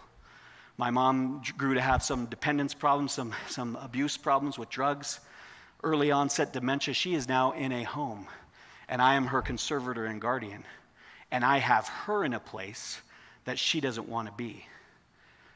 My 0.78 0.90
mom 0.90 1.42
grew 1.58 1.74
to 1.74 1.82
have 1.82 2.04
some 2.04 2.26
dependence 2.26 2.74
problems, 2.74 3.14
some, 3.14 3.34
some 3.48 3.76
abuse 3.78 4.18
problems 4.18 4.58
with 4.58 4.70
drugs, 4.70 5.20
early 5.84 6.12
onset 6.12 6.54
dementia. 6.54 6.94
She 6.94 7.14
is 7.14 7.28
now 7.28 7.52
in 7.52 7.72
a 7.72 7.84
home 7.84 8.28
and 8.92 9.02
I 9.02 9.16
am 9.16 9.26
her 9.28 9.42
conservator 9.42 10.06
and 10.06 10.22
guardian. 10.22 10.66
And 11.32 11.46
I 11.46 11.58
have 11.60 11.88
her 11.88 12.26
in 12.26 12.34
a 12.34 12.40
place 12.40 13.02
that 13.46 13.58
she 13.58 13.80
doesn't 13.80 14.08
want 14.08 14.28
to 14.28 14.34
be. 14.34 14.66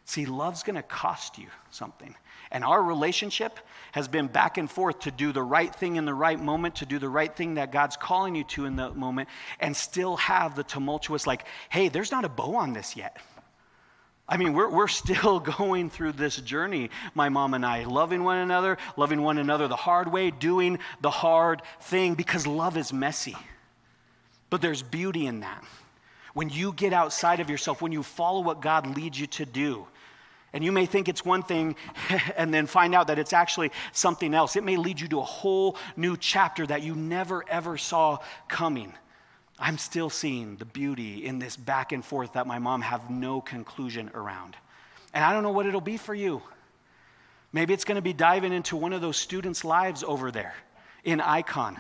See, 0.06 0.26
love's 0.26 0.64
going 0.64 0.78
to 0.78 0.84
cost 0.84 1.38
you 1.38 1.48
something. 1.70 2.16
And 2.56 2.64
our 2.64 2.82
relationship 2.82 3.60
has 3.92 4.08
been 4.08 4.28
back 4.28 4.58
and 4.58 4.72
forth 4.72 5.00
to 5.00 5.12
do 5.12 5.34
the 5.34 5.44
right 5.44 5.76
thing 5.76 5.98
in 5.98 6.06
the 6.06 6.14
right 6.14 6.40
moment, 6.40 6.76
to 6.76 6.86
do 6.86 7.00
the 7.00 7.10
right 7.10 7.36
thing 7.36 7.56
that 7.56 7.70
God's 7.70 7.98
calling 7.98 8.34
you 8.34 8.46
to 8.46 8.64
in 8.64 8.78
the 8.78 8.94
moment, 8.94 9.28
and 9.60 9.76
still 9.76 10.16
have 10.16 10.56
the 10.56 10.64
tumultuous, 10.64 11.28
like, 11.28 11.44
hey, 11.68 11.90
there's 11.90 12.12
not 12.12 12.24
a 12.24 12.30
bow 12.30 12.56
on 12.56 12.72
this 12.72 12.96
yet. 12.96 13.18
I 14.26 14.38
mean, 14.38 14.54
we're, 14.54 14.70
we're 14.70 14.88
still 14.88 15.40
going 15.60 15.90
through 15.90 16.14
this 16.14 16.38
journey, 16.38 16.92
my 17.14 17.28
mom 17.28 17.56
and 17.56 17.66
I, 17.66 17.84
loving 17.84 18.24
one 18.24 18.38
another, 18.38 18.78
loving 18.96 19.22
one 19.22 19.38
another 19.38 19.68
the 19.68 19.76
hard 19.76 20.10
way, 20.10 20.32
doing 20.32 20.80
the 21.02 21.12
hard 21.12 21.62
thing 21.82 22.14
because 22.14 22.48
love 22.48 22.78
is 22.78 22.94
messy. 22.94 23.36
But 24.50 24.62
there's 24.62 24.82
beauty 24.82 25.28
in 25.28 25.42
that. 25.42 25.62
When 26.34 26.48
you 26.48 26.72
get 26.72 26.94
outside 26.94 27.42
of 27.42 27.50
yourself, 27.50 27.82
when 27.82 27.92
you 27.92 28.02
follow 28.02 28.40
what 28.40 28.62
God 28.62 28.96
leads 28.96 29.20
you 29.20 29.28
to 29.28 29.46
do, 29.46 29.88
and 30.56 30.64
you 30.64 30.72
may 30.72 30.86
think 30.86 31.10
it's 31.10 31.26
one 31.26 31.44
thing 31.44 31.76
and 32.38 32.54
then 32.54 32.66
find 32.66 32.96
out 32.96 33.08
that 33.08 33.20
it's 33.20 33.34
actually 33.34 33.72
something 33.92 34.34
else. 34.34 34.56
It 34.56 34.64
may 34.64 34.78
lead 34.78 35.02
you 35.02 35.10
to 35.10 35.20
a 35.20 35.24
whole 35.24 35.76
new 35.98 36.16
chapter 36.16 36.66
that 36.66 36.82
you 36.82 36.96
never 36.96 37.44
ever 37.50 37.78
saw 37.78 38.20
coming. 38.48 38.94
I'm 39.60 39.78
still 39.78 40.10
seeing 40.10 40.56
the 40.56 40.64
beauty 40.64 41.26
in 41.26 41.40
this 41.40 41.58
back 41.58 41.92
and 41.92 42.04
forth 42.04 42.34
that 42.34 42.48
my 42.48 42.58
mom 42.58 42.82
have 42.82 43.10
no 43.10 43.42
conclusion 43.42 44.10
around. 44.14 44.56
And 45.14 45.26
I 45.26 45.34
don't 45.34 45.44
know 45.44 45.52
what 45.52 45.66
it'll 45.66 45.82
be 45.82 45.98
for 45.98 46.16
you. 46.16 46.42
Maybe 47.52 47.74
it's 47.74 47.86
going 47.86 47.98
to 47.98 48.02
be 48.02 48.14
diving 48.14 48.54
into 48.54 48.78
one 48.78 48.94
of 48.94 49.02
those 49.02 49.18
students' 49.18 49.66
lives 49.66 50.06
over 50.06 50.32
there 50.32 50.56
in 51.04 51.20
Icon, 51.20 51.78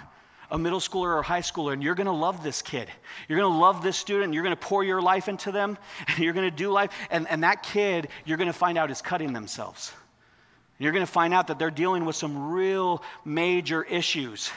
a 0.51 0.57
middle 0.57 0.79
schooler 0.79 1.17
or 1.17 1.21
high 1.21 1.41
schooler, 1.41 1.73
and 1.73 1.83
you're 1.83 1.95
going 1.95 2.07
to 2.07 2.11
love 2.11 2.43
this 2.43 2.61
kid. 2.61 2.89
You're 3.27 3.39
going 3.39 3.51
to 3.51 3.57
love 3.57 3.83
this 3.83 3.97
student. 3.97 4.33
You're 4.33 4.43
going 4.43 4.55
to 4.55 4.61
pour 4.61 4.83
your 4.83 5.01
life 5.01 5.27
into 5.27 5.51
them, 5.51 5.77
and 6.07 6.19
you're 6.19 6.33
going 6.33 6.49
to 6.49 6.55
do 6.55 6.71
life. 6.71 6.91
And, 7.09 7.27
and 7.27 7.43
that 7.43 7.63
kid, 7.63 8.09
you're 8.25 8.37
going 8.37 8.47
to 8.47 8.53
find 8.53 8.77
out 8.77 8.91
is 8.91 9.01
cutting 9.01 9.33
themselves. 9.33 9.91
You're 10.77 10.91
going 10.91 11.05
to 11.05 11.11
find 11.11 11.33
out 11.33 11.47
that 11.47 11.59
they're 11.59 11.71
dealing 11.71 12.05
with 12.05 12.15
some 12.15 12.51
real 12.51 13.01
major 13.23 13.83
issues 13.83 14.51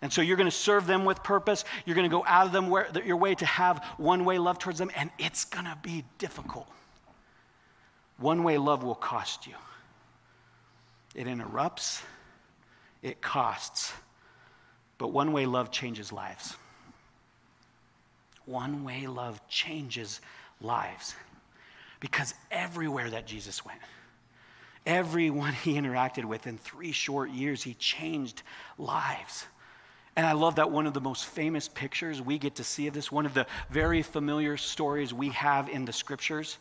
And 0.00 0.12
so 0.12 0.22
you're 0.22 0.36
going 0.36 0.48
to 0.48 0.56
serve 0.56 0.86
them 0.86 1.04
with 1.04 1.22
purpose. 1.22 1.64
You're 1.84 1.96
going 1.96 2.08
to 2.08 2.16
go 2.16 2.24
out 2.26 2.46
of 2.46 2.52
them 2.52 2.70
where, 2.70 2.88
your 3.04 3.16
way 3.16 3.34
to 3.34 3.46
have 3.46 3.84
one 3.96 4.24
way 4.24 4.38
love 4.38 4.58
towards 4.58 4.78
them, 4.78 4.90
and 4.96 5.10
it's 5.18 5.44
going 5.44 5.64
to 5.64 5.76
be 5.82 6.04
difficult. 6.18 6.68
One 8.18 8.44
way 8.44 8.58
love 8.58 8.84
will 8.84 8.94
cost 8.94 9.46
you. 9.46 9.54
It 11.14 11.26
interrupts, 11.26 12.02
it 13.02 13.20
costs, 13.20 13.92
but 14.98 15.08
one 15.12 15.32
way 15.32 15.46
love 15.46 15.70
changes 15.70 16.12
lives. 16.12 16.56
One 18.44 18.84
way 18.84 19.06
love 19.06 19.40
changes 19.48 20.20
lives. 20.60 21.14
Because 22.00 22.34
everywhere 22.50 23.10
that 23.10 23.26
Jesus 23.26 23.64
went, 23.64 23.80
everyone 24.86 25.52
he 25.52 25.74
interacted 25.74 26.24
with 26.24 26.46
in 26.46 26.58
three 26.58 26.92
short 26.92 27.30
years, 27.30 27.62
he 27.62 27.74
changed 27.74 28.42
lives. 28.78 29.46
And 30.16 30.26
I 30.26 30.32
love 30.32 30.56
that 30.56 30.70
one 30.70 30.86
of 30.86 30.94
the 30.94 31.00
most 31.00 31.26
famous 31.26 31.68
pictures 31.68 32.20
we 32.20 32.38
get 32.38 32.56
to 32.56 32.64
see 32.64 32.88
of 32.88 32.94
this, 32.94 33.12
one 33.12 33.26
of 33.26 33.34
the 33.34 33.46
very 33.70 34.02
familiar 34.02 34.56
stories 34.56 35.14
we 35.14 35.28
have 35.30 35.68
in 35.68 35.84
the 35.84 35.92
scriptures, 35.92 36.58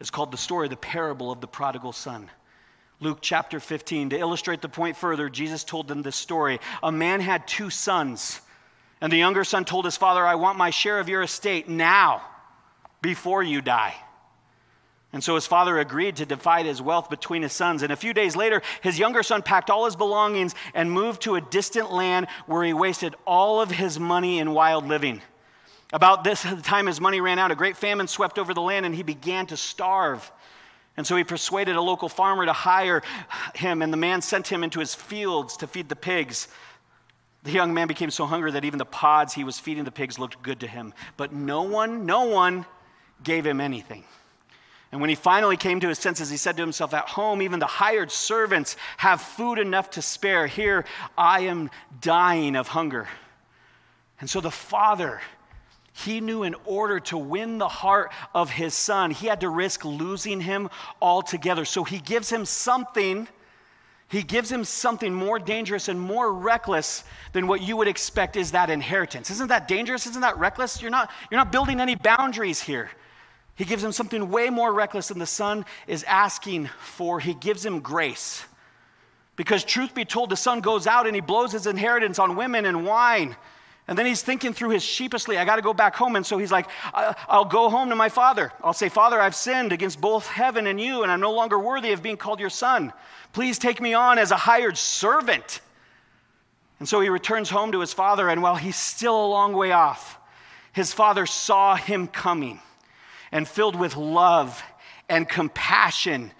is 0.00 0.10
called 0.10 0.30
the 0.30 0.36
story, 0.36 0.66
of 0.66 0.70
the 0.70 0.76
parable 0.76 1.32
of 1.32 1.40
the 1.40 1.46
prodigal 1.46 1.92
son. 1.92 2.28
Luke 3.00 3.18
chapter 3.20 3.60
15. 3.60 4.10
To 4.10 4.18
illustrate 4.18 4.60
the 4.60 4.68
point 4.68 4.96
further, 4.96 5.28
Jesus 5.28 5.64
told 5.64 5.88
them 5.88 6.02
this 6.02 6.16
story. 6.16 6.58
A 6.82 6.90
man 6.90 7.20
had 7.20 7.46
two 7.46 7.70
sons, 7.70 8.40
and 9.00 9.12
the 9.12 9.16
younger 9.16 9.44
son 9.44 9.64
told 9.64 9.84
his 9.84 9.96
father, 9.96 10.26
I 10.26 10.34
want 10.34 10.58
my 10.58 10.70
share 10.70 10.98
of 10.98 11.08
your 11.08 11.22
estate 11.22 11.68
now, 11.68 12.22
before 13.00 13.42
you 13.42 13.60
die. 13.60 13.94
And 15.12 15.24
so 15.24 15.36
his 15.36 15.46
father 15.46 15.78
agreed 15.78 16.16
to 16.16 16.26
divide 16.26 16.66
his 16.66 16.82
wealth 16.82 17.08
between 17.08 17.42
his 17.42 17.52
sons. 17.52 17.82
And 17.82 17.92
a 17.92 17.96
few 17.96 18.12
days 18.12 18.36
later, 18.36 18.60
his 18.82 18.98
younger 18.98 19.22
son 19.22 19.42
packed 19.42 19.70
all 19.70 19.86
his 19.86 19.96
belongings 19.96 20.54
and 20.74 20.92
moved 20.92 21.22
to 21.22 21.36
a 21.36 21.40
distant 21.40 21.92
land 21.92 22.26
where 22.46 22.62
he 22.62 22.74
wasted 22.74 23.14
all 23.26 23.62
of 23.62 23.70
his 23.70 23.98
money 23.98 24.38
in 24.38 24.52
wild 24.52 24.86
living. 24.86 25.22
About 25.92 26.24
this 26.24 26.44
time, 26.62 26.86
his 26.86 27.00
money 27.00 27.22
ran 27.22 27.38
out. 27.38 27.50
A 27.50 27.54
great 27.54 27.78
famine 27.78 28.08
swept 28.08 28.38
over 28.38 28.52
the 28.52 28.60
land, 28.60 28.84
and 28.84 28.94
he 28.94 29.02
began 29.02 29.46
to 29.46 29.56
starve. 29.56 30.30
And 30.98 31.06
so 31.06 31.14
he 31.14 31.22
persuaded 31.22 31.76
a 31.76 31.80
local 31.80 32.08
farmer 32.08 32.44
to 32.44 32.52
hire 32.52 33.02
him, 33.54 33.82
and 33.82 33.92
the 33.92 33.96
man 33.96 34.20
sent 34.20 34.48
him 34.48 34.64
into 34.64 34.80
his 34.80 34.96
fields 34.96 35.56
to 35.58 35.68
feed 35.68 35.88
the 35.88 35.94
pigs. 35.94 36.48
The 37.44 37.52
young 37.52 37.72
man 37.72 37.86
became 37.86 38.10
so 38.10 38.26
hungry 38.26 38.50
that 38.50 38.64
even 38.64 38.80
the 38.80 38.84
pods 38.84 39.32
he 39.32 39.44
was 39.44 39.60
feeding 39.60 39.84
the 39.84 39.92
pigs 39.92 40.18
looked 40.18 40.42
good 40.42 40.58
to 40.58 40.66
him. 40.66 40.92
But 41.16 41.32
no 41.32 41.62
one, 41.62 42.04
no 42.04 42.24
one 42.24 42.66
gave 43.22 43.46
him 43.46 43.60
anything. 43.60 44.02
And 44.90 45.00
when 45.00 45.08
he 45.08 45.14
finally 45.14 45.56
came 45.56 45.78
to 45.78 45.88
his 45.88 46.00
senses, 46.00 46.30
he 46.30 46.36
said 46.36 46.56
to 46.56 46.62
himself, 46.64 46.92
At 46.92 47.08
home, 47.08 47.42
even 47.42 47.60
the 47.60 47.66
hired 47.66 48.10
servants 48.10 48.76
have 48.96 49.20
food 49.20 49.60
enough 49.60 49.90
to 49.90 50.02
spare. 50.02 50.48
Here, 50.48 50.84
I 51.16 51.42
am 51.42 51.70
dying 52.00 52.56
of 52.56 52.66
hunger. 52.66 53.06
And 54.20 54.28
so 54.28 54.40
the 54.40 54.50
father 54.50 55.20
he 56.04 56.20
knew 56.20 56.44
in 56.44 56.54
order 56.64 57.00
to 57.00 57.18
win 57.18 57.58
the 57.58 57.68
heart 57.68 58.12
of 58.32 58.50
his 58.50 58.72
son, 58.74 59.10
he 59.10 59.26
had 59.26 59.40
to 59.40 59.48
risk 59.48 59.84
losing 59.84 60.40
him 60.40 60.70
altogether. 61.02 61.64
So 61.64 61.82
he 61.82 61.98
gives 61.98 62.30
him 62.30 62.44
something, 62.44 63.26
he 64.08 64.22
gives 64.22 64.50
him 64.50 64.64
something 64.64 65.12
more 65.12 65.40
dangerous 65.40 65.88
and 65.88 65.98
more 66.00 66.32
reckless 66.32 67.02
than 67.32 67.48
what 67.48 67.62
you 67.62 67.76
would 67.76 67.88
expect 67.88 68.36
is 68.36 68.52
that 68.52 68.70
inheritance. 68.70 69.30
Isn't 69.30 69.48
that 69.48 69.66
dangerous? 69.66 70.06
Isn't 70.06 70.20
that 70.20 70.38
reckless? 70.38 70.80
You're 70.80 70.92
not, 70.92 71.10
you're 71.30 71.40
not 71.40 71.50
building 71.50 71.80
any 71.80 71.96
boundaries 71.96 72.62
here. 72.62 72.90
He 73.56 73.64
gives 73.64 73.82
him 73.82 73.90
something 73.90 74.30
way 74.30 74.50
more 74.50 74.72
reckless 74.72 75.08
than 75.08 75.18
the 75.18 75.26
son 75.26 75.64
is 75.88 76.04
asking 76.04 76.70
for. 76.78 77.18
He 77.18 77.34
gives 77.34 77.66
him 77.66 77.80
grace. 77.80 78.44
Because, 79.34 79.64
truth 79.64 79.96
be 79.96 80.04
told, 80.04 80.30
the 80.30 80.36
son 80.36 80.60
goes 80.60 80.86
out 80.86 81.06
and 81.06 81.14
he 81.14 81.20
blows 81.20 81.50
his 81.50 81.66
inheritance 81.66 82.20
on 82.20 82.36
women 82.36 82.66
and 82.66 82.86
wine. 82.86 83.36
And 83.88 83.98
then 83.98 84.04
he's 84.04 84.20
thinking 84.20 84.52
through 84.52 84.68
his 84.68 84.82
sheepishly, 84.82 85.38
I 85.38 85.46
got 85.46 85.56
to 85.56 85.62
go 85.62 85.72
back 85.72 85.96
home. 85.96 86.14
And 86.14 86.24
so 86.24 86.36
he's 86.36 86.52
like, 86.52 86.68
I'll 86.92 87.46
go 87.46 87.70
home 87.70 87.88
to 87.88 87.96
my 87.96 88.10
father. 88.10 88.52
I'll 88.62 88.74
say, 88.74 88.90
Father, 88.90 89.18
I've 89.18 89.34
sinned 89.34 89.72
against 89.72 89.98
both 89.98 90.26
heaven 90.26 90.66
and 90.66 90.78
you, 90.78 91.02
and 91.02 91.10
I'm 91.10 91.20
no 91.20 91.32
longer 91.32 91.58
worthy 91.58 91.92
of 91.92 92.02
being 92.02 92.18
called 92.18 92.38
your 92.38 92.50
son. 92.50 92.92
Please 93.32 93.58
take 93.58 93.80
me 93.80 93.94
on 93.94 94.18
as 94.18 94.30
a 94.30 94.36
hired 94.36 94.76
servant. 94.76 95.62
And 96.78 96.88
so 96.88 97.00
he 97.00 97.08
returns 97.08 97.48
home 97.48 97.72
to 97.72 97.80
his 97.80 97.94
father, 97.94 98.28
and 98.28 98.42
while 98.42 98.56
he's 98.56 98.76
still 98.76 99.24
a 99.24 99.26
long 99.26 99.54
way 99.54 99.72
off, 99.72 100.18
his 100.72 100.92
father 100.92 101.24
saw 101.26 101.74
him 101.74 102.06
coming, 102.06 102.60
and 103.32 103.48
filled 103.48 103.74
with 103.74 103.96
love 103.96 104.62
and 105.08 105.28
compassion, 105.28 106.30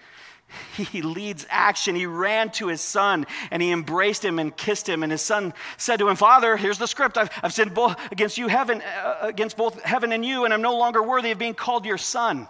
he 0.77 1.01
leads 1.01 1.45
action. 1.49 1.95
He 1.95 2.05
ran 2.05 2.49
to 2.51 2.67
his 2.67 2.81
son 2.81 3.25
and 3.51 3.61
he 3.61 3.71
embraced 3.71 4.23
him 4.23 4.39
and 4.39 4.55
kissed 4.55 4.87
him. 4.87 5.03
And 5.03 5.11
his 5.11 5.21
son 5.21 5.53
said 5.77 5.97
to 5.99 6.09
him, 6.09 6.15
Father, 6.15 6.57
here's 6.57 6.77
the 6.77 6.87
script. 6.87 7.17
I've, 7.17 7.29
I've 7.43 7.53
sinned 7.53 7.73
both 7.73 7.97
against 8.11 8.37
you, 8.37 8.47
heaven, 8.47 8.81
uh, 8.81 9.17
against 9.21 9.57
both 9.57 9.81
heaven 9.83 10.11
and 10.11 10.25
you, 10.25 10.45
and 10.45 10.53
I'm 10.53 10.61
no 10.61 10.77
longer 10.77 11.03
worthy 11.03 11.31
of 11.31 11.37
being 11.37 11.53
called 11.53 11.85
your 11.85 11.97
son. 11.97 12.47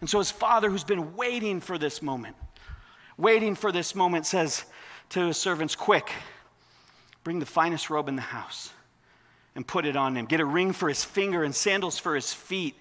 And 0.00 0.10
so 0.10 0.18
his 0.18 0.30
father, 0.30 0.68
who's 0.68 0.84
been 0.84 1.16
waiting 1.16 1.60
for 1.60 1.78
this 1.78 2.02
moment, 2.02 2.36
waiting 3.16 3.54
for 3.54 3.70
this 3.70 3.94
moment, 3.94 4.26
says 4.26 4.64
to 5.10 5.26
his 5.26 5.36
servants, 5.36 5.76
Quick, 5.76 6.10
bring 7.24 7.38
the 7.38 7.46
finest 7.46 7.88
robe 7.88 8.08
in 8.08 8.16
the 8.16 8.22
house 8.22 8.72
and 9.54 9.66
put 9.66 9.86
it 9.86 9.96
on 9.96 10.16
him. 10.16 10.26
Get 10.26 10.40
a 10.40 10.44
ring 10.44 10.72
for 10.72 10.88
his 10.88 11.04
finger 11.04 11.44
and 11.44 11.54
sandals 11.54 11.98
for 11.98 12.14
his 12.14 12.32
feet 12.32 12.74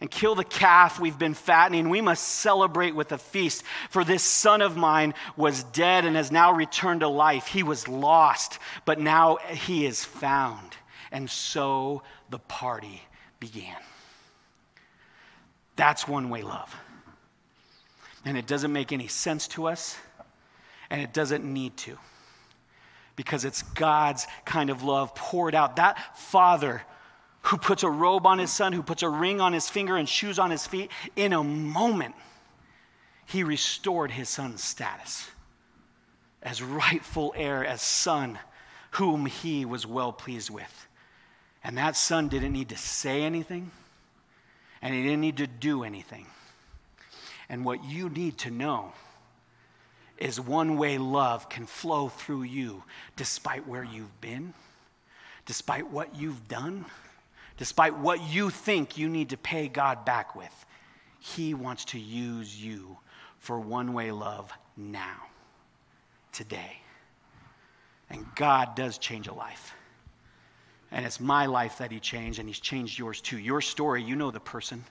and 0.00 0.10
kill 0.10 0.34
the 0.34 0.44
calf 0.44 0.98
we've 0.98 1.18
been 1.18 1.34
fattening. 1.34 1.90
We 1.90 2.00
must 2.00 2.24
celebrate 2.24 2.94
with 2.94 3.12
a 3.12 3.18
feast. 3.18 3.62
For 3.90 4.02
this 4.02 4.22
son 4.22 4.62
of 4.62 4.76
mine 4.76 5.14
was 5.36 5.62
dead 5.62 6.04
and 6.04 6.16
has 6.16 6.32
now 6.32 6.52
returned 6.52 7.00
to 7.00 7.08
life. 7.08 7.46
He 7.46 7.62
was 7.62 7.86
lost, 7.86 8.58
but 8.84 8.98
now 8.98 9.36
he 9.50 9.84
is 9.84 10.04
found. 10.04 10.76
And 11.12 11.28
so 11.28 12.02
the 12.30 12.38
party 12.38 13.02
began. 13.40 13.76
That's 15.76 16.08
one 16.08 16.30
way 16.30 16.42
love. 16.42 16.74
And 18.24 18.36
it 18.38 18.46
doesn't 18.46 18.72
make 18.72 18.92
any 18.92 19.06
sense 19.06 19.48
to 19.48 19.66
us, 19.66 19.96
and 20.90 21.00
it 21.00 21.12
doesn't 21.12 21.44
need 21.44 21.76
to. 21.78 21.96
Because 23.16 23.44
it's 23.44 23.62
God's 23.62 24.26
kind 24.44 24.70
of 24.70 24.82
love 24.82 25.14
poured 25.14 25.54
out. 25.54 25.76
That 25.76 26.18
father 26.18 26.82
who 27.42 27.56
puts 27.56 27.82
a 27.82 27.90
robe 27.90 28.26
on 28.26 28.38
his 28.38 28.52
son, 28.52 28.72
who 28.72 28.82
puts 28.82 29.02
a 29.02 29.08
ring 29.08 29.40
on 29.40 29.52
his 29.52 29.68
finger 29.68 29.96
and 29.96 30.08
shoes 30.08 30.38
on 30.38 30.50
his 30.50 30.66
feet, 30.66 30.90
in 31.16 31.32
a 31.32 31.42
moment, 31.42 32.14
he 33.26 33.44
restored 33.44 34.10
his 34.10 34.28
son's 34.28 34.62
status 34.62 35.28
as 36.42 36.62
rightful 36.62 37.34
heir, 37.36 37.64
as 37.64 37.82
son, 37.82 38.38
whom 38.92 39.26
he 39.26 39.64
was 39.64 39.86
well 39.86 40.12
pleased 40.12 40.50
with. 40.50 40.86
And 41.62 41.76
that 41.76 41.96
son 41.96 42.28
didn't 42.28 42.52
need 42.52 42.70
to 42.70 42.76
say 42.76 43.22
anything, 43.22 43.70
and 44.80 44.94
he 44.94 45.02
didn't 45.02 45.20
need 45.20 45.36
to 45.38 45.46
do 45.46 45.84
anything. 45.84 46.26
And 47.48 47.64
what 47.64 47.84
you 47.84 48.08
need 48.08 48.38
to 48.38 48.50
know 48.50 48.92
is 50.16 50.40
one 50.40 50.76
way 50.76 50.98
love 50.98 51.48
can 51.48 51.66
flow 51.66 52.08
through 52.08 52.42
you 52.42 52.82
despite 53.16 53.66
where 53.66 53.84
you've 53.84 54.20
been, 54.20 54.54
despite 55.46 55.90
what 55.90 56.14
you've 56.14 56.48
done 56.48 56.84
despite 57.60 57.94
what 57.98 58.22
you 58.22 58.48
think 58.48 58.96
you 58.96 59.06
need 59.06 59.28
to 59.28 59.36
pay 59.36 59.68
God 59.68 60.06
back 60.06 60.34
with. 60.34 60.64
He 61.18 61.52
wants 61.52 61.84
to 61.86 61.98
use 61.98 62.58
you 62.58 62.96
for 63.38 63.60
one 63.60 63.92
way 63.92 64.12
love 64.12 64.50
now, 64.78 65.18
today. 66.32 66.78
And 68.08 68.24
God 68.34 68.74
does 68.74 68.96
change 68.96 69.28
a 69.28 69.34
life. 69.34 69.74
And 70.90 71.04
it's 71.04 71.20
my 71.20 71.44
life 71.44 71.76
that 71.78 71.92
He 71.92 72.00
changed, 72.00 72.38
and 72.38 72.48
He's 72.48 72.60
changed 72.60 72.98
yours 72.98 73.20
too. 73.20 73.36
Your 73.36 73.60
story, 73.60 74.02
you 74.02 74.16
know 74.16 74.30
the 74.30 74.40
person. 74.40 74.82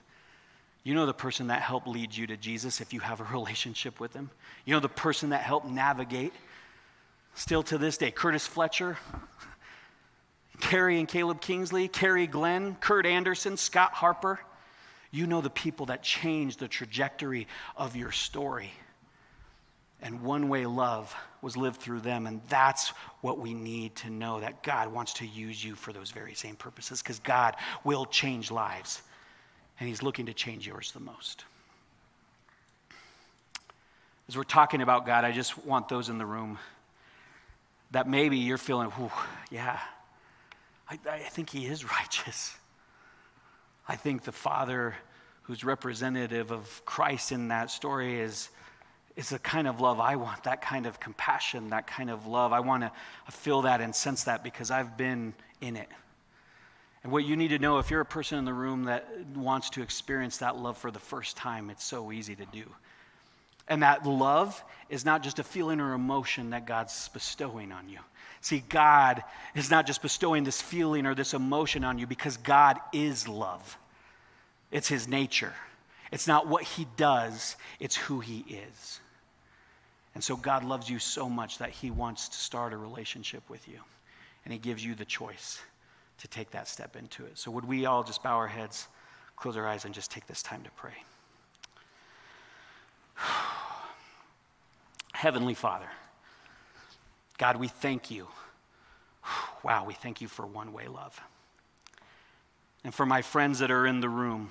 You 0.84 0.94
know 0.94 1.06
the 1.06 1.12
person 1.12 1.48
that 1.48 1.62
helped 1.62 1.88
lead 1.88 2.16
you 2.16 2.28
to 2.28 2.36
Jesus 2.36 2.80
if 2.80 2.92
you 2.92 3.00
have 3.00 3.20
a 3.20 3.24
relationship 3.32 3.98
with 3.98 4.14
Him. 4.14 4.30
You 4.64 4.74
know 4.74 4.80
the 4.80 4.88
person 4.88 5.30
that 5.30 5.40
helped 5.40 5.66
navigate. 5.66 6.32
Still 7.34 7.64
to 7.64 7.78
this 7.78 7.98
day, 7.98 8.12
Curtis 8.12 8.46
Fletcher, 8.46 8.96
Carrie 10.60 10.98
and 10.98 11.08
Caleb 11.08 11.40
Kingsley, 11.40 11.88
Carrie 11.88 12.26
Glenn, 12.26 12.76
Kurt 12.76 13.06
Anderson, 13.06 13.56
Scott 13.56 13.92
Harper. 13.92 14.40
You 15.10 15.26
know 15.26 15.40
the 15.40 15.50
people 15.50 15.86
that 15.86 16.02
changed 16.02 16.60
the 16.60 16.68
trajectory 16.68 17.48
of 17.76 17.96
your 17.96 18.12
story. 18.12 18.70
And 20.02 20.22
one 20.22 20.48
way 20.48 20.66
love 20.66 21.14
was 21.42 21.56
lived 21.56 21.80
through 21.80 22.00
them. 22.00 22.26
And 22.26 22.40
that's 22.48 22.88
what 23.20 23.38
we 23.38 23.52
need 23.52 23.96
to 23.96 24.10
know 24.10 24.40
that 24.40 24.62
God 24.62 24.92
wants 24.92 25.14
to 25.14 25.26
use 25.26 25.62
you 25.62 25.74
for 25.74 25.92
those 25.92 26.10
very 26.10 26.34
same 26.34 26.56
purposes 26.56 27.02
because 27.02 27.18
God 27.18 27.56
will 27.84 28.06
change 28.06 28.50
lives. 28.50 29.02
And 29.78 29.88
He's 29.88 30.02
looking 30.02 30.26
to 30.26 30.34
change 30.34 30.66
yours 30.66 30.92
the 30.92 31.00
most. 31.00 31.44
As 34.28 34.36
we're 34.36 34.44
talking 34.44 34.80
about 34.80 35.06
God, 35.06 35.24
I 35.24 35.32
just 35.32 35.58
want 35.66 35.88
those 35.88 36.08
in 36.08 36.18
the 36.18 36.26
room 36.26 36.58
that 37.90 38.08
maybe 38.08 38.36
you're 38.36 38.58
feeling, 38.58 38.92
yeah, 39.50 39.80
I, 40.90 40.98
I 41.08 41.18
think 41.18 41.50
he 41.50 41.66
is 41.66 41.84
righteous. 41.98 42.56
I 43.88 43.96
think 43.96 44.24
the 44.24 44.32
Father 44.32 44.94
who's 45.42 45.64
representative 45.64 46.50
of 46.50 46.84
Christ 46.84 47.32
in 47.32 47.48
that 47.48 47.70
story 47.70 48.20
is, 48.20 48.50
is 49.16 49.30
the 49.30 49.38
kind 49.38 49.66
of 49.66 49.80
love 49.80 49.98
I 49.98 50.16
want, 50.16 50.44
that 50.44 50.62
kind 50.62 50.86
of 50.86 51.00
compassion, 51.00 51.70
that 51.70 51.86
kind 51.86 52.10
of 52.10 52.26
love. 52.26 52.52
I 52.52 52.60
want 52.60 52.82
to 52.82 52.92
feel 53.30 53.62
that 53.62 53.80
and 53.80 53.94
sense 53.94 54.24
that 54.24 54.44
because 54.44 54.70
I've 54.70 54.96
been 54.96 55.34
in 55.60 55.76
it. 55.76 55.88
And 57.02 57.10
what 57.10 57.24
you 57.24 57.34
need 57.34 57.48
to 57.48 57.58
know 57.58 57.78
if 57.78 57.90
you're 57.90 58.02
a 58.02 58.06
person 58.06 58.38
in 58.38 58.44
the 58.44 58.52
room 58.52 58.84
that 58.84 59.08
wants 59.34 59.70
to 59.70 59.82
experience 59.82 60.38
that 60.38 60.56
love 60.56 60.76
for 60.76 60.90
the 60.90 60.98
first 60.98 61.36
time, 61.36 61.70
it's 61.70 61.84
so 61.84 62.12
easy 62.12 62.36
to 62.36 62.44
do. 62.46 62.64
And 63.66 63.82
that 63.82 64.06
love 64.06 64.62
is 64.88 65.04
not 65.04 65.22
just 65.22 65.38
a 65.38 65.44
feeling 65.44 65.80
or 65.80 65.94
emotion 65.94 66.50
that 66.50 66.66
God's 66.66 67.08
bestowing 67.08 67.72
on 67.72 67.88
you. 67.88 68.00
See, 68.40 68.62
God 68.68 69.22
is 69.54 69.70
not 69.70 69.86
just 69.86 70.02
bestowing 70.02 70.44
this 70.44 70.60
feeling 70.62 71.06
or 71.06 71.14
this 71.14 71.34
emotion 71.34 71.84
on 71.84 71.98
you 71.98 72.06
because 72.06 72.36
God 72.38 72.78
is 72.92 73.28
love. 73.28 73.76
It's 74.70 74.88
His 74.88 75.06
nature. 75.06 75.52
It's 76.10 76.26
not 76.26 76.46
what 76.46 76.62
He 76.62 76.86
does, 76.96 77.56
it's 77.78 77.96
who 77.96 78.20
He 78.20 78.44
is. 78.48 79.00
And 80.14 80.24
so 80.24 80.36
God 80.36 80.64
loves 80.64 80.90
you 80.90 80.98
so 80.98 81.28
much 81.28 81.58
that 81.58 81.70
He 81.70 81.90
wants 81.90 82.28
to 82.30 82.36
start 82.36 82.72
a 82.72 82.76
relationship 82.76 83.42
with 83.48 83.68
you. 83.68 83.78
And 84.44 84.52
He 84.52 84.58
gives 84.58 84.84
you 84.84 84.94
the 84.94 85.04
choice 85.04 85.60
to 86.18 86.28
take 86.28 86.50
that 86.50 86.66
step 86.66 86.96
into 86.96 87.24
it. 87.26 87.38
So, 87.38 87.50
would 87.50 87.64
we 87.64 87.86
all 87.86 88.02
just 88.02 88.22
bow 88.22 88.36
our 88.36 88.48
heads, 88.48 88.88
close 89.36 89.56
our 89.56 89.66
eyes, 89.66 89.84
and 89.84 89.94
just 89.94 90.10
take 90.10 90.26
this 90.26 90.42
time 90.42 90.62
to 90.62 90.70
pray? 90.72 90.92
Heavenly 95.12 95.54
Father, 95.54 95.88
God, 97.40 97.56
we 97.56 97.68
thank 97.68 98.10
you. 98.10 98.28
Wow, 99.62 99.84
we 99.86 99.92
thank 99.92 100.22
you 100.22 100.28
for 100.28 100.46
one 100.46 100.72
way 100.72 100.88
love. 100.88 101.20
And 102.82 102.94
for 102.94 103.04
my 103.04 103.20
friends 103.20 103.58
that 103.58 103.70
are 103.70 103.86
in 103.86 104.00
the 104.00 104.08
room 104.08 104.50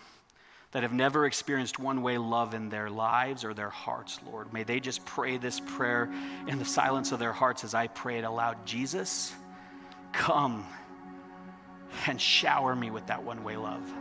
that 0.72 0.84
have 0.84 0.94
never 0.94 1.26
experienced 1.26 1.80
one 1.80 2.04
way 2.04 2.20
love 2.20 2.54
in 2.54 2.70
their 2.70 2.92
lives 2.92 3.44
or 3.44 3.56
their 3.56 3.72
hearts, 3.72 4.20
Lord, 4.32 4.54
may 4.54 4.64
they 4.64 4.80
just 4.80 5.04
pray 5.06 5.38
this 5.38 5.60
prayer 5.60 6.12
in 6.48 6.60
the 6.60 6.66
silence 6.66 7.12
of 7.12 7.18
their 7.18 7.34
hearts 7.34 7.64
as 7.64 7.74
I 7.74 7.88
pray 7.88 8.20
it 8.20 8.24
aloud. 8.24 8.64
Jesus, 8.68 9.34
come 10.14 10.64
and 12.06 12.22
shower 12.22 12.76
me 12.76 12.92
with 12.92 13.08
that 13.08 13.24
one 13.24 13.44
way 13.44 13.58
love. 13.58 13.92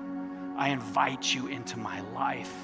I 0.59 0.68
invite 0.68 1.34
you 1.34 1.47
into 1.47 1.78
my 1.78 2.01
life. 2.12 2.55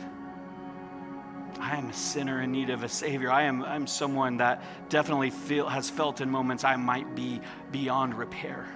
I 1.60 1.76
am 1.76 1.88
a 1.88 1.92
sinner 1.92 2.42
in 2.42 2.52
need 2.52 2.70
of 2.70 2.82
a 2.82 2.88
Savior. 2.88 3.30
I 3.30 3.42
am 3.44 3.62
I'm 3.62 3.86
someone 3.86 4.38
that 4.38 4.62
definitely 4.88 5.30
feel, 5.30 5.68
has 5.68 5.90
felt 5.90 6.20
in 6.20 6.30
moments 6.30 6.64
I 6.64 6.76
might 6.76 7.14
be 7.14 7.40
beyond 7.72 8.14
repair. 8.14 8.66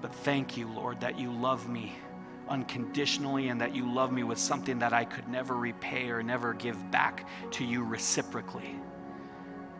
But 0.00 0.14
thank 0.14 0.56
you, 0.56 0.68
Lord, 0.68 1.00
that 1.00 1.18
you 1.18 1.32
love 1.32 1.68
me 1.68 1.94
unconditionally 2.48 3.48
and 3.48 3.60
that 3.60 3.74
you 3.74 3.92
love 3.92 4.12
me 4.12 4.22
with 4.22 4.38
something 4.38 4.78
that 4.78 4.92
I 4.92 5.04
could 5.04 5.28
never 5.28 5.54
repay 5.54 6.10
or 6.10 6.22
never 6.22 6.54
give 6.54 6.90
back 6.90 7.28
to 7.52 7.64
you 7.64 7.82
reciprocally. 7.84 8.76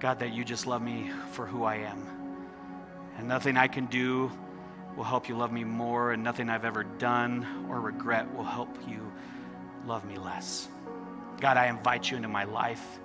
God, 0.01 0.19
that 0.19 0.33
you 0.33 0.45
just 0.45 0.67
love 0.67 0.83
me 0.83 1.11
for 1.33 1.47
who 1.47 1.65
I 1.65 1.77
am. 1.77 2.07
And 3.19 3.29
nothing 3.29 3.57
I 3.57 3.69
can 3.69 3.87
do 3.87 4.31
will 4.97 5.05
help 5.05 5.29
you 5.29 5.37
love 5.37 5.53
me 5.53 5.65
more, 5.65 6.13
and 6.13 6.23
nothing 6.23 6.49
I've 6.49 6.65
ever 6.65 6.85
done 6.85 7.67
or 7.69 7.81
regret 7.81 8.35
will 8.35 8.45
help 8.45 8.77
you 8.89 9.13
love 9.87 10.05
me 10.05 10.17
less. 10.17 10.69
God, 11.41 11.57
I 11.57 11.67
invite 11.67 12.11
you 12.11 12.17
into 12.17 12.29
my 12.29 12.45
life, 12.45 12.99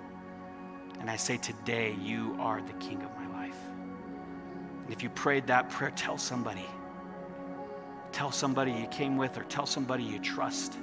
and 1.00 1.10
I 1.10 1.16
say 1.16 1.36
today, 1.36 1.96
you 2.00 2.36
are 2.38 2.62
the 2.62 2.72
king 2.74 3.02
of 3.02 3.14
my 3.16 3.26
life. 3.40 3.58
And 4.84 4.92
if 4.92 5.02
you 5.02 5.10
prayed 5.10 5.46
that 5.48 5.70
prayer, 5.70 5.92
tell 5.94 6.18
somebody. 6.18 6.66
Tell 8.10 8.30
somebody 8.30 8.72
you 8.72 8.86
came 8.86 9.16
with, 9.16 9.36
or 9.38 9.44
tell 9.44 9.66
somebody 9.66 10.04
you 10.04 10.18
trust 10.18 10.76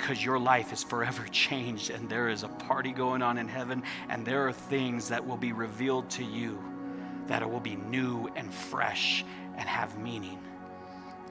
because 0.00 0.24
your 0.24 0.38
life 0.38 0.72
is 0.72 0.82
forever 0.82 1.26
changed 1.30 1.90
and 1.90 2.08
there 2.08 2.28
is 2.28 2.42
a 2.42 2.48
party 2.48 2.90
going 2.90 3.22
on 3.22 3.36
in 3.36 3.46
heaven 3.46 3.82
and 4.08 4.24
there 4.24 4.46
are 4.46 4.52
things 4.52 5.08
that 5.08 5.24
will 5.24 5.36
be 5.36 5.52
revealed 5.52 6.08
to 6.08 6.24
you 6.24 6.58
that 7.26 7.42
it 7.42 7.50
will 7.50 7.60
be 7.60 7.76
new 7.76 8.28
and 8.34 8.52
fresh 8.52 9.24
and 9.56 9.68
have 9.68 9.98
meaning. 9.98 10.38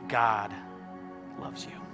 God 0.07 0.53
loves 1.39 1.65
you. 1.65 1.88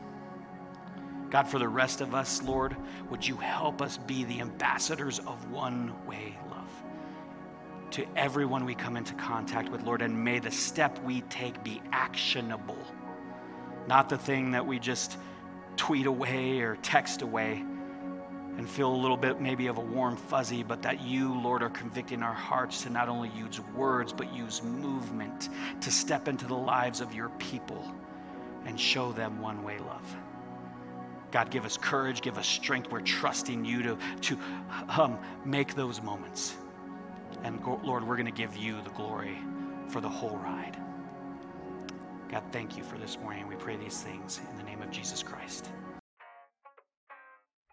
God, 1.29 1.47
for 1.47 1.59
the 1.59 1.67
rest 1.67 2.01
of 2.01 2.13
us, 2.13 2.41
Lord, 2.43 2.75
would 3.09 3.27
you 3.27 3.35
help 3.37 3.81
us 3.81 3.97
be 3.97 4.23
the 4.25 4.41
ambassadors 4.41 5.19
of 5.19 5.51
one 5.51 5.93
way 6.05 6.37
love 6.49 6.55
to 7.91 8.05
everyone 8.15 8.65
we 8.65 8.75
come 8.75 8.97
into 8.97 9.13
contact 9.13 9.69
with, 9.69 9.83
Lord, 9.83 10.01
and 10.01 10.23
may 10.23 10.39
the 10.39 10.51
step 10.51 11.01
we 11.03 11.21
take 11.21 11.63
be 11.63 11.81
actionable, 11.91 12.77
not 13.87 14.09
the 14.09 14.17
thing 14.17 14.51
that 14.51 14.65
we 14.65 14.79
just 14.79 15.17
tweet 15.77 16.05
away 16.05 16.59
or 16.59 16.75
text 16.77 17.21
away 17.21 17.63
and 18.57 18.69
feel 18.69 18.93
a 18.93 18.95
little 18.95 19.17
bit 19.17 19.41
maybe 19.41 19.67
of 19.67 19.77
a 19.77 19.81
warm 19.81 20.15
fuzzy, 20.15 20.63
but 20.63 20.81
that 20.81 21.01
you, 21.01 21.39
Lord, 21.41 21.61
are 21.61 21.69
convicting 21.69 22.23
our 22.23 22.33
hearts 22.33 22.83
to 22.83 22.89
not 22.89 23.09
only 23.09 23.29
use 23.29 23.59
words, 23.75 24.13
but 24.13 24.33
use 24.33 24.63
movement 24.63 25.49
to 25.81 25.91
step 25.91 26.27
into 26.27 26.47
the 26.47 26.55
lives 26.55 27.01
of 27.01 27.13
your 27.13 27.29
people 27.37 27.93
and 28.65 28.79
show 28.79 29.11
them 29.11 29.39
one 29.41 29.63
way 29.63 29.77
love. 29.79 30.17
God, 31.35 31.51
give 31.51 31.65
us 31.65 31.75
courage, 31.75 32.21
give 32.21 32.37
us 32.37 32.47
strength. 32.47 32.89
We're 32.89 33.01
trusting 33.01 33.65
you 33.65 33.83
to, 33.83 33.97
to 34.21 34.39
um, 34.87 35.19
make 35.43 35.75
those 35.75 36.01
moments. 36.01 36.55
And 37.43 37.61
Lord, 37.83 38.07
we're 38.07 38.15
going 38.15 38.25
to 38.25 38.31
give 38.31 38.55
you 38.55 38.81
the 38.83 38.89
glory 38.91 39.37
for 39.89 39.99
the 39.99 40.07
whole 40.07 40.37
ride. 40.37 40.77
God, 42.31 42.41
thank 42.53 42.77
you 42.77 42.83
for 42.85 42.97
this 42.97 43.19
morning. 43.19 43.49
We 43.49 43.55
pray 43.57 43.75
these 43.75 44.01
things 44.01 44.39
in 44.49 44.55
the 44.55 44.63
name 44.63 44.81
of 44.81 44.91
Jesus 44.91 45.21
Christ. 45.21 45.67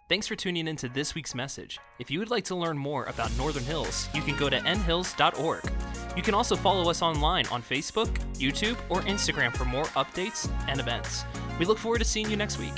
Thanks 0.09 0.27
for 0.27 0.35
tuning 0.35 0.67
in 0.67 0.75
to 0.75 0.89
this 0.89 1.15
week's 1.15 1.33
message. 1.33 1.79
If 2.01 2.11
you 2.11 2.19
would 2.19 2.33
like 2.33 2.45
to 2.47 2.57
learn 2.57 2.77
more 2.77 3.05
about 3.05 3.31
Northern 3.39 3.63
Hills, 3.63 4.09
you 4.13 4.23
can 4.23 4.37
go 4.37 4.51
to 4.51 4.59
nhills.org. 4.59 5.63
You 6.17 6.23
can 6.25 6.35
also 6.35 6.57
follow 6.57 6.91
us 6.91 7.01
online 7.01 7.47
on 7.47 7.63
Facebook, 7.63 8.13
YouTube, 8.35 8.77
or 8.89 9.03
Instagram 9.03 9.57
for 9.57 9.67
more 9.67 9.85
updates 9.95 10.51
and 10.67 10.81
events. 10.81 11.23
We 11.61 11.65
look 11.65 11.79
forward 11.79 12.01
to 12.01 12.05
seeing 12.05 12.29
you 12.29 12.37
next 12.37 12.59
week. 12.59 12.75